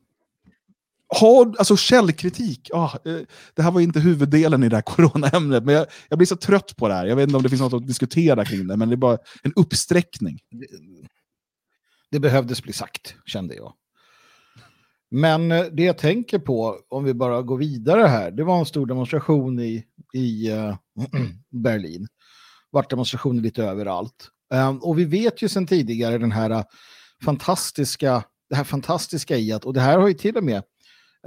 [1.19, 2.69] har, alltså källkritik.
[2.73, 3.17] ah, eh,
[3.53, 6.75] det här var inte huvuddelen i det här coronaämnet, men jag, jag blir så trött
[6.75, 7.05] på det här.
[7.05, 9.17] Jag vet inte om det finns något att diskutera kring det, men det är bara
[9.43, 10.39] en uppsträckning.
[12.11, 13.73] Det behövdes bli sagt, kände jag.
[15.11, 18.65] Men eh, det jag tänker på, om vi bara går vidare här, det var en
[18.65, 20.75] stor demonstration i, i eh,
[21.49, 22.07] Berlin.
[22.69, 24.31] Vart demonstrationer lite överallt.
[24.53, 26.63] Um, och vi vet ju sedan tidigare den här eh,
[27.25, 30.63] fantastiska, det här fantastiska i att, och det här har ju till och med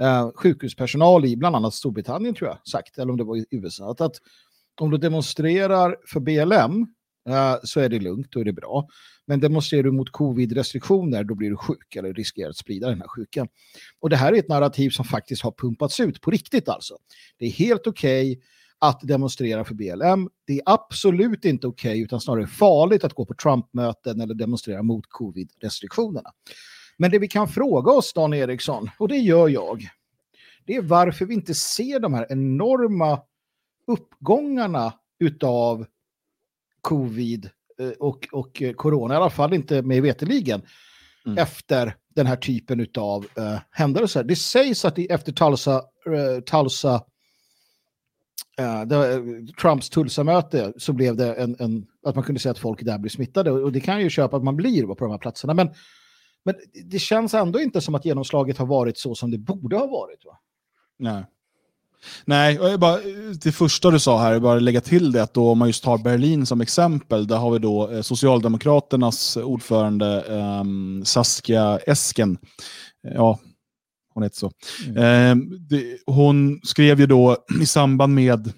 [0.01, 3.91] uh, sjukhuspersonal i bland annat Storbritannien tror jag sagt, eller om det var i USA,
[3.91, 4.15] att, att
[4.81, 6.81] om du demonstrerar för BLM
[7.29, 8.87] uh, så är det lugnt, och det är bra.
[9.27, 13.07] Men demonstrerar du mot covid-restriktioner då blir du sjuk eller riskerar att sprida den här
[13.07, 13.47] sjukan.
[13.99, 16.97] Och det här är ett narrativ som faktiskt har pumpats ut på riktigt alltså.
[17.37, 18.43] Det är helt okej okay
[18.79, 20.29] att demonstrera för BLM.
[20.47, 24.83] Det är absolut inte okej okay, utan snarare farligt att gå på Trump-möten eller demonstrera
[24.83, 26.31] mot covid-restriktionerna.
[26.97, 29.87] Men det vi kan fråga oss, Dan Eriksson, och det gör jag,
[30.65, 33.21] det är varför vi inte ser de här enorma
[33.87, 35.85] uppgångarna utav
[36.81, 37.49] covid-19
[37.99, 40.61] och, och corona, i alla fall inte med veteligen,
[41.25, 41.37] mm.
[41.37, 44.23] efter den här typen av uh, händelser.
[44.23, 46.95] Det sägs att efter Tulsa, uh, Tulsa
[48.61, 49.21] uh, det,
[49.61, 53.11] Trumps Tulsa-möte så blev det en, en, att man kunde se att folk där blir
[53.11, 55.53] smittade och det kan ju köpa att man blir på de här platserna.
[55.53, 55.69] Men,
[56.45, 59.87] men det känns ändå inte som att genomslaget har varit så som det borde ha
[59.87, 60.25] varit.
[60.25, 60.39] Va?
[60.97, 61.25] Nej.
[62.25, 62.99] Nej, och bara,
[63.43, 65.97] det första du sa här, bara lägga till det att då om man just tar
[65.97, 70.63] Berlin som exempel, där har vi då eh, Socialdemokraternas ordförande eh,
[71.03, 72.37] Saskia Esken.
[73.13, 73.39] Ja,
[74.13, 74.51] hon heter så.
[74.87, 75.35] Eh,
[75.69, 78.53] det, hon skrev ju då i samband med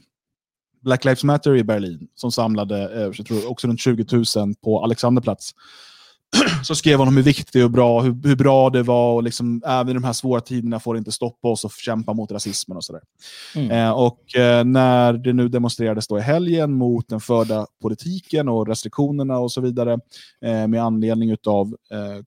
[0.82, 4.06] Black Lives Matter i Berlin, som samlade eh, jag tror också runt 20
[4.36, 5.52] 000 på Alexanderplatz.
[6.64, 9.62] så skrev hon om hur viktigt och bra, hur, hur bra det var och liksom,
[9.66, 12.78] även i de här svåra tiderna får det inte stoppa oss och kämpa mot rasismen
[12.78, 13.02] och sådär.
[13.56, 13.72] Mm.
[13.72, 18.68] Eh, och eh, när det nu demonstrerades då i helgen mot den förda politiken och
[18.68, 19.94] restriktionerna och så vidare
[20.45, 22.24] eh, med anledning av eh,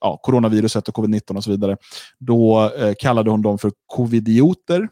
[0.00, 1.76] ja, coronaviruset och covid-19 och så vidare,
[2.18, 4.88] då eh, kallade hon dem för covidioter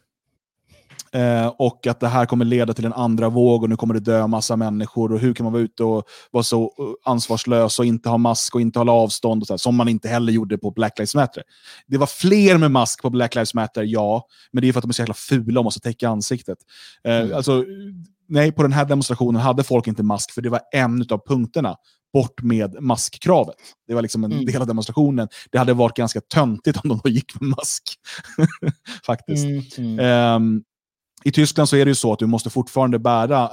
[1.15, 4.01] Eh, och att det här kommer leda till en andra våg och nu kommer det
[4.01, 5.13] dö massa människor.
[5.13, 8.55] Och hur kan man vara ute och vara så eh, ansvarslös och inte ha mask
[8.55, 11.15] och inte hålla avstånd, och så här, som man inte heller gjorde på Black Lives
[11.15, 11.43] Matter.
[11.87, 14.83] Det var fler med mask på Black Lives Matter, ja, men det är för att
[14.83, 16.59] de är så jävla fula och måste täcka ansiktet.
[17.05, 17.37] Eh, mm.
[17.37, 17.65] alltså,
[18.29, 21.77] nej, på den här demonstrationen hade folk inte mask, för det var en av punkterna
[22.13, 23.57] bort med maskkravet.
[23.87, 24.45] Det var liksom en mm.
[24.45, 25.29] del av demonstrationen.
[25.51, 27.83] Det hade varit ganska töntigt om de då gick med mask.
[29.07, 29.45] Faktiskt.
[29.79, 30.37] Mm, mm.
[30.37, 30.63] Um,
[31.25, 33.51] i Tyskland så är det ju så att du måste fortfarande bära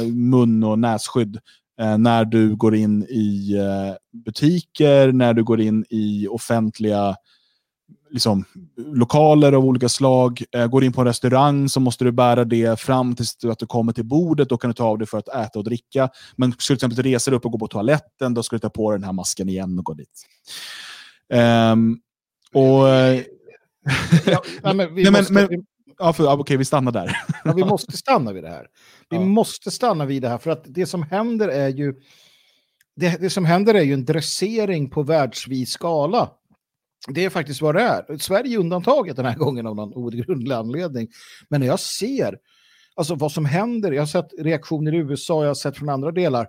[0.00, 1.38] äh, mun och nässkydd
[1.80, 7.16] äh, när du går in i äh, butiker, när du går in i offentliga
[8.10, 8.44] liksom,
[8.76, 10.44] lokaler av olika slag.
[10.70, 13.92] går in på en restaurang så måste du bära det fram tills att du kommer
[13.92, 14.48] till bordet.
[14.48, 16.08] Då kan du ta av det för att äta och dricka.
[16.36, 18.60] Men skulle du till exempel resa dig upp och gå på toaletten, då ska du
[18.60, 20.22] ta på dig den här masken igen och gå dit.
[21.72, 22.00] Um,
[22.52, 22.88] och...
[24.62, 25.48] ja, men vi, Nej, måste, men,
[26.02, 27.16] Ja, för, okej, vi stannar där.
[27.44, 28.66] Ja, vi måste stanna vid det här.
[29.10, 29.22] Vi ja.
[29.22, 31.94] måste stanna vid det här, för att det som händer är ju
[32.96, 36.30] det, det som händer är ju en dressering på världsvid skala.
[37.08, 38.18] Det är faktiskt vad det är.
[38.18, 41.08] Sverige är undantaget den här gången av någon outgrundlig anledning.
[41.48, 42.38] Men när jag ser
[42.96, 46.12] alltså vad som händer, jag har sett reaktioner i USA, jag har sett från andra
[46.12, 46.46] delar.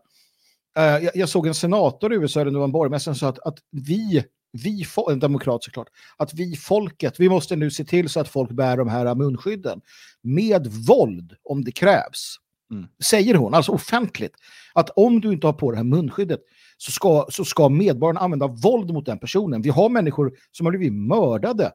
[0.79, 3.29] Uh, jag, jag, såg en senator i USA, eller nu var en borgmästare, som sa
[3.29, 4.23] att, att vi
[4.53, 8.51] vi, en demokrat såklart, att vi folket, vi måste nu se till så att folk
[8.51, 9.81] bär de här munskydden
[10.21, 12.37] med våld om det krävs.
[12.71, 12.87] Mm.
[13.03, 14.35] Säger hon, alltså offentligt,
[14.73, 16.39] att om du inte har på det här munskyddet
[16.77, 19.61] så ska, så ska medborgarna använda våld mot den personen.
[19.61, 21.71] Vi har människor som har blivit mördade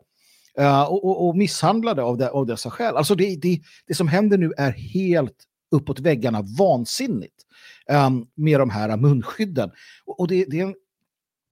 [0.61, 2.97] uh, och, och, och, misshandlade av, det, av dessa skäl.
[2.97, 5.37] Alltså det, det, det som händer nu är helt
[5.71, 7.47] uppåt väggarna vansinnigt
[7.91, 9.71] um, med de här munskydden.
[10.05, 10.75] Och, och det, det, är en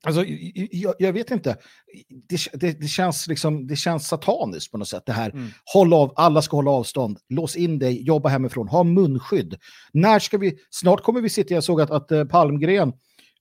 [0.04, 0.24] Alltså,
[0.70, 1.56] jag, jag, vet inte.
[2.28, 5.02] Det, det, det, känns liksom, det känns sataniskt på något sätt.
[5.06, 5.48] Det här, mm.
[5.74, 9.56] håll av, alla ska hålla avstånd, lås in dig, jobba hemifrån, ha munskydd.
[9.92, 12.88] När ska vi, snart kommer vi sitta, jag såg att, att uh, Palmgren,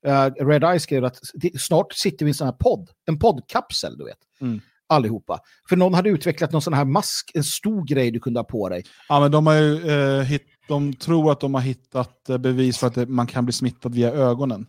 [0.08, 1.20] uh, Red Eye skrev att
[1.60, 4.20] snart sitter vi i en sån här podd, en poddkapsel, du vet.
[4.42, 4.62] Mm.
[4.88, 5.40] Allihopa.
[5.70, 8.70] För någon hade utvecklat någon sån här mask, en stor grej du kunde ha på
[8.70, 8.84] dig.
[9.10, 12.88] Ja, men de har ju uh, hit, de tror att de har hittat bevis för
[12.88, 14.66] att man kan bli smittad via ögonen.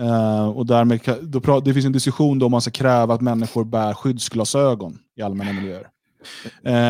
[0.00, 3.94] Uh, och därmed, då, det finns en diskussion om man ska kräva att människor bär
[3.94, 5.88] skyddsglasögon i allmänna miljöer.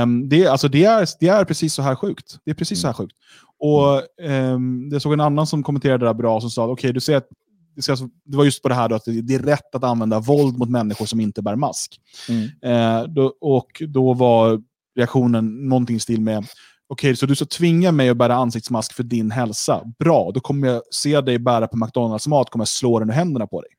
[0.02, 2.38] Um, det, alltså det, är, det är precis så här sjukt.
[2.44, 3.16] Det är precis så här sjukt.
[3.58, 6.92] Och um, Jag såg en annan som kommenterade det där bra som sa, okej, okay,
[6.92, 7.28] du ser att
[7.76, 10.58] det, det var just på det här då, att det är rätt att använda våld
[10.58, 12.00] mot människor som inte bär mask.
[12.28, 12.42] Mm.
[12.42, 14.62] Uh, då, och då var
[14.96, 16.46] reaktionen någonting i stil med,
[16.88, 19.92] Okej, okay, så du ska tvinga mig att bära ansiktsmask för din hälsa.
[19.98, 23.12] Bra, då kommer jag se dig bära på McDonalds mat, kommer jag slå den i
[23.12, 23.70] händerna på dig.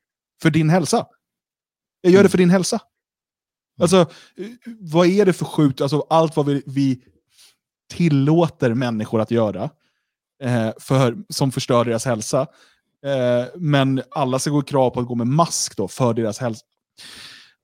[0.42, 1.06] För din hälsa.
[2.00, 2.80] Jag gör det för din hälsa.
[3.80, 4.06] Alltså,
[4.80, 5.80] vad är det för sjukt?
[5.80, 7.02] Alltså, allt vad vi, vi
[7.90, 9.70] tillåter människor att göra
[10.42, 12.46] eh, för, som förstör deras hälsa.
[13.06, 16.64] Eh, men alla ska gå krav på att gå med mask då för deras hälsa.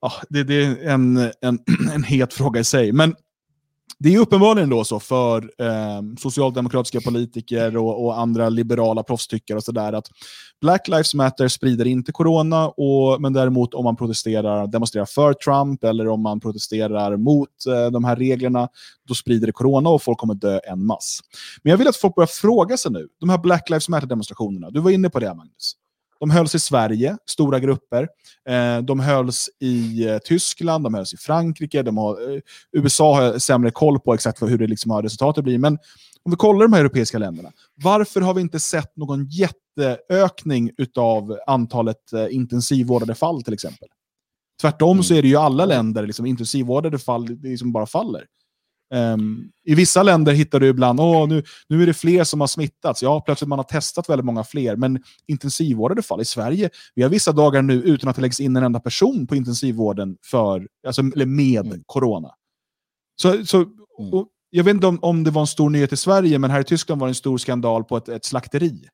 [0.00, 1.58] Ja, det, det är en, en,
[1.92, 2.92] en het fråga i sig.
[2.92, 3.14] Men
[3.98, 9.64] det är uppenbarligen då så för eh, socialdemokratiska politiker och, och, andra liberala proffstyckare och
[9.64, 10.08] sådär att
[10.60, 15.84] Black Lives Matter sprider inte corona, och, men däremot om man protesterar, demonstrerar för Trump
[15.84, 18.68] eller om man protesterar mot eh, de här reglerna,
[19.08, 21.20] då sprider det corona och folk kommer dö en mass.
[21.62, 24.80] Men jag vill att folk börjar fråga sig nu, de här Black Lives Matter-demonstrationerna, du
[24.80, 25.76] var inne på det Magnus.
[26.20, 28.08] De hölls i Sverige, stora grupper.
[28.48, 31.82] Eh, de hölls i eh, Tyskland, de hölls i Frankrike.
[31.82, 32.40] De har, eh,
[32.72, 35.58] USA har sämre koll på exakt hur det liksom har resultatet blir.
[35.58, 35.78] Men
[36.22, 41.38] om vi kollar de här europeiska länderna, varför har vi inte sett någon jätteökning av
[41.46, 43.88] antalet intensivvårdade fall till exempel?
[44.60, 45.02] Tvärtom mm.
[45.04, 48.26] så är det ju alla länder liksom, intensivvårdade fall liksom bara faller.
[48.94, 52.46] Um, I vissa länder hittar du ibland att nu, nu är det fler som har
[52.46, 53.02] smittats.
[53.02, 57.10] Ja, plötsligt man har testat väldigt många fler, men intensivvårdade fall i Sverige, vi har
[57.10, 61.02] vissa dagar nu utan att det läggs in en enda person på intensivvården för, alltså,
[61.02, 61.82] eller med mm.
[61.86, 62.30] corona.
[63.16, 64.14] Så, så, mm.
[64.14, 66.60] och, jag vet inte om, om det var en stor nyhet i Sverige, men här
[66.60, 68.88] i Tyskland var det en stor skandal på ett, ett slakteri.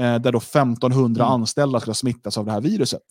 [0.00, 1.32] Eh, där då 1500 mm.
[1.32, 3.02] anställda skulle ha smittats av det här viruset.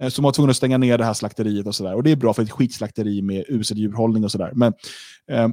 [0.00, 1.94] Eh, som var tvungna att stänga ner det här slakteriet och sådär.
[1.94, 4.52] Och det är bra för ett skitslakteri med usel djurhållning och sådär.
[4.54, 4.72] Men
[5.30, 5.48] eh,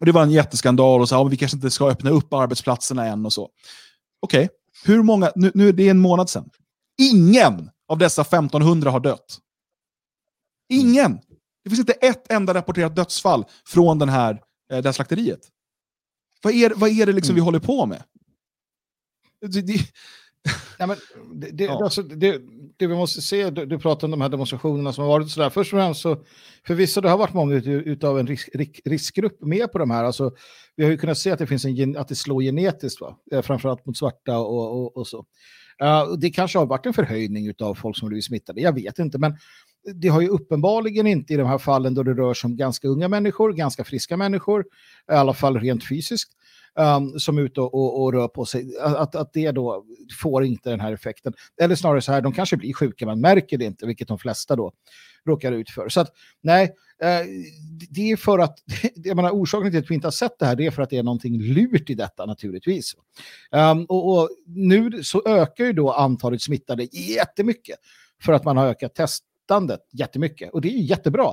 [0.00, 3.06] och det var en jätteskandal och så, ja, vi kanske inte ska öppna upp arbetsplatserna
[3.06, 3.50] än och så.
[4.20, 4.48] Okej, okay.
[4.84, 6.50] hur många, nu, nu det är en månad sedan.
[6.98, 9.38] Ingen av dessa 1500 har dött.
[10.68, 11.18] Ingen!
[11.64, 14.32] Det finns inte ett enda rapporterat dödsfall från den här,
[14.72, 15.40] eh, det här slakteriet.
[16.42, 17.34] Vad är, vad är det liksom mm.
[17.34, 18.02] vi håller på med?
[19.40, 19.78] Det, det,
[20.78, 20.96] Ja, men
[21.34, 21.84] det, det, ja.
[21.84, 22.40] alltså, det,
[22.76, 25.50] det, vi måste se, du, du pratar om de här demonstrationerna som har varit sådär.
[25.50, 26.24] Först och främst så,
[26.66, 30.04] förvisso det har varit många utav en risk, risk, riskgrupp med på de här.
[30.04, 30.32] Alltså,
[30.76, 33.18] vi har ju kunnat se att det, finns en, att det slår genetiskt, va?
[33.32, 35.24] Eh, framförallt mot svarta och, och, och så.
[35.82, 39.18] Uh, det kanske har varit en förhöjning av folk som blivit smittade, jag vet inte.
[39.18, 39.36] Men
[39.94, 42.88] det har ju uppenbarligen inte i de här fallen då det rör sig om ganska
[42.88, 44.64] unga människor, ganska friska människor,
[45.12, 46.32] i alla fall rent fysiskt,
[46.78, 49.84] um, som är ute och, och, och, rör på sig, att, att det då
[50.20, 51.32] får inte den här effekten.
[51.60, 54.56] Eller snarare så här, de kanske blir sjuka, man märker det inte, vilket de flesta
[54.56, 54.72] då
[55.26, 55.88] råkar ut för.
[55.88, 56.64] Så att nej,
[57.02, 57.26] eh,
[57.90, 58.58] det är för att,
[58.94, 60.90] jag menar, orsaken till att vi inte har sett det här, det är för att
[60.90, 62.94] det är någonting lurt i detta naturligtvis.
[63.50, 67.76] Um, och, och nu så ökar ju då antalet smittade jättemycket
[68.22, 70.52] för att man har ökat testandet jättemycket.
[70.52, 71.32] Och det är jättebra.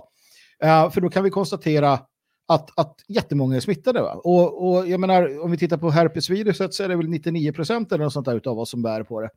[0.63, 1.99] Uh, för då kan vi konstatera
[2.47, 4.01] att, att jättemånga är smittade.
[4.01, 4.13] Va?
[4.13, 7.91] Och, och jag menar, om vi tittar på herpesviruset så är det väl 99 procent
[7.91, 9.30] eller något sånt där utav oss som bär på det.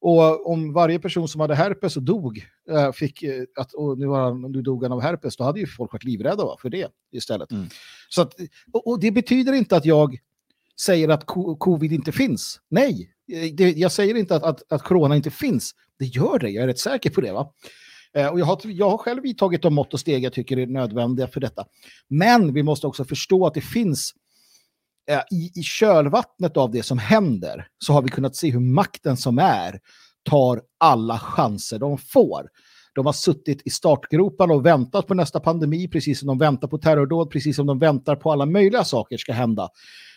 [0.00, 4.06] Och om varje person som hade herpes och dog, äh, fick, äh, att, och nu,
[4.06, 6.88] var, nu dog han av herpes, då hade ju folk varit livrädda va, för det
[7.12, 7.52] istället.
[7.52, 7.66] Mm.
[8.08, 8.34] Så att,
[8.72, 10.18] och, och, det betyder inte att jag
[10.80, 11.24] säger att
[11.58, 12.60] covid inte finns.
[12.68, 13.10] Nej,
[13.54, 15.74] det, jag säger inte att, att, att corona inte finns.
[15.98, 17.32] Det gör det, jag är rätt säker på det.
[17.32, 17.52] va.
[18.14, 20.66] Eh, och jag har, jag har själv vidtagit de mått och steg jag tycker är
[20.66, 21.64] nödvändiga för detta.
[22.08, 24.12] Men vi måste också förstå att det finns
[25.10, 29.16] eh, i, i kölvattnet av det som händer så har vi kunnat se hur makten
[29.16, 29.80] som är
[30.30, 32.48] tar alla chanser de får.
[32.94, 36.78] De har suttit i startgroparna och väntat på nästa pandemi, precis som de väntar på
[36.78, 39.68] terrordåd, precis som de väntar på alla möjliga saker ska hända.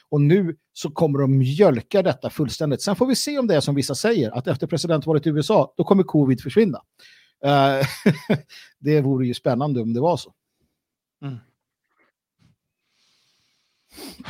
[0.10, 2.82] Och nu så kommer de mjölka detta fullständigt.
[2.82, 5.74] Sen får vi se om det är som vissa säger, att efter presidentvalet i USA,
[5.78, 6.80] då kommer covid försvinna.
[7.44, 7.88] Eh,
[8.80, 10.34] det vore ju spännande om det var så.
[11.22, 11.38] Mm.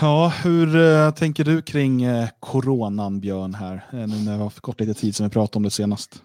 [0.02, 3.82] Ja, hur uh, tänker du kring uh, coronan, Björn, här?
[3.92, 6.24] nu när det var för kort lite tid som vi pratade om det senast.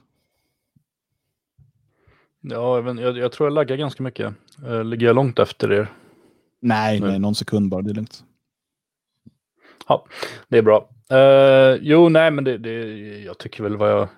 [2.41, 4.35] Ja, jag, jag, tror jag laggar ganska mycket.
[4.67, 5.93] Uh, ligger jag långt efter er?
[6.61, 8.25] Nej, nej, någon sekund bara, det är lugnt.
[9.89, 10.07] Ja,
[10.49, 10.89] det är bra.
[11.13, 12.73] Uh, jo, nej, men det, det,
[13.19, 14.09] jag tycker väl vad jag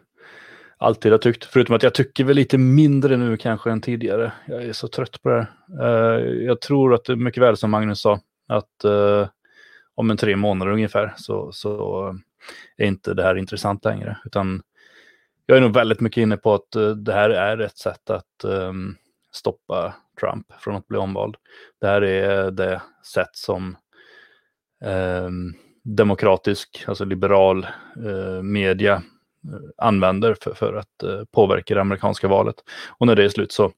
[0.79, 1.45] alltid har tyckt.
[1.45, 4.33] Förutom att jag tycker väl lite mindre nu kanske än tidigare.
[4.47, 5.49] Jag är så trött på det
[5.79, 6.19] här.
[6.19, 9.29] Uh, jag tror att det är mycket väl som Magnus sa, att uh,
[9.95, 12.15] om en tre månader ungefär så, så eh,
[12.85, 14.19] är inte det här intressant längre.
[14.25, 14.63] Utan
[15.47, 18.45] jag är nog väldigt mycket inne på att uh, det här är ett sätt att
[18.45, 18.97] um,
[19.33, 21.37] stoppa Trump från att bli omvald.
[21.81, 22.83] Det här är det
[23.15, 23.77] sätt som
[24.85, 27.67] um, demokratisk, alltså liberal
[28.43, 29.03] media
[29.77, 32.57] använder för, för att uh, påverka det amerikanska valet.
[32.89, 33.73] Och när det är slut så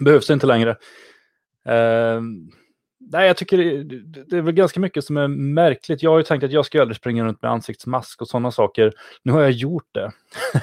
[0.00, 0.70] behövs det inte längre.
[1.68, 2.22] Uh,
[3.00, 6.02] nej, jag tycker det, det, är väl ganska mycket som är märkligt.
[6.02, 8.92] Jag har ju tänkt att jag ska aldrig springa runt med ansiktsmask och sådana saker.
[9.22, 10.12] Nu har jag gjort det.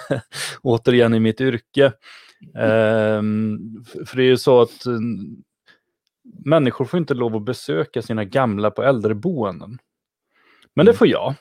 [0.61, 1.85] Återigen i mitt yrke.
[2.57, 3.21] Uh,
[4.05, 4.99] för det är ju så att uh,
[6.45, 9.77] människor får inte lov att besöka sina gamla på äldreboenden.
[10.75, 10.97] Men det mm.
[10.97, 11.35] får jag.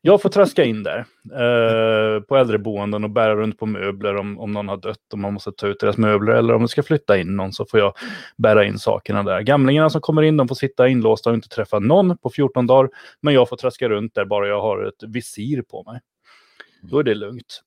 [0.00, 0.98] Jag får traska in där
[1.32, 5.32] eh, på äldreboenden och bära runt på möbler om, om någon har dött och man
[5.32, 7.92] måste ta ut deras möbler eller om det ska flytta in någon så får jag
[8.36, 9.40] bära in sakerna där.
[9.40, 12.90] Gamlingarna som kommer in de får sitta inlåsta och inte träffa någon på 14 dagar.
[13.20, 16.00] Men jag får traska runt där bara jag har ett visir på mig.
[16.82, 17.62] Då är det lugnt.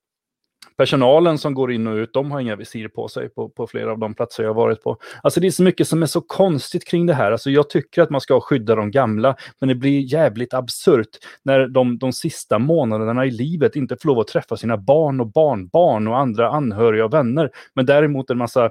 [0.80, 3.92] Personalen som går in och ut, de har inga visir på sig på, på flera
[3.92, 4.98] av de platser jag har varit på.
[5.24, 7.32] Alltså det är så mycket som är så konstigt kring det här.
[7.32, 11.68] Alltså jag tycker att man ska skydda de gamla, men det blir jävligt absurt när
[11.68, 16.08] de, de sista månaderna i livet inte får lov att träffa sina barn och barnbarn
[16.08, 17.50] och andra anhöriga och vänner.
[17.74, 18.70] Men däremot en massa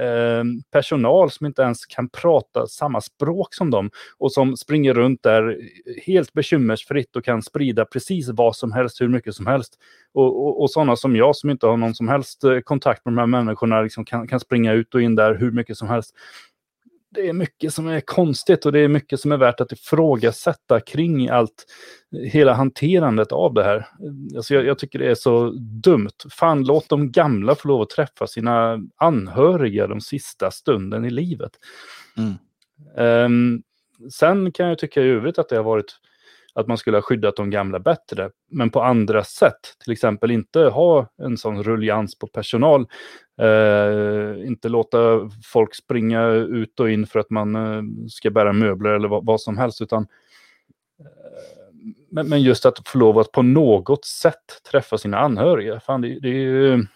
[0.00, 5.22] eh, personal som inte ens kan prata samma språk som dem och som springer runt
[5.22, 5.58] där
[6.06, 9.78] helt bekymmersfritt och kan sprida precis vad som helst, hur mycket som helst.
[10.14, 13.14] Och, och, och sådana som jag som inte har någon som helst eh, kontakt med
[13.14, 16.14] de här människorna liksom kan, kan springa ut och in där hur mycket som helst
[17.10, 20.80] det är mycket som är konstigt och det är mycket som är värt att ifrågasätta
[20.80, 21.64] kring allt,
[22.32, 23.86] hela hanterandet av det här.
[24.36, 25.50] Alltså jag, jag, tycker det är så
[25.82, 26.16] dumt.
[26.30, 31.52] Fan, låt de gamla få lov att träffa sina anhöriga de sista stunden i livet.
[32.16, 32.34] Mm.
[33.24, 33.62] Um,
[34.12, 35.96] sen kan jag tycka i övrigt att det har varit
[36.58, 39.76] att man skulle ha skyddat de gamla bättre, men på andra sätt.
[39.84, 42.86] Till exempel inte ha en sån rullians på personal,
[43.40, 48.90] eh, inte låta folk springa ut och in för att man eh, ska bära möbler
[48.90, 50.02] eller vad, vad som helst, utan
[51.00, 51.06] eh,
[52.10, 55.80] men, men, just att få lov att på något sätt träffa sina anhöriga.
[55.80, 56.86] Fan, det, det är ju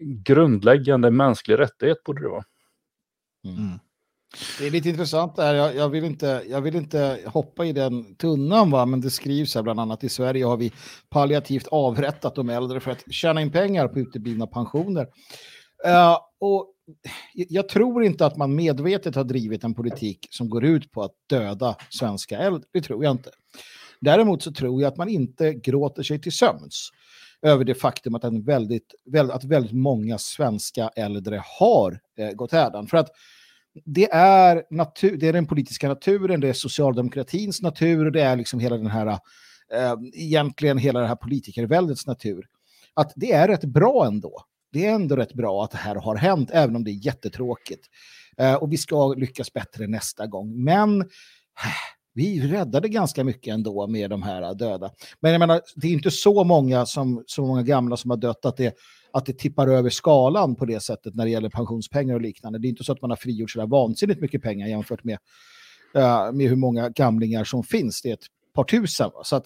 [0.00, 2.44] grundläggande mänsklig rättighet borde det vara.
[3.44, 3.78] Mm.
[4.58, 5.54] Det är lite intressant där.
[5.54, 8.86] Jag, jag, vill inte, jag vill inte hoppa i den tunnan, va?
[8.86, 10.72] men det skrivs här bland annat i Sverige har vi
[11.08, 15.06] palliativt avrättat de äldre för att tjäna in pengar på uteblivna pensioner.
[15.86, 16.74] Uh, och
[17.32, 21.14] jag tror inte att man medvetet har drivit en politik som går ut på att
[21.26, 22.62] döda svenska äldre.
[22.72, 23.30] Det tror jag inte.
[24.00, 26.90] Däremot så tror jag att man inte gråter sig till sömns
[27.42, 28.94] över det faktum att, en väldigt,
[29.32, 32.86] att väldigt många svenska äldre har eh, gått härdan.
[32.86, 33.10] För att
[33.84, 38.36] det är, natur, det är den politiska naturen, det är socialdemokratins natur och det är
[38.36, 39.06] liksom hela den här,
[39.72, 42.46] eh, egentligen hela det här politikerväldets natur.
[42.94, 44.44] Att det är rätt bra ändå.
[44.72, 47.86] Det är ändå rätt bra att det här har hänt, även om det är jättetråkigt.
[48.36, 50.64] Eh, och vi ska lyckas bättre nästa gång.
[50.64, 51.06] Men eh,
[52.14, 54.90] vi räddade ganska mycket ändå med de här döda.
[55.20, 58.44] Men jag menar, det är inte så många, som, så många gamla som har dött
[58.44, 58.74] att det
[59.12, 62.58] att det tippar över skalan på det sättet när det gäller pensionspengar och liknande.
[62.58, 65.18] Det är inte så att man har frigjort sådär vansinnigt mycket pengar jämfört med,
[65.96, 68.02] uh, med hur många gamlingar som finns.
[68.02, 69.10] Det är ett par tusen.
[69.14, 69.24] Va?
[69.24, 69.44] Så att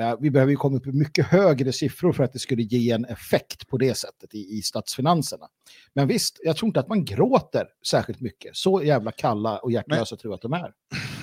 [0.00, 2.90] uh, vi behöver ju komma upp i mycket högre siffror för att det skulle ge
[2.90, 5.46] en effekt på det sättet i, i statsfinanserna.
[5.94, 8.56] Men visst, jag tror inte att man gråter särskilt mycket.
[8.56, 10.72] Så jävla kalla och hjärtlösa tror jag att de är.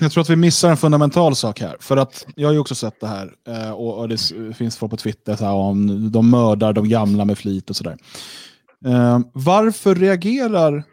[0.02, 1.76] Jag tror att vi missar en fundamental sak här.
[1.80, 3.34] För att jag har ju också sett det här.
[3.48, 4.18] Eh, och, det
[4.56, 7.96] finns folk på Twitter så här, om de mördar de gamla med flit och sådär.
[8.86, 10.84] Eh, varför reagerar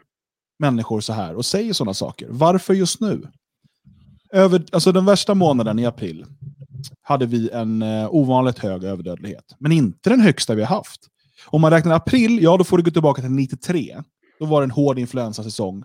[0.58, 2.26] människor så här och säger sådana saker?
[2.30, 3.22] Varför just nu?
[4.32, 6.24] Över, alltså den värsta månaden i april
[7.02, 9.44] hade vi en eh, ovanligt hög överdödlighet.
[9.58, 11.00] Men inte den högsta vi har haft.
[11.46, 14.02] Om man räknar april, ja då får du gå tillbaka till 93.
[14.38, 15.84] Då var det en hård influensasäsong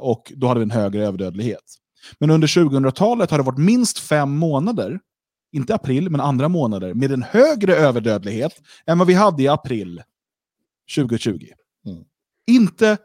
[0.00, 1.78] och då hade vi en högre överdödlighet.
[2.18, 5.00] Men under 2000-talet har det varit minst fem månader,
[5.52, 8.52] inte april, men andra månader, med en högre överdödlighet
[8.86, 10.02] än vad vi hade i april
[10.96, 11.46] 2020.
[11.86, 12.04] Mm.
[12.46, 12.96] Inte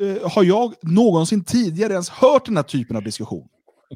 [0.00, 3.48] eh, har jag någonsin tidigare ens hört den här typen av diskussion.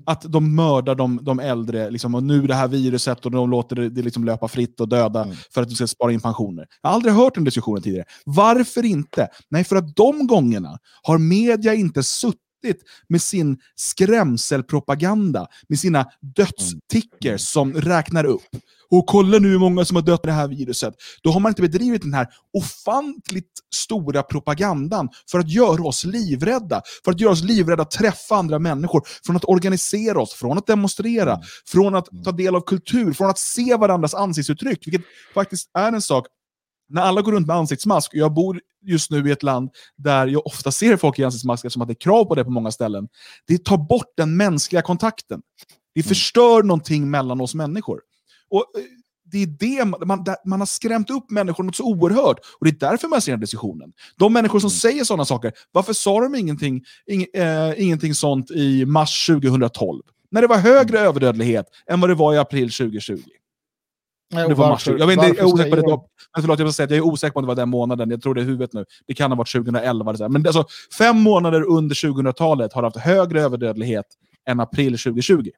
[0.06, 3.76] Att de mördar de, de äldre, liksom, och nu det här viruset, och de låter
[3.76, 5.36] det, det liksom löpa fritt och döda mm.
[5.54, 6.66] för att de ska spara in pensioner.
[6.82, 8.06] Jag har aldrig hört den diskussionen tidigare.
[8.24, 9.28] Varför inte?
[9.48, 16.06] Nej, för att de gångerna har media inte suttit suttit med sin skrämselpropaganda, med sina
[16.20, 18.48] dödstickers som räknar upp.
[18.90, 20.94] Och kolla nu hur många som har dött av det här viruset.
[21.22, 26.82] Då har man inte bedrivit den här ofantligt stora propagandan för att göra oss livrädda.
[27.04, 29.02] För att göra oss livrädda att träffa andra människor.
[29.26, 33.38] Från att organisera oss, från att demonstrera, från att ta del av kultur, från att
[33.38, 34.86] se varandras ansiktsuttryck.
[34.86, 36.26] Vilket faktiskt är en sak
[36.92, 40.26] när alla går runt med ansiktsmask, och jag bor just nu i ett land där
[40.26, 42.70] jag ofta ser folk i ansiktsmask eftersom att det är krav på det på många
[42.70, 43.08] ställen.
[43.46, 45.42] Det tar bort den mänskliga kontakten.
[45.94, 46.08] Det mm.
[46.08, 46.66] förstör mm.
[46.66, 48.00] någonting mellan oss människor.
[48.50, 48.82] Och eh,
[49.32, 52.38] det är det man, man har skrämt upp människor något så oerhört.
[52.60, 53.92] Och det är därför man ser den diskussionen.
[54.18, 54.76] De människor som mm.
[54.78, 60.02] säger sådana saker, varför sa de ingenting, ing, äh, ingenting sånt i mars 2012?
[60.30, 61.08] När det var högre mm.
[61.08, 63.18] överdödlighet än vad det var i april 2020.
[64.32, 65.82] Nej, det var varför, jag, vet inte, jag, är osäker på det,
[66.36, 68.10] men förlåt, jag, säga att jag är osäker på om det var den månaden.
[68.10, 68.84] Jag tror det är huvudet nu.
[69.06, 70.16] Det kan ha varit 2011.
[70.16, 70.64] Så Men alltså,
[70.98, 74.06] fem månader under 2000-talet har haft högre överdödlighet
[74.48, 75.50] än april 2020.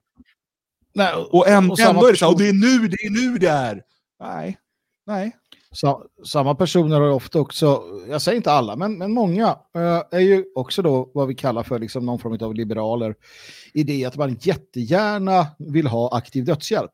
[0.95, 3.11] Nej, Och, en, och samma ändå är det så och det är nu, det är
[3.11, 3.83] nu det är.
[4.21, 4.59] Nej,
[5.07, 5.37] nej.
[5.73, 10.21] Sa, samma personer har ofta också, jag säger inte alla, men, men många eh, är
[10.21, 13.15] ju också då vad vi kallar för liksom någon form av liberaler.
[13.73, 16.91] I det att man jättegärna vill ha aktiv dödshjälp.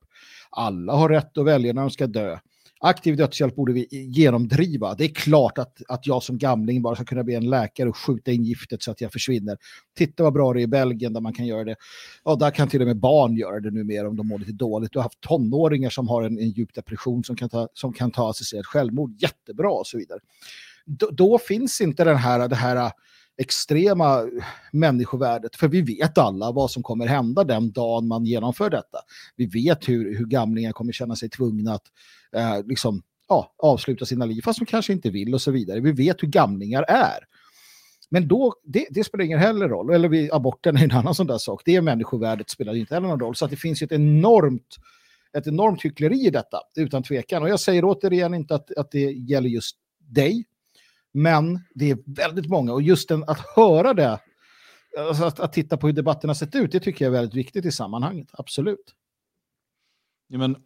[0.50, 2.38] Alla har rätt att välja när de ska dö.
[2.82, 4.94] Aktiv dödshjälp borde vi genomdriva.
[4.94, 7.96] Det är klart att, att jag som gamling bara ska kunna bli en läkare och
[7.96, 9.58] skjuta in giftet så att jag försvinner.
[9.96, 11.76] Titta vad bra det är i Belgien där man kan göra det.
[12.24, 14.92] Ja, där kan till och med barn göra det numera om de mår lite dåligt.
[14.92, 18.10] Du har haft tonåringar som har en, en djup depression som kan ta, som kan
[18.10, 19.22] ta assisterat självmord.
[19.22, 20.18] Jättebra och så vidare.
[20.86, 22.92] Då, då finns inte den här, det här
[23.40, 24.26] extrema
[24.72, 25.56] människovärdet.
[25.56, 28.98] För vi vet alla vad som kommer hända den dagen man genomför detta.
[29.36, 31.84] Vi vet hur, hur gamlingar kommer känna sig tvungna att
[32.36, 35.80] eh, liksom, ja, avsluta sina liv, fast de kanske inte vill och så vidare.
[35.80, 37.18] Vi vet hur gamlingar är.
[38.10, 39.90] Men då, det, det spelar ingen heller roll.
[39.90, 41.62] Eller vi, aborten är en annan sån där sak.
[41.64, 43.36] Det är människovärdet spelar inte heller någon roll.
[43.36, 44.76] Så att det finns ett enormt,
[45.38, 47.42] ett enormt hyckleri i detta, utan tvekan.
[47.42, 50.44] Och jag säger återigen inte att, att det gäller just dig,
[51.12, 52.72] men det är väldigt många.
[52.72, 54.20] Och just den, att höra det,
[54.98, 57.36] alltså att, att titta på hur debatten har sett ut, det tycker jag är väldigt
[57.36, 58.28] viktigt i sammanhanget.
[58.32, 58.94] Absolut.
[60.28, 60.56] Ja, men,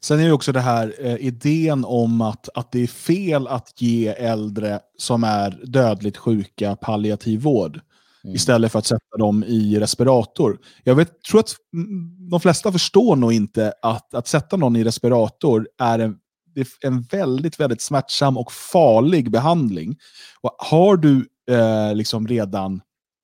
[0.00, 3.82] sen är det också det här eh, idén om att, att det är fel att
[3.82, 7.80] ge äldre som är dödligt sjuka palliativ vård
[8.24, 8.36] Mm.
[8.36, 10.58] istället för att sätta dem i respirator.
[10.84, 14.84] Jag vet, tror att mm, de flesta förstår nog inte att, att sätta någon i
[14.84, 16.18] respirator är en,
[16.54, 19.98] det är en väldigt, väldigt smärtsam och farlig behandling.
[20.40, 22.80] Och har du eh, liksom redan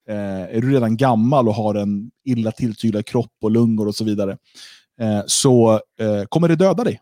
[0.08, 4.04] eh, är du redan gammal och har en illa tilltygad kropp och lungor och så
[4.04, 4.38] vidare,
[5.00, 7.00] eh, så eh, kommer det döda dig.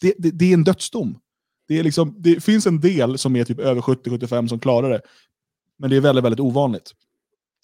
[0.00, 1.18] Det, det, det är en dödsdom.
[1.68, 5.00] Det, är liksom, det finns en del som är typ över 70-75 som klarar det.
[5.78, 6.92] Men det är väldigt, väldigt ovanligt.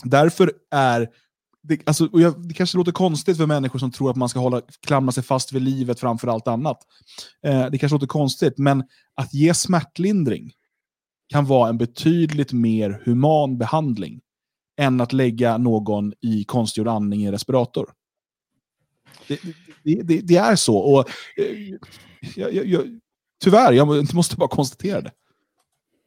[0.05, 1.09] Därför är
[1.66, 4.39] det, alltså, och jag, det kanske låter konstigt för människor som tror att man ska
[4.39, 6.78] hålla, klamra sig fast vid livet framför allt annat.
[7.47, 8.85] Eh, det kanske låter konstigt, men
[9.15, 10.53] att ge smärtlindring
[11.28, 14.20] kan vara en betydligt mer human behandling
[14.77, 17.93] än att lägga någon i konstgjord andning i respirator.
[19.28, 19.41] Det,
[19.82, 20.77] det, det, det är så.
[20.77, 21.78] Och, eh,
[22.36, 23.01] jag, jag, jag,
[23.45, 25.12] tyvärr, jag måste bara konstatera det.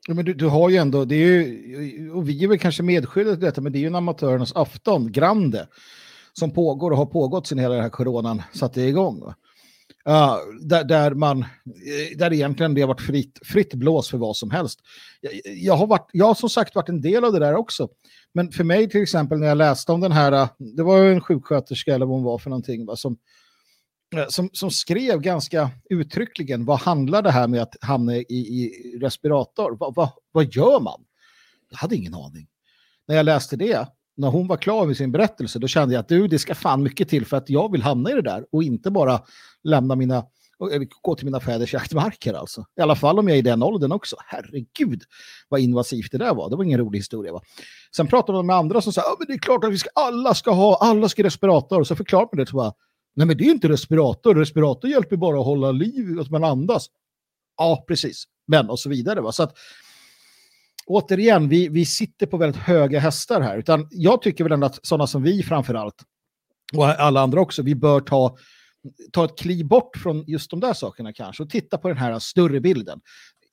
[0.09, 2.83] Ja, men du, du har ju ändå, det är ju, och vi är väl kanske
[2.83, 5.67] medskyldiga till detta, men det är ju en amatörernas afton, Grande,
[6.33, 9.19] som pågår och har pågått sedan hela den här coronan satte igång.
[9.19, 9.35] va.
[10.61, 14.51] Där, där man, eh, där egentligen det har varit fritt, fritt blås för vad som
[14.51, 14.79] helst.
[15.21, 17.87] Jag, jag, har varit, jag har som sagt varit en del av det där också.
[18.33, 21.21] Men för mig till exempel när jag läste om den här, det var ju en
[21.21, 23.17] sjuksköterska eller vad hon var för någonting, va, som,
[24.15, 28.99] Eh, som, som skrev ganska uttryckligen vad handlar det här med att hamna i, i
[29.01, 29.77] respirator?
[29.77, 31.03] Va, va, vad gör man?
[31.69, 32.47] Jag hade ingen aning.
[33.07, 36.07] När jag läste det, när hon var klar med sin berättelse, då kände jag att
[36.07, 38.63] du, det ska fan mycket till för att jag vill hamna i det där och
[38.63, 39.21] inte bara
[39.63, 40.15] lämna mina,
[40.71, 42.65] eh, gå till mina fäders jaktmarker alltså.
[42.77, 44.15] I alla fall om jag är i den åldern också.
[44.25, 45.03] Herregud,
[45.49, 46.49] vad invasivt det där var.
[46.49, 47.41] Det var ingen rolig historia va.
[47.95, 49.89] Sen pratade man med andra som sa, ja men det är klart att vi ska,
[49.95, 51.79] alla ska ha, alla ska respirator.
[51.79, 52.73] Och så förklarade man det, så bara,
[53.17, 56.87] nej men det är inte respirator, respirator hjälper bara att hålla liv, att man andas.
[57.57, 58.23] Ja, precis.
[58.47, 59.31] Men och så vidare va.
[59.31, 59.57] Så att,
[60.85, 63.57] återigen, vi, vi sitter på väldigt höga hästar här.
[63.57, 66.03] Utan jag tycker väl ändå att sådana som vi framför allt,
[66.75, 68.37] och alla andra också, vi bör ta,
[69.11, 72.19] ta ett kliv bort från just de där sakerna kanske och titta på den här
[72.19, 72.99] större bilden.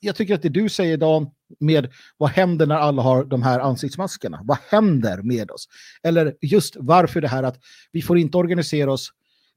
[0.00, 1.30] Jag tycker att det du säger Dan,
[1.60, 4.40] med vad händer när alla har de här ansiktsmaskerna?
[4.44, 5.68] Vad händer med oss?
[6.02, 7.58] Eller just varför det här att
[7.92, 9.10] vi får inte organisera oss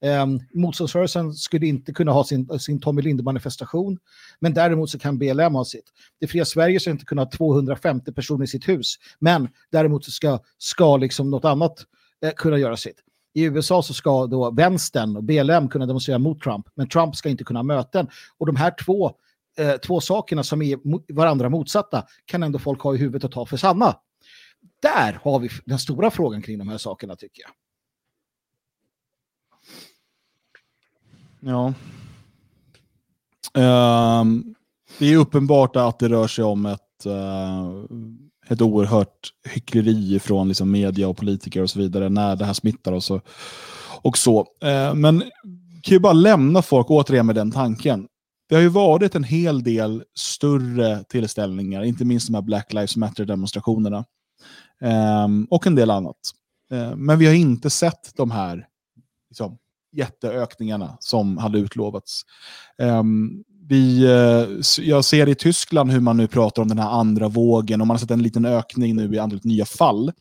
[0.06, 3.98] Eh, motståndsrörelsen skulle inte kunna ha sin, sin Tommy Linde-manifestation,
[4.40, 5.86] men däremot så kan BLM ha sitt.
[6.19, 10.11] Det fria Sverige ska inte kunna ha 250 personer i sitt hus, men däremot så
[10.11, 11.86] ska, ska liksom något annat
[12.26, 13.03] eh, kunna göra sitt.
[13.34, 17.30] I USA så ska då vänstern och BLM kunna demonstrera mot Trump, men Trump ska
[17.30, 18.07] inte kunna ha möten.
[18.38, 19.11] Och de här två,
[19.57, 23.45] eh, två sakerna som är varandra motsatta kan ändå folk ha i huvudet och ta
[23.45, 23.95] för sanna.
[24.82, 27.52] Där har vi den stora frågan kring de här sakerna tycker jag.
[31.40, 31.74] Ja.
[33.54, 34.56] Um,
[35.00, 37.84] det är uppenbart att det rör sig om ett, uh,
[38.48, 42.92] ett oerhört hyckleri från liksom media och politiker och så vidare när det här smittar
[42.92, 43.22] och så.
[44.02, 44.40] Och så.
[44.40, 45.24] Uh, men
[45.84, 48.08] kan ju bara lämna folk återigen med den tanken.
[48.50, 52.98] Det har ju varit en hel del större tillställningar, inte minst de här Black Lives
[52.98, 54.06] Matter-demonstrationerna.
[55.26, 56.18] Um, och en del annat.
[56.72, 58.68] Uh, men vi har inte sett de här
[59.30, 59.58] liksom,
[59.92, 62.22] jätteökningarna som hade utlovats.
[62.82, 67.28] Um, vi, eh, jag ser i Tyskland hur man nu pratar om den här andra
[67.28, 70.12] vågen och man har sett en liten ökning nu i antalet nya fall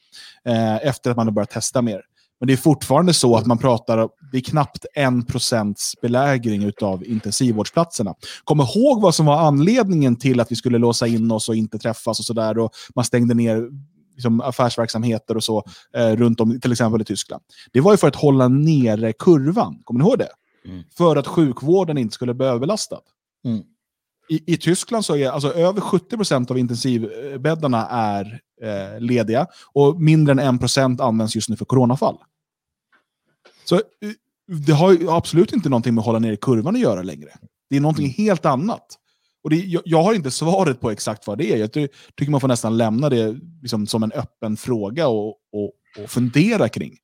[0.45, 2.03] eh, efter att man har börjat testa mer.
[2.41, 7.05] Men det är fortfarande så att man pratar, det är knappt en procents belägring av
[7.05, 8.15] intensivvårdsplatserna.
[8.45, 11.79] Kom ihåg vad som var anledningen till att vi skulle låsa in oss och inte
[11.79, 12.59] träffas och sådär.
[12.59, 13.69] Och man stängde ner
[14.17, 15.65] liksom, affärsverksamheter och så
[15.95, 17.43] eh, runt om, till exempel i Tyskland.
[17.73, 19.83] Det var ju för att hålla nere kurvan.
[19.85, 20.29] Kommer ni ihåg det?
[20.65, 20.83] Mm.
[20.97, 23.01] För att sjukvården inte skulle bli överlastad.
[23.45, 23.63] Mm.
[24.29, 30.33] I, I Tyskland så är alltså över 70% av intensivbäddarna är eh, lediga och mindre
[30.33, 32.17] än 1% används just nu för coronafall.
[33.65, 33.83] Så eh,
[34.47, 37.31] det har ju absolut inte någonting med att hålla nere kurvan att göra längre.
[37.71, 38.99] Det är någonting helt annat.
[39.47, 41.56] Och det, jag, jag har inte svaret på exakt vad det är.
[41.56, 45.73] Jag ty, tycker man får nästan lämna det liksom som en öppen fråga och, och,
[45.98, 46.97] och fundera kring.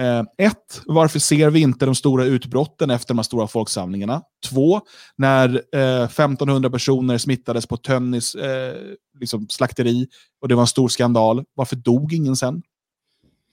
[0.00, 4.22] Eh, ett, varför ser vi inte de stora utbrotten efter de här stora folksamlingarna?
[4.50, 4.80] Två,
[5.16, 8.76] när eh, 1500 personer smittades på Tönnis eh,
[9.20, 10.06] liksom slakteri
[10.40, 11.44] och det var en stor skandal.
[11.54, 12.62] Varför dog ingen sen?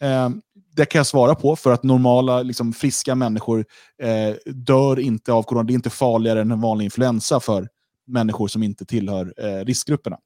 [0.01, 0.29] Eh,
[0.75, 3.65] det kan jag svara på, för att normala, liksom, friska människor
[4.03, 5.63] eh, dör inte av corona.
[5.63, 7.67] Det är inte farligare än en vanlig influensa för
[8.11, 10.17] människor som inte tillhör eh, riskgrupperna.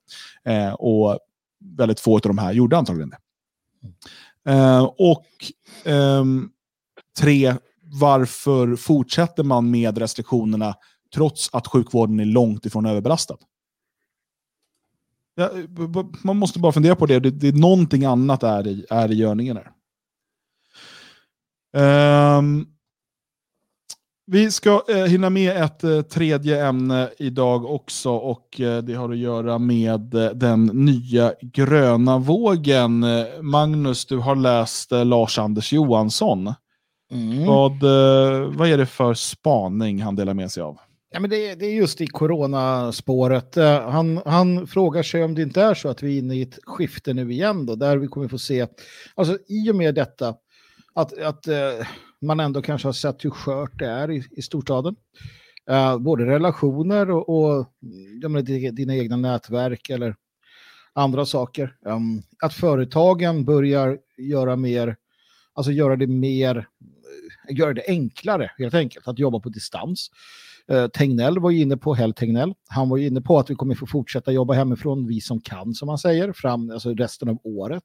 [0.46, 1.20] Eh, och
[1.60, 3.18] väldigt få av de här gjorde antagligen det.
[4.52, 5.26] Eh, och
[5.86, 6.50] ehm,
[7.20, 10.76] tre, varför fortsätter man med restriktionerna
[11.14, 13.38] trots att sjukvården är långt ifrån överbelastad?
[15.36, 15.52] Ja,
[16.24, 17.20] man måste bara fundera på det.
[17.20, 19.72] Det, det är någonting annat är i, är i görningen här.
[21.78, 22.68] Ehm,
[24.28, 29.12] vi ska eh, hinna med ett eh, tredje ämne idag också och eh, det har
[29.12, 33.04] att göra med eh, den nya gröna vågen.
[33.04, 36.54] Eh, Magnus, du har läst eh, Lars-Anders Johansson.
[37.12, 37.46] Mm.
[37.46, 37.84] Vad,
[38.56, 40.78] vad är det för spaning han delar med sig av?
[41.12, 43.56] Ja, men det, det är just i coronaspåret.
[43.86, 46.60] Han, han frågar sig om det inte är så att vi är inne i ett
[46.64, 48.68] skifte nu igen då, där vi kommer få se,
[49.16, 50.36] alltså i och med detta,
[50.96, 51.48] att, att
[52.26, 54.96] man ändå kanske har sett hur skört det är i, i storstaden.
[55.72, 57.66] Uh, både relationer och, och
[58.22, 60.16] jag menar, dina, egna nätverk eller
[60.94, 61.76] andra saker.
[61.86, 64.96] Um, att företagen börjar göra mer,
[65.54, 66.58] alltså göra det mer,
[67.50, 70.10] eh, göra det enklare helt enkelt att jobba på distans.
[70.72, 73.56] Uh, Tegnell var ju inne på, Hell Tegnell, han var ju inne på att vi
[73.56, 77.38] kommer få fortsätta jobba hemifrån, vi som kan som man säger, fram alltså resten av
[77.44, 77.84] året.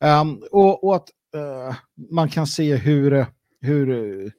[0.00, 1.76] Um, och, och att uh,
[2.10, 3.26] man kan se hur,
[3.64, 4.30] hur eh,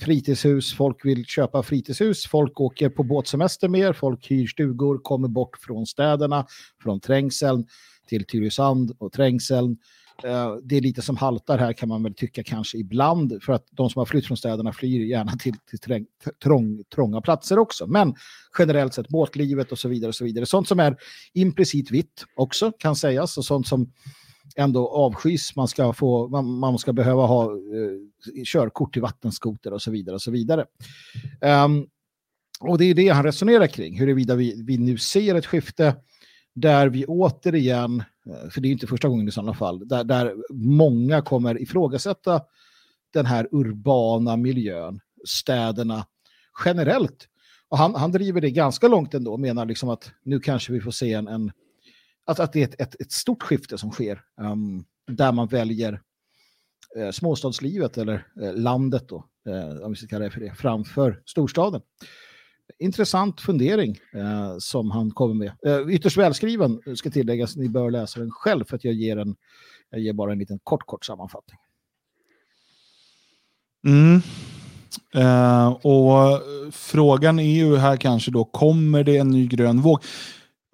[0.00, 5.56] fritidshus, folk vill köpa fritidshus, folk åker på båtsemester mer, folk hyr stugor, kommer bort
[5.60, 6.46] från städerna,
[6.82, 7.66] från trängseln
[8.08, 9.76] till Tylösand och trängseln.
[10.24, 13.66] Eh, det är lite som haltar här kan man väl tycka kanske ibland för att
[13.70, 16.06] de som har flytt från städerna flyr gärna till, till träng,
[16.42, 17.86] trång, trånga platser också.
[17.86, 18.14] Men
[18.58, 20.46] generellt sett båtlivet och så vidare och så vidare.
[20.46, 20.96] Sånt som är
[21.32, 23.92] implicit vitt också kan sägas och sånt som
[24.56, 25.56] ändå avskys.
[25.56, 30.14] Man ska, få, man, man ska behöva ha eh, körkort till vattenskoter och så vidare
[30.14, 30.64] och så vidare.
[31.64, 31.86] Um,
[32.60, 35.96] och det är det han resonerar kring, huruvida vi, vi nu ser ett skifte
[36.54, 40.34] där vi återigen, eh, för det är inte första gången i sådana fall, där, där
[40.54, 42.42] många kommer ifrågasätta
[43.12, 46.06] den här urbana miljön, städerna
[46.64, 47.28] generellt.
[47.68, 50.90] Och han, han driver det ganska långt ändå, menar liksom att nu kanske vi får
[50.90, 51.52] se en, en
[52.26, 56.00] att, att det är ett, ett, ett stort skifte som sker, um, där man väljer
[56.96, 61.22] eh, småstadslivet eller eh, landet då, eh, om vi ska kalla det för det, framför
[61.26, 61.80] storstaden
[62.78, 65.52] intressant fundering eh, som han kommer med.
[65.66, 69.36] Eh, ytterst välskriven ska tilläggas, ni bör läsa den själv för att jag ger, en,
[69.90, 71.58] jag ger bara en liten kort, kort sammanfattning.
[73.86, 74.20] Mm.
[75.14, 80.02] Eh, och eh, frågan är ju här kanske då, kommer det en ny grön våg?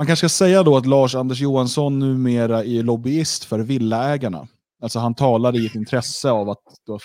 [0.03, 4.49] Man kanske ska säga då att Lars-Anders Johansson numera är lobbyist för villaägarna.
[4.83, 6.59] Alltså han talar i ett intresse av att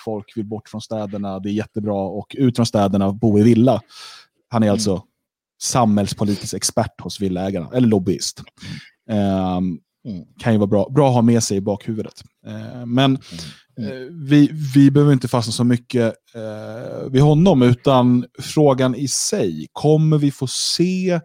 [0.06, 3.44] folk vill bort från städerna, det är jättebra, och ut från städerna och bo i
[3.44, 3.82] villa.
[4.50, 5.04] Han är alltså
[5.62, 8.42] samhällspolitisk expert hos villaägarna, eller lobbyist.
[9.10, 9.80] Ehm,
[10.40, 12.24] kan ju vara bra, bra att ha med sig i bakhuvudet.
[12.48, 13.14] Ehm, men
[13.80, 19.68] eh, vi, vi behöver inte fastna så mycket eh, vid honom, utan frågan i sig,
[19.74, 21.20] kommer vi få se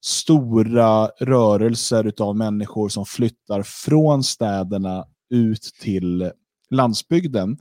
[0.00, 6.30] stora rörelser av människor som flyttar från städerna ut till
[6.70, 7.58] landsbygden?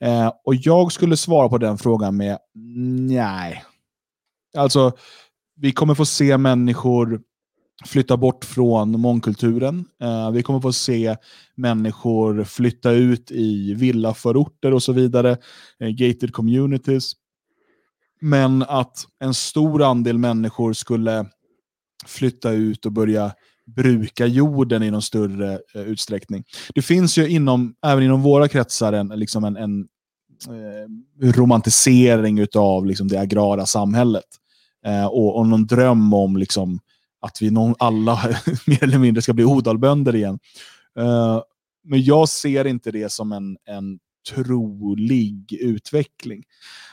[0.00, 2.38] Eh, och jag skulle svara på den frågan med
[3.08, 3.64] nej.
[4.56, 4.92] Alltså,
[5.56, 7.22] vi kommer få se människor
[7.84, 9.84] flytta bort från mångkulturen.
[10.02, 11.16] Eh, vi kommer få se
[11.54, 15.36] människor flytta ut i villaförorter och så vidare,
[15.80, 17.12] eh, gated communities.
[18.20, 21.26] Men att en stor andel människor skulle
[22.06, 23.32] flytta ut och börja
[23.66, 26.44] bruka jorden i någon större eh, utsträckning.
[26.74, 29.80] Det finns ju inom, även inom våra kretsar en, liksom en, en
[30.46, 34.24] eh, romantisering av liksom, det agrara samhället.
[34.86, 36.80] Eh, och, och någon dröm om liksom,
[37.20, 38.20] att vi någon, alla
[38.66, 40.38] mer eller mindre ska bli odalbönder igen.
[40.98, 41.40] Eh,
[41.84, 43.98] men jag ser inte det som en, en
[44.34, 46.42] trolig utveckling.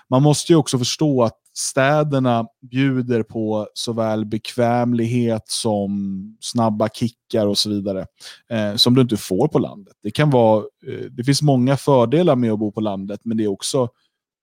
[0.10, 7.57] Man måste ju också förstå att städerna bjuder på såväl bekvämlighet som snabba kickar och
[7.57, 8.06] så vidare.
[8.49, 9.94] Eh, som du inte får på landet.
[10.03, 13.44] Det, kan vara, eh, det finns många fördelar med att bo på landet, men det
[13.44, 13.90] är också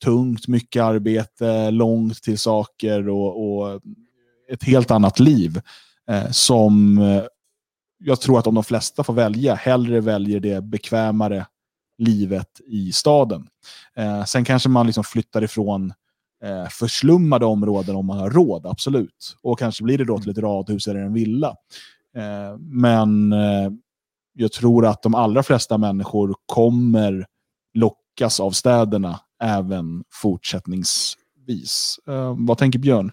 [0.05, 3.81] tungt, mycket arbete, långt till saker och, och
[4.53, 5.61] ett helt annat liv.
[6.11, 7.23] Eh, som eh,
[7.99, 11.47] jag tror att om de flesta får välja, hellre väljer det bekvämare
[11.99, 13.49] livet i staden.
[13.97, 15.93] Eh, sen kanske man liksom flyttar ifrån
[16.43, 19.37] eh, förslummade områden om man har råd, absolut.
[19.43, 21.57] Och kanske blir det då till ett radhus eller en villa.
[22.17, 23.71] Eh, men eh,
[24.33, 27.27] jag tror att de allra flesta människor kommer
[27.75, 31.99] lockas av städerna även fortsättningsvis.
[32.07, 33.13] Eh, vad tänker Björn?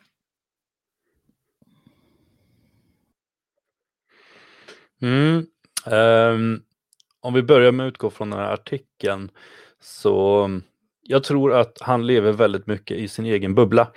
[5.02, 5.45] Mm.
[5.86, 6.64] Um,
[7.20, 9.32] om vi börjar med att utgå från den här artikeln
[9.82, 10.48] så
[11.04, 13.88] jag tror att han lever väldigt mycket i sin egen bubbla.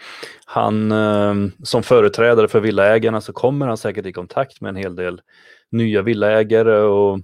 [0.45, 4.97] Han, eh, som företrädare för villaägarna så kommer han säkert i kontakt med en hel
[4.97, 5.21] del
[5.71, 7.15] nya villaägare och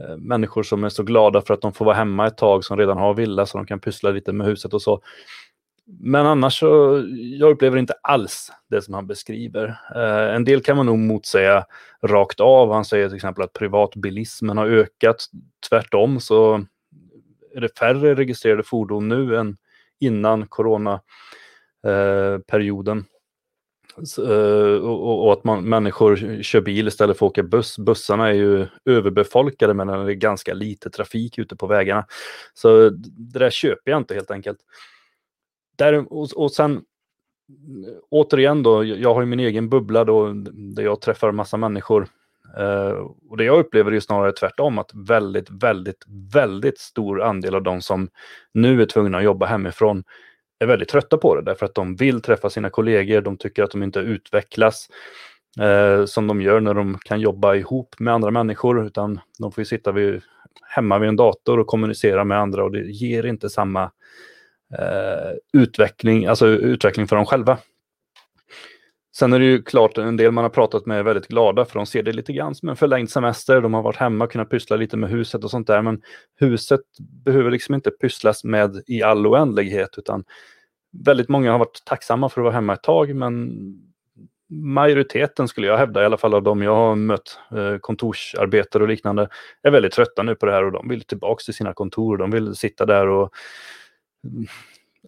[0.00, 2.78] eh, människor som är så glada för att de får vara hemma ett tag som
[2.78, 5.02] redan har villa så de kan pyssla lite med huset och så.
[6.00, 7.04] Men annars så,
[7.38, 9.78] jag upplever inte alls det som han beskriver.
[9.94, 11.64] Eh, en del kan man nog motsäga
[12.02, 12.72] rakt av.
[12.72, 15.24] Han säger till exempel att privatbilismen har ökat.
[15.68, 16.64] Tvärtom så
[17.56, 19.56] är det färre registrerade fordon nu än
[20.00, 22.98] innan coronaperioden.
[22.98, 23.04] Eh,
[24.24, 27.78] eh och, och, att man, människor kör bil istället för att åka buss.
[27.78, 32.06] Bussarna är ju överbefolkade men det är ganska lite trafik ute på vägarna.
[32.54, 34.58] Så det där köper jag inte helt enkelt.
[35.76, 36.82] Där, och, och sen
[38.10, 42.08] återigen då, jag har ju min egen bubbla då, där jag träffar massa människor
[42.58, 47.62] Eh, och det jag upplever är snarare tvärtom, att väldigt, väldigt, väldigt stor andel av
[47.62, 48.08] de som
[48.54, 50.04] nu är tvungna att jobba hemifrån
[50.58, 53.70] är väldigt trötta på det, därför att de vill träffa sina kollegor, de tycker att
[53.70, 54.88] de inte utvecklas
[55.60, 59.60] uh, som de gör när de kan jobba ihop med andra människor, utan de får
[59.60, 60.22] ju sitta vid,
[60.68, 63.84] hemma vid en dator och kommunicera med andra och det ger inte samma
[64.72, 67.58] uh, utveckling, alltså utveckling för dem själva.
[69.18, 71.78] Sen är det ju klart, en del man har pratat med är väldigt glada för
[71.78, 73.60] de ser det lite grann som en förlängd semester.
[73.60, 75.82] De har varit hemma och kunnat pyssla lite med huset och sånt där.
[75.82, 76.02] Men
[76.40, 76.80] huset
[77.24, 80.24] behöver liksom inte pysslas med i all oändlighet utan
[81.04, 83.52] väldigt många har varit tacksamma för att vara hemma ett tag men
[84.50, 88.88] majoriteten skulle jag hävda, i alla fall av de jag har mött, eh, kontorsarbetare och
[88.88, 89.28] liknande,
[89.62, 92.16] är väldigt trötta nu på det här och de vill tillbaka till sina kontor.
[92.16, 93.30] De vill sitta där och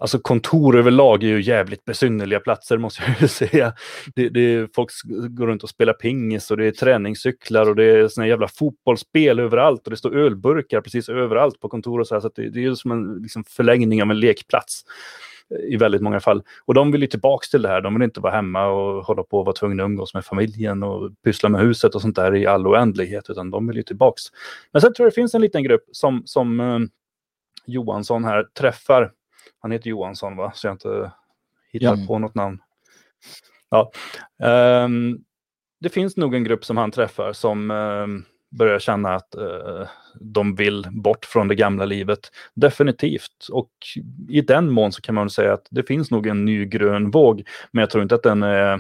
[0.01, 3.73] Alltså kontor överlag är ju jävligt besynnerliga platser måste jag ju säga.
[4.15, 4.91] Det, det, folk
[5.29, 9.39] går runt och spelar pingis och det är träningscyklar och det är såna jävla fotbollsspel
[9.39, 12.21] överallt och det står ölburkar precis överallt på kontor och så här.
[12.21, 14.85] Så det, det, är som en liksom förlängning av en lekplats
[15.55, 16.43] eh, i väldigt många fall.
[16.65, 17.81] Och de vill ju tillbaka till det här.
[17.81, 20.83] De vill inte vara hemma och hålla på och vara tvungna att umgås med familjen
[20.83, 24.21] och pyssla med huset och sånt där i all oändlighet, utan de vill ju tillbaka.
[24.73, 26.79] Men sen tror jag det finns en liten grupp som, som eh,
[27.67, 29.13] Johansson här träffar
[29.61, 30.53] han heter Johansson va?
[30.55, 31.13] Så jag inte
[31.73, 32.07] hittar ja.
[32.07, 32.59] på något namn.
[33.71, 33.91] Ja.
[34.85, 35.25] Um,
[35.81, 39.87] det finns nog en grupp som han träffar som um, börjar känna att uh,
[40.21, 42.19] de vill bort från det gamla livet.
[42.55, 43.47] Definitivt.
[43.53, 43.71] Och
[44.29, 47.49] i den mån så kan man säga att det finns nog en ny grön våg.
[47.71, 48.79] Men jag tror inte att den uh,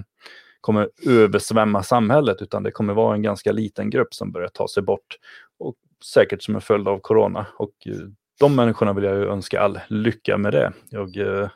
[0.60, 4.82] kommer översvämma samhället utan det kommer vara en ganska liten grupp som börjar ta sig
[4.82, 5.16] bort.
[5.58, 5.74] Och
[6.14, 7.46] säkert som en följd av corona.
[7.56, 10.72] Och uh, de människorna vill jag ju önska all lycka med det.
[10.90, 11.48] Jag eh,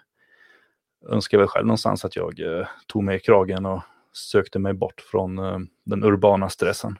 [1.08, 3.82] önskar väl själv någonstans att jag eh, tog mig i kragen och
[4.12, 6.98] sökte mig bort från eh, den urbana stressen.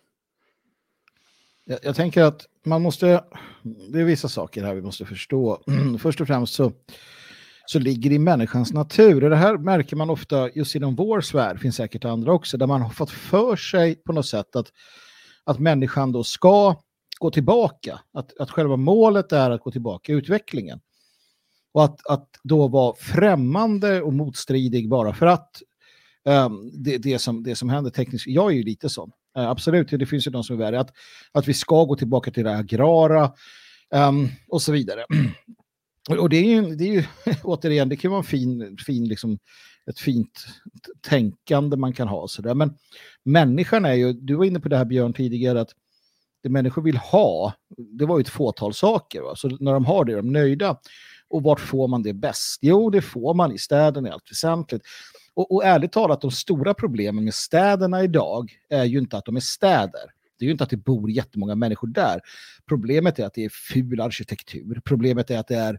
[1.64, 3.24] Jag, jag, tänker att man måste,
[3.62, 5.62] det är vissa saker här vi måste förstå.
[5.98, 6.72] Först och främst så,
[7.66, 9.24] så ligger det i människans natur.
[9.24, 12.66] Och det här märker man ofta just inom vår sfär, finns säkert andra också, där
[12.66, 14.72] man har fått för sig på något sätt att,
[15.44, 16.76] att människan då ska
[17.22, 18.00] gå tillbaka.
[18.12, 20.80] Att, att själva målet är att gå tillbaka i utvecklingen.
[21.72, 25.62] Och att, att då vara främmande och motstridig bara för att
[26.24, 28.26] um, det, det, som, det som händer tekniskt.
[28.26, 29.10] Jag är ju lite sån.
[29.38, 30.80] Uh, absolut, det finns ju de som är värre.
[30.80, 30.90] Att,
[31.32, 33.32] att vi ska gå tillbaka till det agrara
[33.94, 35.04] um, och så vidare.
[36.18, 37.04] Och det är ju, det är ju
[37.42, 39.38] återigen, det kan vara en fin, fin liksom,
[39.86, 40.46] ett fint
[41.00, 42.28] tänkande man kan ha.
[42.28, 42.54] Så där.
[42.54, 42.76] Men
[43.24, 45.72] människan är ju, du var inne på det här Björn tidigare, att
[46.42, 49.20] det människor vill ha, det var ju ett fåtal saker.
[49.20, 49.36] Va?
[49.36, 50.76] Så när de har det är de nöjda.
[51.28, 52.58] Och vart får man det bäst?
[52.60, 54.82] Jo, det får man i städerna i allt väsentligt.
[55.34, 59.36] Och, och ärligt talat, de stora problemen med städerna idag är ju inte att de
[59.36, 60.02] är städer.
[60.38, 62.20] Det är ju inte att det bor jättemånga människor där.
[62.68, 64.80] Problemet är att det är ful arkitektur.
[64.84, 65.78] Problemet är att det är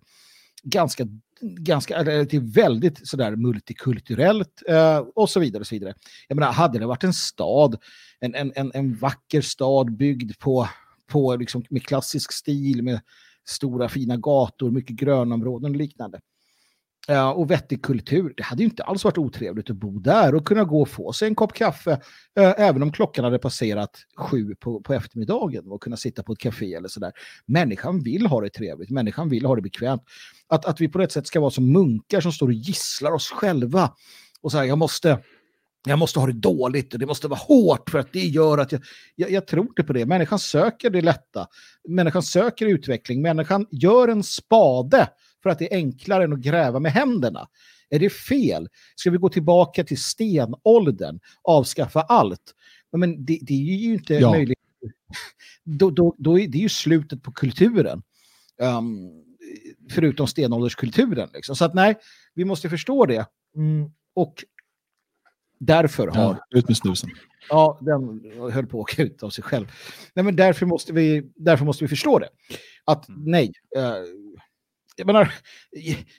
[0.63, 1.07] ganska,
[1.41, 5.61] ganska eller till väldigt sådär multikulturellt eh, och så vidare.
[5.61, 5.93] Och så vidare.
[6.27, 7.77] Jag menar, hade det varit en stad,
[8.19, 10.69] en, en, en, en vacker stad byggd på,
[11.07, 13.01] på liksom, med klassisk stil, med
[13.45, 16.19] stora fina gator, mycket grönområden och liknande.
[17.35, 18.33] Och vettig kultur.
[18.37, 21.13] Det hade ju inte alls varit otrevligt att bo där och kunna gå och få
[21.13, 21.91] sig en kopp kaffe,
[22.39, 26.39] eh, även om klockan hade passerat sju på, på eftermiddagen och kunna sitta på ett
[26.39, 27.11] café eller sådär.
[27.45, 30.01] Människan vill ha det trevligt, människan vill ha det bekvämt.
[30.47, 33.29] Att, att vi på rätt sätt ska vara som munkar som står och gisslar oss
[33.29, 33.93] själva
[34.41, 35.19] och säger jag måste,
[35.87, 38.71] jag måste ha det dåligt och det måste vara hårt för att det gör att
[38.71, 38.81] jag,
[39.15, 40.05] jag, jag tror inte på det.
[40.05, 41.47] Människan söker det lätta.
[41.89, 43.21] Människan söker utveckling.
[43.21, 45.09] Människan gör en spade
[45.43, 47.47] för att det är enklare än att gräva med händerna.
[47.89, 48.67] Är det fel?
[48.95, 52.55] Ska vi gå tillbaka till stenåldern, avskaffa allt?
[52.97, 54.31] Men det, det är ju inte Ja.
[54.31, 54.59] möjligt.
[55.63, 58.03] Då, då, då är det ju slutet på kulturen.
[58.61, 59.09] Um,
[59.91, 61.29] förutom stenålderskulturen.
[61.33, 61.55] Liksom.
[61.55, 61.95] Så att nej,
[62.33, 63.25] vi måste förstå det.
[63.55, 64.43] Mm, och
[65.59, 67.09] därför har Ja, ut med snusen.
[67.49, 68.21] Ja, den
[68.51, 69.71] höll på att åka ut av sig själv.
[70.13, 72.29] Nej, men därför måste vi, därför måste vi förstå det.
[72.85, 73.93] Att nej, eh,
[74.95, 75.33] jag menar,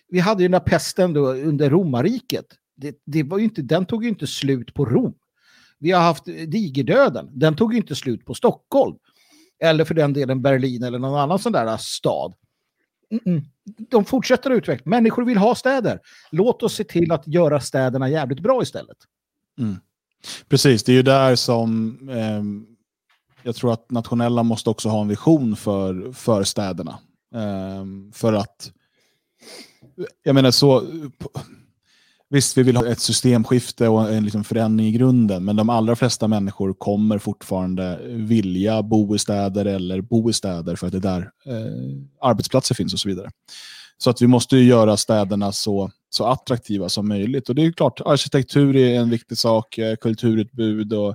[0.08, 2.46] vi hade ju den där pesten då under romarriket.
[2.76, 5.14] Det, det var ju inte, den tog ju inte slut på Rom.
[5.78, 8.96] Vi har haft digerdöden, den tog ju inte slut på Stockholm.
[9.62, 12.34] Eller för den delen Berlin eller någon annan sån där stad.
[13.10, 13.42] Mm-mm.
[13.90, 14.90] De fortsätter att utveckla.
[14.90, 16.00] Människor vill ha städer.
[16.30, 18.96] Låt oss se till att göra städerna jävligt bra istället.
[19.58, 19.76] Mm.
[20.48, 22.42] Precis, det är ju där som eh,
[23.42, 26.98] jag tror att nationella måste också ha en vision för, för städerna.
[27.34, 28.72] Ehm, för att,
[30.22, 30.82] jag menar så,
[32.30, 35.96] visst vi vill ha ett systemskifte och en liksom förändring i grunden, men de allra
[35.96, 40.98] flesta människor kommer fortfarande vilja bo i städer eller bo i städer för att det
[40.98, 43.30] är där eh, arbetsplatser finns och så vidare.
[43.98, 47.48] Så att vi måste ju göra städerna så, så attraktiva som möjligt.
[47.48, 51.14] Och det är ju klart, arkitektur är en viktig sak, eh, kulturutbud och,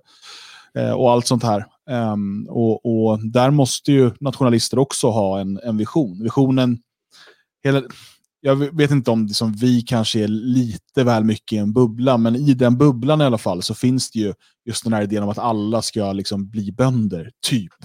[0.76, 1.66] eh, och allt sånt här.
[1.90, 6.24] Ehm, och, och där måste ju nationalister också ha en, en vision.
[6.24, 6.80] Visionen,
[7.64, 7.82] hela,
[8.42, 12.36] jag vet inte om liksom, vi kanske är lite väl mycket i en bubbla, men
[12.36, 14.34] i den bubblan i alla fall så finns det ju
[14.66, 17.72] just den här idén om att alla ska liksom bli bönder, typ.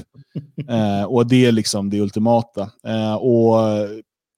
[0.68, 2.70] Eh, och det är liksom det ultimata.
[2.86, 3.58] Eh, och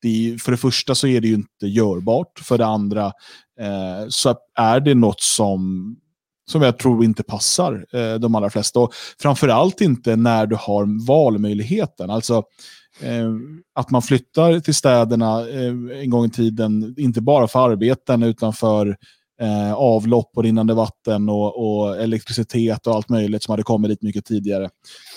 [0.03, 2.39] det för det första så är det ju inte görbart.
[2.39, 3.07] För det andra
[3.61, 5.97] eh, så är det något som,
[6.51, 8.81] som jag tror inte passar eh, de allra flesta.
[8.81, 12.11] Och framförallt inte när du har valmöjligheten.
[12.11, 12.43] Alltså
[13.01, 13.31] eh,
[13.75, 18.53] att man flyttar till städerna eh, en gång i tiden, inte bara för arbeten utan
[18.53, 18.97] för
[19.41, 24.03] eh, avlopp och rinnande vatten och, och elektricitet och allt möjligt som hade kommit dit
[24.03, 24.65] mycket tidigare.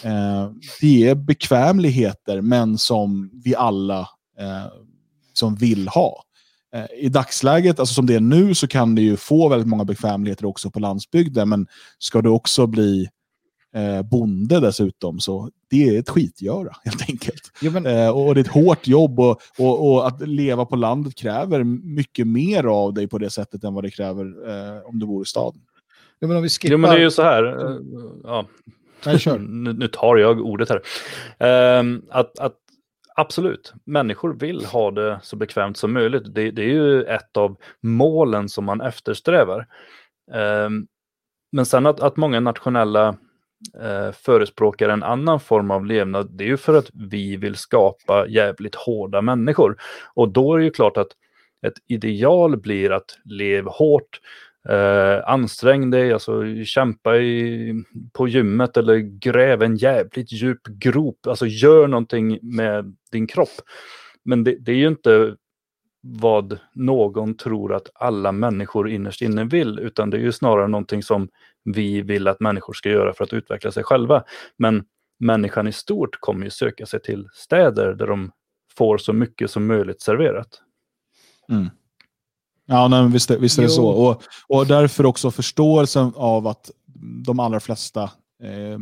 [0.04, 0.52] Eh,
[0.82, 4.00] det är bekvämligheter, men som vi alla
[4.40, 4.66] eh,
[5.34, 6.24] som vill ha.
[6.76, 9.86] Eh, I dagsläget, alltså som det är nu, så kan du ju få väldigt många
[9.86, 11.68] bekvämligheter också på landsbygden, men
[12.00, 13.10] ska du också bli
[13.76, 17.52] eh, bonde dessutom, så det är ett skitgöra helt enkelt.
[17.62, 20.76] Jo, men, Eh, och det är ett hårt jobb och, och, och att leva på
[20.76, 25.00] landet kräver mycket mer av dig på det sättet än vad det kräver eh, om
[25.00, 25.62] du bor i staden.
[26.22, 26.72] jo, men om vi skippar...
[26.72, 27.44] Jo, men det är ju så här.
[27.72, 27.78] eh,
[28.24, 28.46] Ja,
[29.06, 29.40] Nej, kör.
[29.50, 30.82] nu, nu tar jag ordet här.
[31.40, 32.56] Ehm, att, att
[33.20, 36.36] absolut, människor vill ha det så bekvämt som möjligt.
[36.36, 39.68] Det, det är ju ett av målen som man eftersträvar.
[40.34, 40.70] Eh,
[41.52, 43.08] men sen att, att många nationella
[43.82, 48.28] eh, förespråkar en annan form av levnad, det är ju för att vi vill skapa
[48.28, 49.78] jävligt hårda människor.
[50.14, 51.12] Och då är det ju klart att
[51.68, 54.20] ett ideal blir att leva hårt,
[54.70, 57.74] Eh, ansträng dig, alltså kämpa i,
[58.14, 61.28] på gymmet eller gräv en jävligt djup grop.
[61.28, 63.62] Alltså gör någonting med din kropp.
[64.24, 65.36] Men det, det är ju inte
[66.02, 71.04] vad någon tror att alla människor innerst inne vill, utan det är ju snarare någonting
[71.04, 71.30] som
[71.64, 74.24] vi vill att människor ska göra för att utveckla sig själva.
[74.58, 74.84] Men
[75.20, 78.32] människan i stort kommer ju söka sig till städer där de
[78.78, 80.62] får så mycket som möjligt serverat.
[81.52, 81.70] Mm.
[82.70, 83.76] Ja, nej, visst, visst är det Jo.
[83.76, 83.88] så.
[83.88, 86.72] Och, och därför också förståelsen av att
[87.26, 88.04] de allra flesta...
[88.44, 88.80] Eh,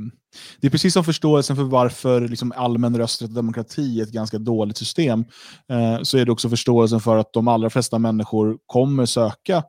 [0.62, 4.38] det är precis som förståelsen för varför liksom, allmän rösträtt och demokrati är ett ganska
[4.38, 5.26] dåligt system.
[5.70, 9.64] Eh, så är det också förståelsen för att de allra flesta människor kommer söka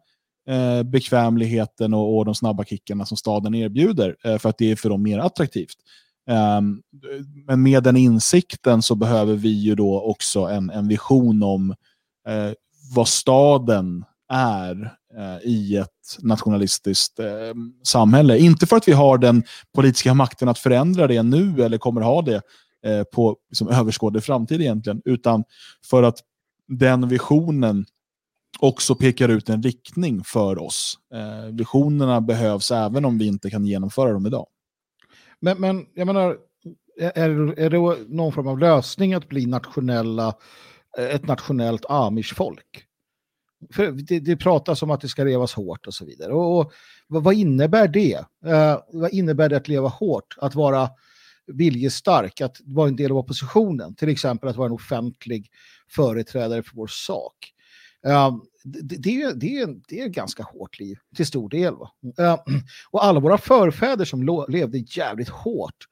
[0.49, 4.77] eh, bekvämligheten och, och, de snabba kickarna som staden erbjuder, eh, för att det är
[4.77, 5.77] för dem mer attraktivt.
[6.59, 6.83] Um,
[7.47, 11.71] men med den insikten så behöver vi ju då också en, en vision om
[12.29, 12.53] eh,
[12.95, 17.27] vad staden är eh, i ett nationalistiskt eh,
[17.83, 18.39] samhälle.
[18.39, 19.43] Inte för att vi har den
[19.75, 22.43] politiska makten att förändra det nu eller kommer ha det
[22.85, 25.45] eh, på liksom, överskådlig framtid egentligen, utan
[25.91, 26.19] för att
[26.69, 27.87] den visionen
[28.59, 30.99] också pekar ut en riktning för oss.
[31.15, 34.47] Eh, visionerna behövs även om vi inte kan genomföra dem idag.
[35.41, 36.37] Men, men jag menar,
[37.01, 40.35] är, är det någon form av lösning att bli nationella,
[40.99, 42.85] Eh, ett nationellt amish-folk?
[43.73, 46.33] För det, det pratas om att det ska levas hårt och så vidare.
[46.33, 46.73] Och, och
[47.07, 48.25] vad, vad, innebär det?
[48.47, 50.37] Eh, vad innebär det att leva hårt?
[50.39, 50.91] Att vara
[51.47, 55.51] viljestark, att vara en del av oppositionen, till exempel att vara en offentlig
[55.91, 57.53] företrädare för vår sak.
[58.07, 61.75] Eh, det, det, det, det är ett ganska hårt liv, till stor del.
[62.19, 62.39] Eh,
[62.91, 65.87] och alla våra förfäder som levde jävligt hårt,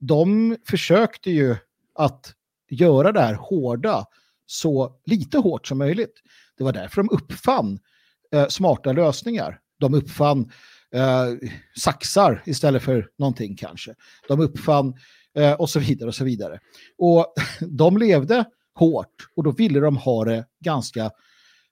[0.00, 1.56] de försökte ju
[1.94, 2.34] att
[2.70, 4.06] göra det här hårda
[4.46, 6.14] så lite hårt som möjligt.
[6.58, 7.78] Det var därför de uppfann
[8.32, 9.60] eh, smarta lösningar.
[9.80, 10.50] De uppfann
[10.94, 11.48] eh,
[11.80, 13.94] saxar istället för någonting kanske.
[14.28, 14.94] De uppfann
[15.38, 16.60] eh, och så vidare och så vidare.
[16.98, 18.44] Och de levde
[18.74, 21.10] hårt och då ville de ha det ganska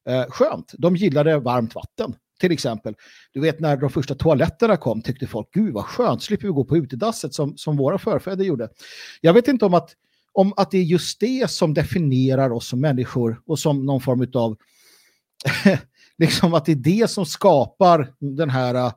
[0.08, 0.72] eh, skönt.
[0.78, 2.94] De gillade varmt vatten till exempel.
[3.32, 6.64] Du vet när de första toaletterna kom tyckte folk, gud vad skönt, slipper vi gå
[6.64, 8.68] på utedasset som, som våra förfäder gjorde.
[9.20, 9.94] Jag vet inte om att,
[10.34, 14.26] om att det är just det som definierar oss som människor och som någon form
[14.34, 14.56] av
[16.18, 18.92] liksom att det är det som skapar den här, eh,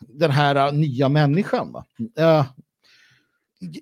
[0.00, 1.72] den här nya människan.
[1.72, 1.84] Va?
[2.18, 2.46] Eh,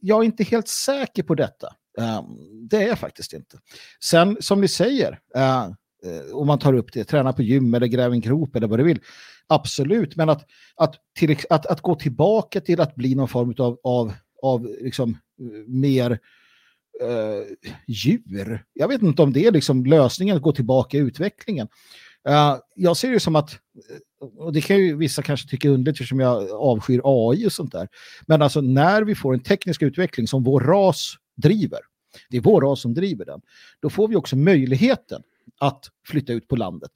[0.01, 1.67] jag är inte helt säker på detta.
[1.99, 2.23] Eh,
[2.71, 3.59] det är jag faktiskt inte.
[4.05, 5.19] Sen som ni säger,
[6.33, 8.85] om man tar upp det, träna på gym eller gräva en grop eller vad du
[8.85, 9.01] vill.
[9.47, 10.47] Absolut, men att,
[10.77, 14.13] att, till, att, att gå tillbaka till att bli någon form av, av,
[14.43, 15.19] av liksom,
[15.67, 16.11] mer
[17.03, 17.57] uh,
[17.87, 18.65] djur.
[18.73, 21.69] Jag vet inte om det är liksom lösningen att gå tillbaka i utvecklingen.
[22.29, 26.01] Uh, jag ser det som att, eh, och det kan ju vissa kanske tycka underligt
[26.01, 27.89] eftersom jag avskyr AI och sånt där.
[28.27, 31.81] Men alltså när vi får en teknisk utveckling som vår ras driver,
[32.31, 33.41] det är vår ras som driver den,
[33.81, 35.23] då får vi också möjligheten
[35.61, 36.91] att flytta ut på landet.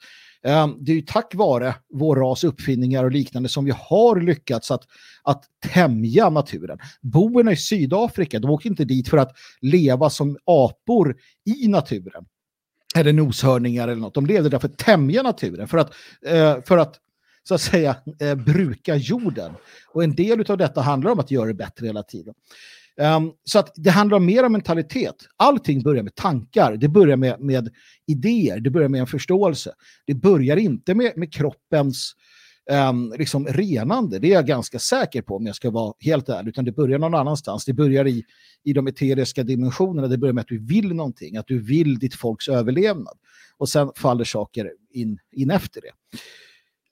[0.45, 4.71] Ehm, det är ju tack vare vår ras uppfinningar och liknande som vi har lyckats
[4.71, 4.83] att,
[5.23, 6.79] att tämja naturen.
[7.01, 11.17] Boerna i Sydafrika, de åker inte dit för att leva som apor
[11.61, 12.25] i naturen.
[12.97, 14.15] Eller noshörningar eller något.
[14.15, 15.93] De levde där för att tämja naturen, för att,
[16.27, 17.01] eh, för att
[17.49, 19.53] så att säga eh, bruka jorden.
[19.93, 22.35] Och en del av detta handlar om att göra det bättre hela tiden.
[23.01, 25.15] Um, så att det handlar mer om mentalitet.
[25.37, 27.71] Allting börjar med tankar, det börjar med, med
[28.07, 29.73] idéer, det börjar med en förståelse.
[30.07, 32.15] Det börjar inte med, med kroppens
[32.71, 36.49] um, liksom renande, det är jag ganska säker på om jag ska vara helt ärlig,
[36.49, 37.65] utan det börjar någon annanstans.
[37.65, 38.25] Det börjar i,
[38.65, 42.15] i de eteriska dimensionerna, det börjar med att du vill någonting, att du vill ditt
[42.15, 43.19] folks överlevnad.
[43.57, 46.19] Och sen faller saker in, in efter det.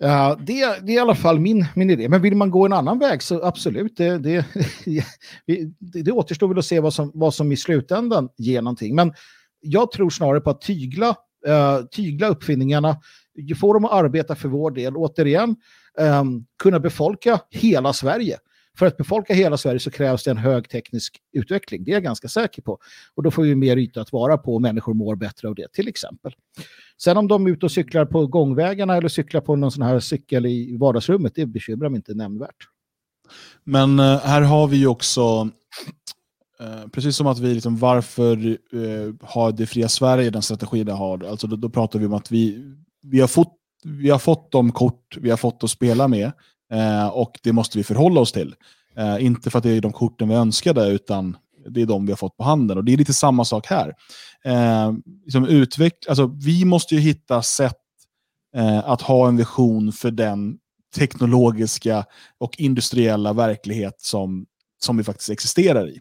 [0.02, 2.08] Uh, det, det, är i alla fall min, min idé.
[2.08, 3.96] Men vill man gå en annan väg så absolut.
[3.96, 4.46] Det, det,
[5.46, 8.94] det, det återstår väl att se vad som, vad som i slutändan ger någonting.
[8.94, 9.12] Men
[9.60, 11.08] jag tror snarare på att tygla,
[11.48, 12.96] uh, tygla uppfinningarna,
[13.60, 14.96] få dem att arbeta för vår del.
[14.96, 15.56] Återigen,
[16.20, 18.38] um, kunna befolka hela Sverige.
[18.78, 21.84] För att befolka hela Sverige så krävs det en hög teknisk utveckling.
[21.84, 22.78] Det är jag ganska säker på.
[23.14, 25.72] Och då får vi mer yta att vara på och människor mår bättre av det,
[25.72, 26.32] till exempel.
[27.02, 30.00] Sen om de är ute och cyklar på gångvägarna eller cyklar på någon sån här
[30.00, 32.68] cykel i vardagsrummet, det bekymrar mig inte nämnvärt.
[33.64, 35.48] Men eh, här har vi ju också,
[36.60, 40.92] eh, precis som att vi, liksom, varför eh, har det fria Sverige den strategi det
[40.92, 41.24] har?
[41.24, 43.54] Alltså då, då pratar vi om att vi, vi, har fått,
[43.84, 46.32] vi har fått de kort vi har fått att spela med
[46.72, 48.54] Eh, och det måste vi förhålla oss till.
[48.96, 51.36] Eh, inte för att det är de korten vi önskade, utan
[51.68, 52.78] det är de vi har fått på handen.
[52.78, 53.94] Och det är lite samma sak här.
[54.44, 54.92] Eh,
[55.24, 57.78] liksom utveck alltså, vi måste ju hitta sätt
[58.56, 60.58] eh, att ha en vision för den
[60.96, 62.04] teknologiska
[62.38, 64.46] och industriella verklighet som,
[64.84, 66.00] som vi faktiskt existerar i.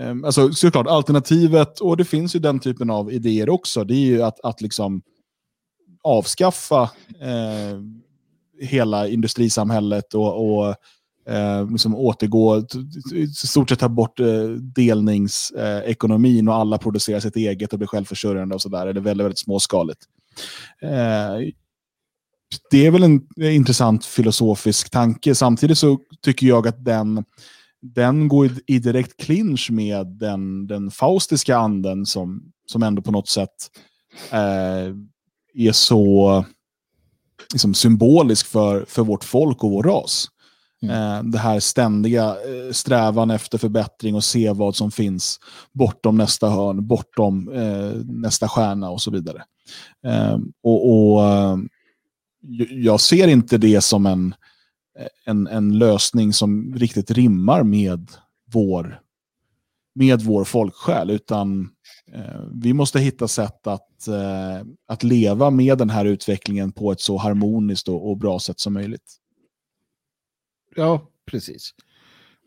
[0.00, 4.06] Eh, alltså, såklart, alternativet, och det finns ju den typen av idéer också, det är
[4.06, 5.02] ju att, att liksom
[6.02, 6.82] avskaffa
[7.20, 7.78] eh,
[8.60, 10.74] hela industrisamhället och, och
[11.28, 12.66] eh, liksom återgå,
[13.14, 18.54] i stort sett ta bort eh, delningsekonomin och alla producerar sitt eget och blir självförsörjande
[18.54, 18.86] och sådär.
[18.86, 20.00] Eller väldigt, väldigt småskaligt.
[20.82, 21.52] Eh,
[22.70, 25.34] det är väl en intressant filosofisk tanke.
[25.34, 27.24] Samtidigt så tycker jag att den,
[27.82, 33.28] den går i direkt clinch med den, den faustiska anden som, som ändå på något
[33.28, 33.70] sätt
[34.30, 34.94] eh,
[35.54, 36.44] är så
[37.52, 40.28] liksom symbolisk för, för vårt folk och vår ras.
[40.82, 40.94] Mm.
[40.94, 45.40] Eh, det här ständiga eh, strävan efter förbättring och se vad som finns
[45.72, 49.42] bortom nästa hörn, bortom eh, nästa stjärna och så vidare.
[50.62, 51.20] Och, och
[52.70, 54.34] Jag ser inte det som en,
[55.24, 58.10] en, en lösning som riktigt rimmar med
[58.52, 59.00] vår,
[59.98, 61.70] med vår folksjäl, utan
[62.12, 67.00] eh, vi måste hitta sätt att, eh, att leva med den här utvecklingen på ett
[67.00, 69.16] så harmoniskt och, och bra sätt som möjligt.
[70.76, 71.70] Ja, precis.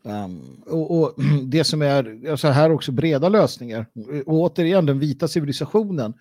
[0.04, 1.14] Um, och, och,
[1.44, 3.86] det som är alltså här också breda lösningar.
[4.26, 6.14] Och återigen, den vita civilisationen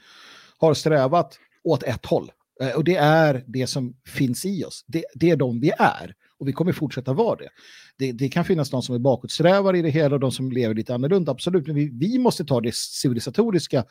[0.58, 2.32] har strävat åt ett håll.
[2.62, 4.86] Eh, och det är det som finns i oss.
[4.88, 6.16] Det, det, är de vi är.
[6.42, 7.50] Och vi kommer fortsätta vara det.
[7.98, 8.12] det.
[8.12, 10.96] Det kan finnas de som är bakåtsträvare i det hela och de som lever lite
[10.96, 11.32] annorlunda.
[11.32, 13.86] Absolut, men vi, vi måste ta det civilisatoriska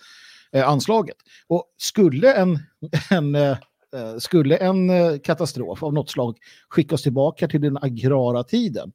[0.52, 1.16] eh, anslaget.
[1.47, 2.59] Och skulle en,
[3.10, 3.51] en eh,
[3.97, 8.93] eh, skulle en eh, katastrof av något slag skicka oss tillbaka till den agrara tiden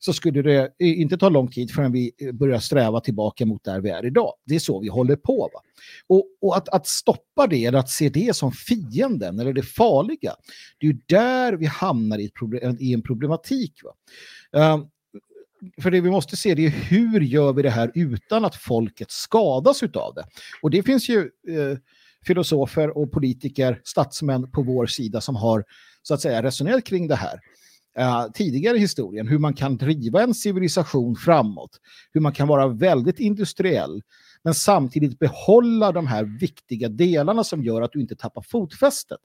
[0.00, 3.64] så skulle det eh, inte ta lång tid förrän vi eh, börjar sträva tillbaka mot
[3.64, 4.32] där vi är idag.
[4.44, 5.50] Det är så vi håller på.
[5.54, 5.60] Va?
[6.06, 10.36] Och, och att, att, stoppa det, eller att se det som fienden eller det farliga,
[10.78, 13.74] det är ju där vi hamnar i, problem, i en problematik.
[13.82, 13.92] Va?
[14.60, 14.86] Ehm,
[15.82, 19.10] för det vi måste se det är hur gör vi det här utan att folket
[19.10, 20.24] skadas av det.
[20.62, 21.18] Och det finns ju
[21.48, 21.78] eh,
[22.26, 25.64] filosofer och politiker, statsmän på vår sida som har
[26.02, 27.40] så att säga resonerat kring det här
[27.98, 31.80] eh, tidigare i historien, hur man kan driva en civilisation framåt,
[32.12, 34.02] hur man kan vara väldigt industriell,
[34.42, 39.18] men samtidigt behålla de här viktiga delarna som gör att du inte tappar fotfästet.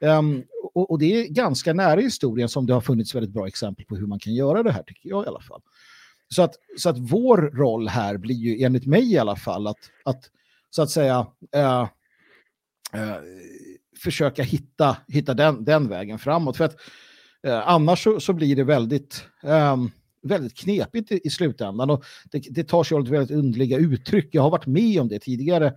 [0.00, 3.84] Um, och, och, det är ganska nära historien som det har funnits väldigt bra exempel
[3.84, 5.60] på hur man kan göra det här, tycker jag i alla fall.
[6.28, 9.78] Så att, så att vår roll här blir ju enligt mig i alla fall att,
[10.04, 10.24] att
[10.70, 11.26] så att säga
[11.56, 11.88] uh,
[12.92, 13.16] eh,
[14.02, 16.56] försöka hitta, hitta den, den vägen framåt.
[16.56, 16.76] För att
[17.46, 19.76] eh, annars så, så, blir det väldigt, eh,
[20.22, 21.90] väldigt knepigt i, i slutändan.
[21.90, 24.28] Och det, det tar sig väldigt underliga uttryck.
[24.32, 25.74] Jag har varit med om det tidigare.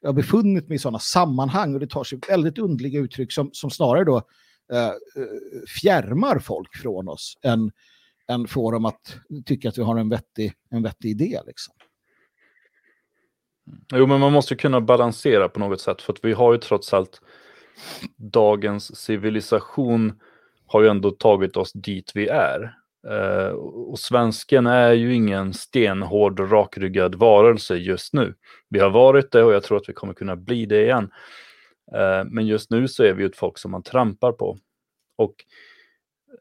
[0.00, 3.50] Jag har befunnit mig i sådana sammanhang och det tar sig väldigt underliga uttryck som,
[3.52, 4.16] som snarare då
[4.72, 4.92] eh, eh,
[5.82, 7.70] fjärmar folk från oss än,
[8.28, 9.16] än får dem att
[9.46, 11.40] tycka att vi har en vettig, en vettig idé.
[11.46, 11.74] Liksom.
[13.92, 16.94] Jo, men man måste kunna balansera på något sätt för att vi har ju trots
[16.94, 17.20] allt
[18.16, 20.20] dagens civilisation
[20.66, 22.74] har ju ändå tagit oss dit vi är.
[23.10, 23.52] Uh,
[23.90, 28.34] och svensken är ju ingen stenhård, rakryggad varelse just nu.
[28.68, 31.10] Vi har varit det och jag tror att vi kommer kunna bli det igen.
[31.94, 34.58] Uh, men just nu så är vi ett folk som man trampar på.
[35.16, 35.34] Och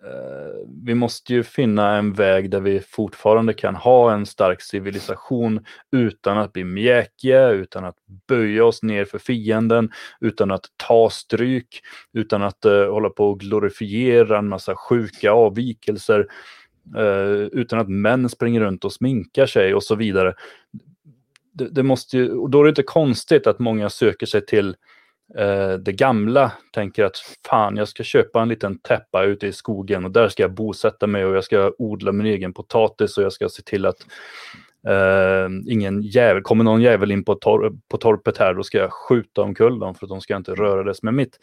[0.04, 5.66] Eh, vi måste ju finna en väg där vi fortfarande kan ha en stark civilisation
[5.92, 7.96] utan att bli mjäkiga, utan att
[8.28, 9.92] böja oss ner för fienden,
[10.22, 11.82] utan att ta stryk,
[12.14, 16.28] utan att uh, hålla på och glorifiera en massa sjuka avvikelser,
[16.98, 20.34] uh, utan att män springer runt och sminkar sig och så vidare.
[21.54, 24.76] Det, det måste ju, och då är det inte konstigt att många söker sig till
[25.34, 27.18] Eh, det gamla tänker att
[27.50, 31.08] fan, jag ska köpa en liten täppa ute i skogen och där ska jag bosätta
[31.08, 33.98] mig och jag ska odla min egen potatis och jag ska se till att
[34.88, 38.94] eh, ingen jävel, kommer någon jävel in på, tor på torpet här, då ska jag
[38.94, 41.40] skjuta omkull dem för att de ska inte röra det som är mitt.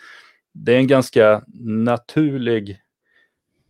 [0.55, 2.79] Det är en ganska naturlig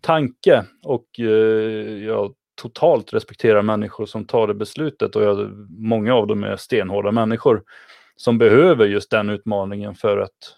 [0.01, 6.27] tanke och eh, jag totalt respekterar människor som tar det beslutet och jag, många av
[6.27, 7.63] dem är stenhårda människor
[8.17, 10.57] som behöver just den utmaningen för att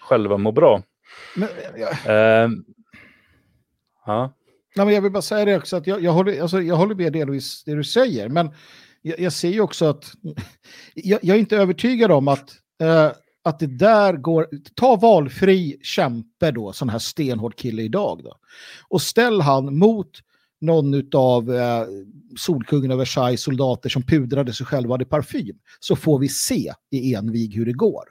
[0.00, 0.82] själva må bra.
[1.36, 2.12] Men, ja.
[2.12, 2.48] Eh,
[4.06, 4.32] ja.
[4.76, 6.94] Nej, men jag vill bara säga det också, att jag, jag, håller, alltså, jag håller
[6.94, 8.50] med delvis det du säger, men
[9.02, 10.12] jag, jag ser ju också att
[10.94, 12.50] jag, jag, är inte övertygad om att,
[12.80, 13.10] eh,
[13.44, 14.48] att det där går...
[14.74, 18.36] Ta valfri kämpe då, sån här stenhård kille idag då,
[18.88, 20.10] och ställ han mot
[20.64, 21.84] någon av eh,
[22.36, 26.72] Solkungen av Versailles soldater som pudrade sig själva och hade parfym, så får vi se
[26.90, 28.04] i envig hur det går.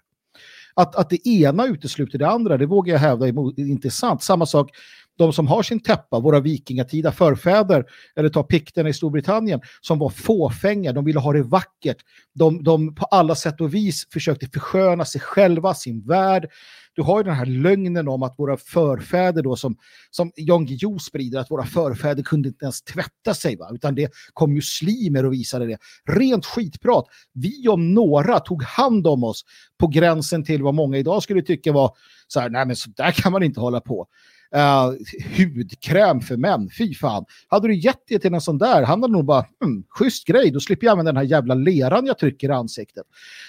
[0.75, 4.23] Att, att det ena utesluter det andra, det vågar jag hävda är inte sant.
[4.23, 4.69] Samma sak,
[5.17, 7.85] de som har sin täppa, våra vikingatida förfäder,
[8.15, 11.97] eller ta pikterna i Storbritannien, som var fåfänga, de ville ha det vackert.
[12.35, 16.49] De, de på alla sätt och vis försökte försköna sig själva, sin värld,
[16.95, 19.77] du har ju den här lögnen om att våra förfäder då som,
[20.11, 23.69] som Jan Guillou sprider, att våra förfäder kunde inte ens tvätta sig, va?
[23.73, 25.77] utan det kom muslimer och visade det.
[26.05, 27.05] Rent skitprat.
[27.33, 29.41] Vi om några tog hand om oss
[29.79, 31.91] på gränsen till vad många idag skulle tycka var
[32.27, 34.07] så här, nej men så där kan man inte hålla på.
[34.55, 34.93] Uh,
[35.37, 37.25] hudkräm för män, fy fan.
[37.47, 40.51] Hade du gett det till en sån där, han hade nog bara, mm, schysst grej,
[40.51, 43.03] då slipper jag använda den här jävla leran jag trycker i ansiktet.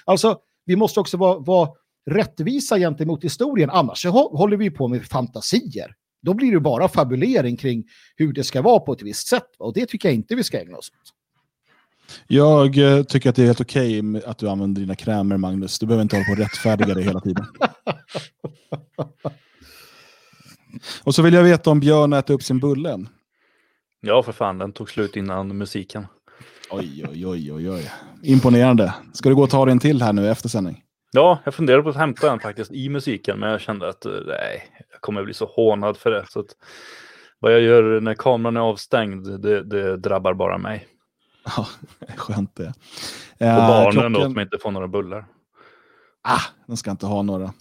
[0.04, 1.70] Alltså, vi måste också vara, vara
[2.06, 3.70] rättvisa gentemot historien.
[3.70, 5.94] Annars håller vi på med fantasier.
[6.22, 7.84] Då blir det bara fabulering kring
[8.16, 9.48] hur det ska vara på ett visst sätt.
[9.58, 11.12] Och det tycker jag inte vi ska ägna oss åt.
[12.26, 15.78] Jag eh, tycker att det är helt okej med att du använder dina krämer, Magnus.
[15.78, 17.46] Du behöver inte hålla på och rättfärdiga det hela tiden.
[21.04, 23.08] Och så vill jag veta om Björn äter upp sin bulle än.
[24.00, 26.06] Ja, för fan, den tog slut innan musiken.
[26.70, 27.90] Oj, oj, oj, oj, oj.
[28.22, 28.94] Imponerande.
[29.12, 30.82] Ska du gå och ta en till här nu efter sändning?
[31.12, 34.12] Ja, jag funderade på att hämta den faktiskt i musiken, men jag kände att eh,
[34.26, 36.24] nej, jag kommer bli så hånad för det.
[36.28, 36.46] Så att,
[37.38, 40.86] vad jag gör när kameran är avstängd, det, det drabbar bara mig.
[41.56, 41.66] Ja,
[42.16, 42.68] skönt det.
[43.40, 45.26] Och Eh, barnen då, klockan- som inte får några bullar.
[46.22, 47.52] Ah, de ska inte ha några.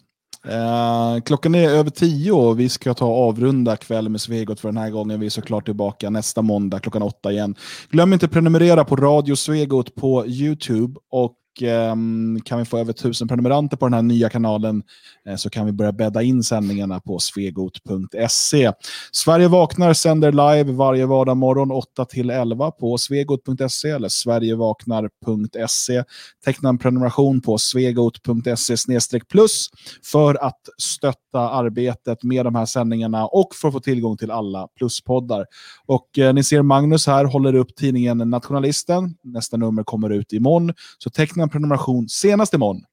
[0.48, 4.68] Eh, klockan är över tio och vi ska ta och avrunda kväll med Svegot för
[4.68, 5.20] den här gången.
[5.20, 7.56] Vi är såklart tillbaka nästa måndag klockan åtta igen.
[7.90, 12.94] Glöm inte att prenumerera på Radio Svegot på YouTube och Ehm, kan vi få över
[12.94, 14.84] tusen prenumeranter på den här nya kanalen
[15.28, 18.72] eh, så kan vi börja bädda in sändningarna på svegot.se.
[19.12, 26.04] Sverige vaknar sänder live varje vardag morgon 8 till 11 på svegot.se eller sverigevaknar.se.
[26.46, 29.70] Teckna en prenumeration på svegot.se plus
[30.12, 34.68] för att stötta arbetet med de här sändningarna och för att få tillgång till alla
[34.78, 35.46] pluspoddar.
[35.86, 39.16] Och eh, ni ser Magnus här håller upp tidningen Nationalisten.
[39.24, 40.74] Nästa nummer kommer ut imorgon.
[40.98, 42.84] Så teckna en prenumeration senast imorgon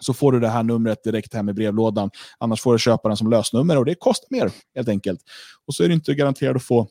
[0.00, 2.10] så får du det här numret direkt hem i brevlådan.
[2.38, 5.20] Annars får du köpa den som lösnummer och det kostar mer helt enkelt.
[5.66, 6.88] Och så är du inte garanterad att få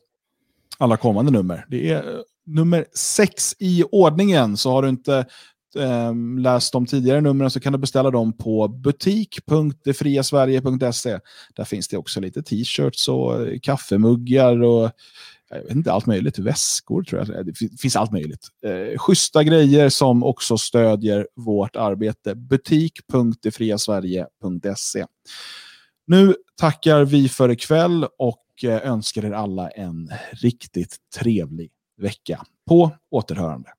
[0.78, 1.66] alla kommande nummer.
[1.68, 2.02] Det är eh,
[2.46, 4.56] nummer sex i ordningen.
[4.56, 5.26] Så har du inte
[5.76, 11.18] eh, läst de tidigare numren så kan du beställa dem på butik.defriasverige.se.
[11.56, 14.90] Där finns det också lite t-shirts och eh, kaffemuggar och
[15.50, 16.38] jag vet inte, allt möjligt.
[16.38, 17.46] Väskor tror jag.
[17.46, 18.48] Det finns allt möjligt.
[18.66, 22.34] Eh, schyssta grejer som också stödjer vårt arbete.
[22.34, 25.06] Butik.defriasverige.se
[26.06, 31.70] Nu tackar vi för ikväll och eh, önskar er alla en riktigt trevlig
[32.00, 32.44] vecka.
[32.68, 33.70] På återhörande.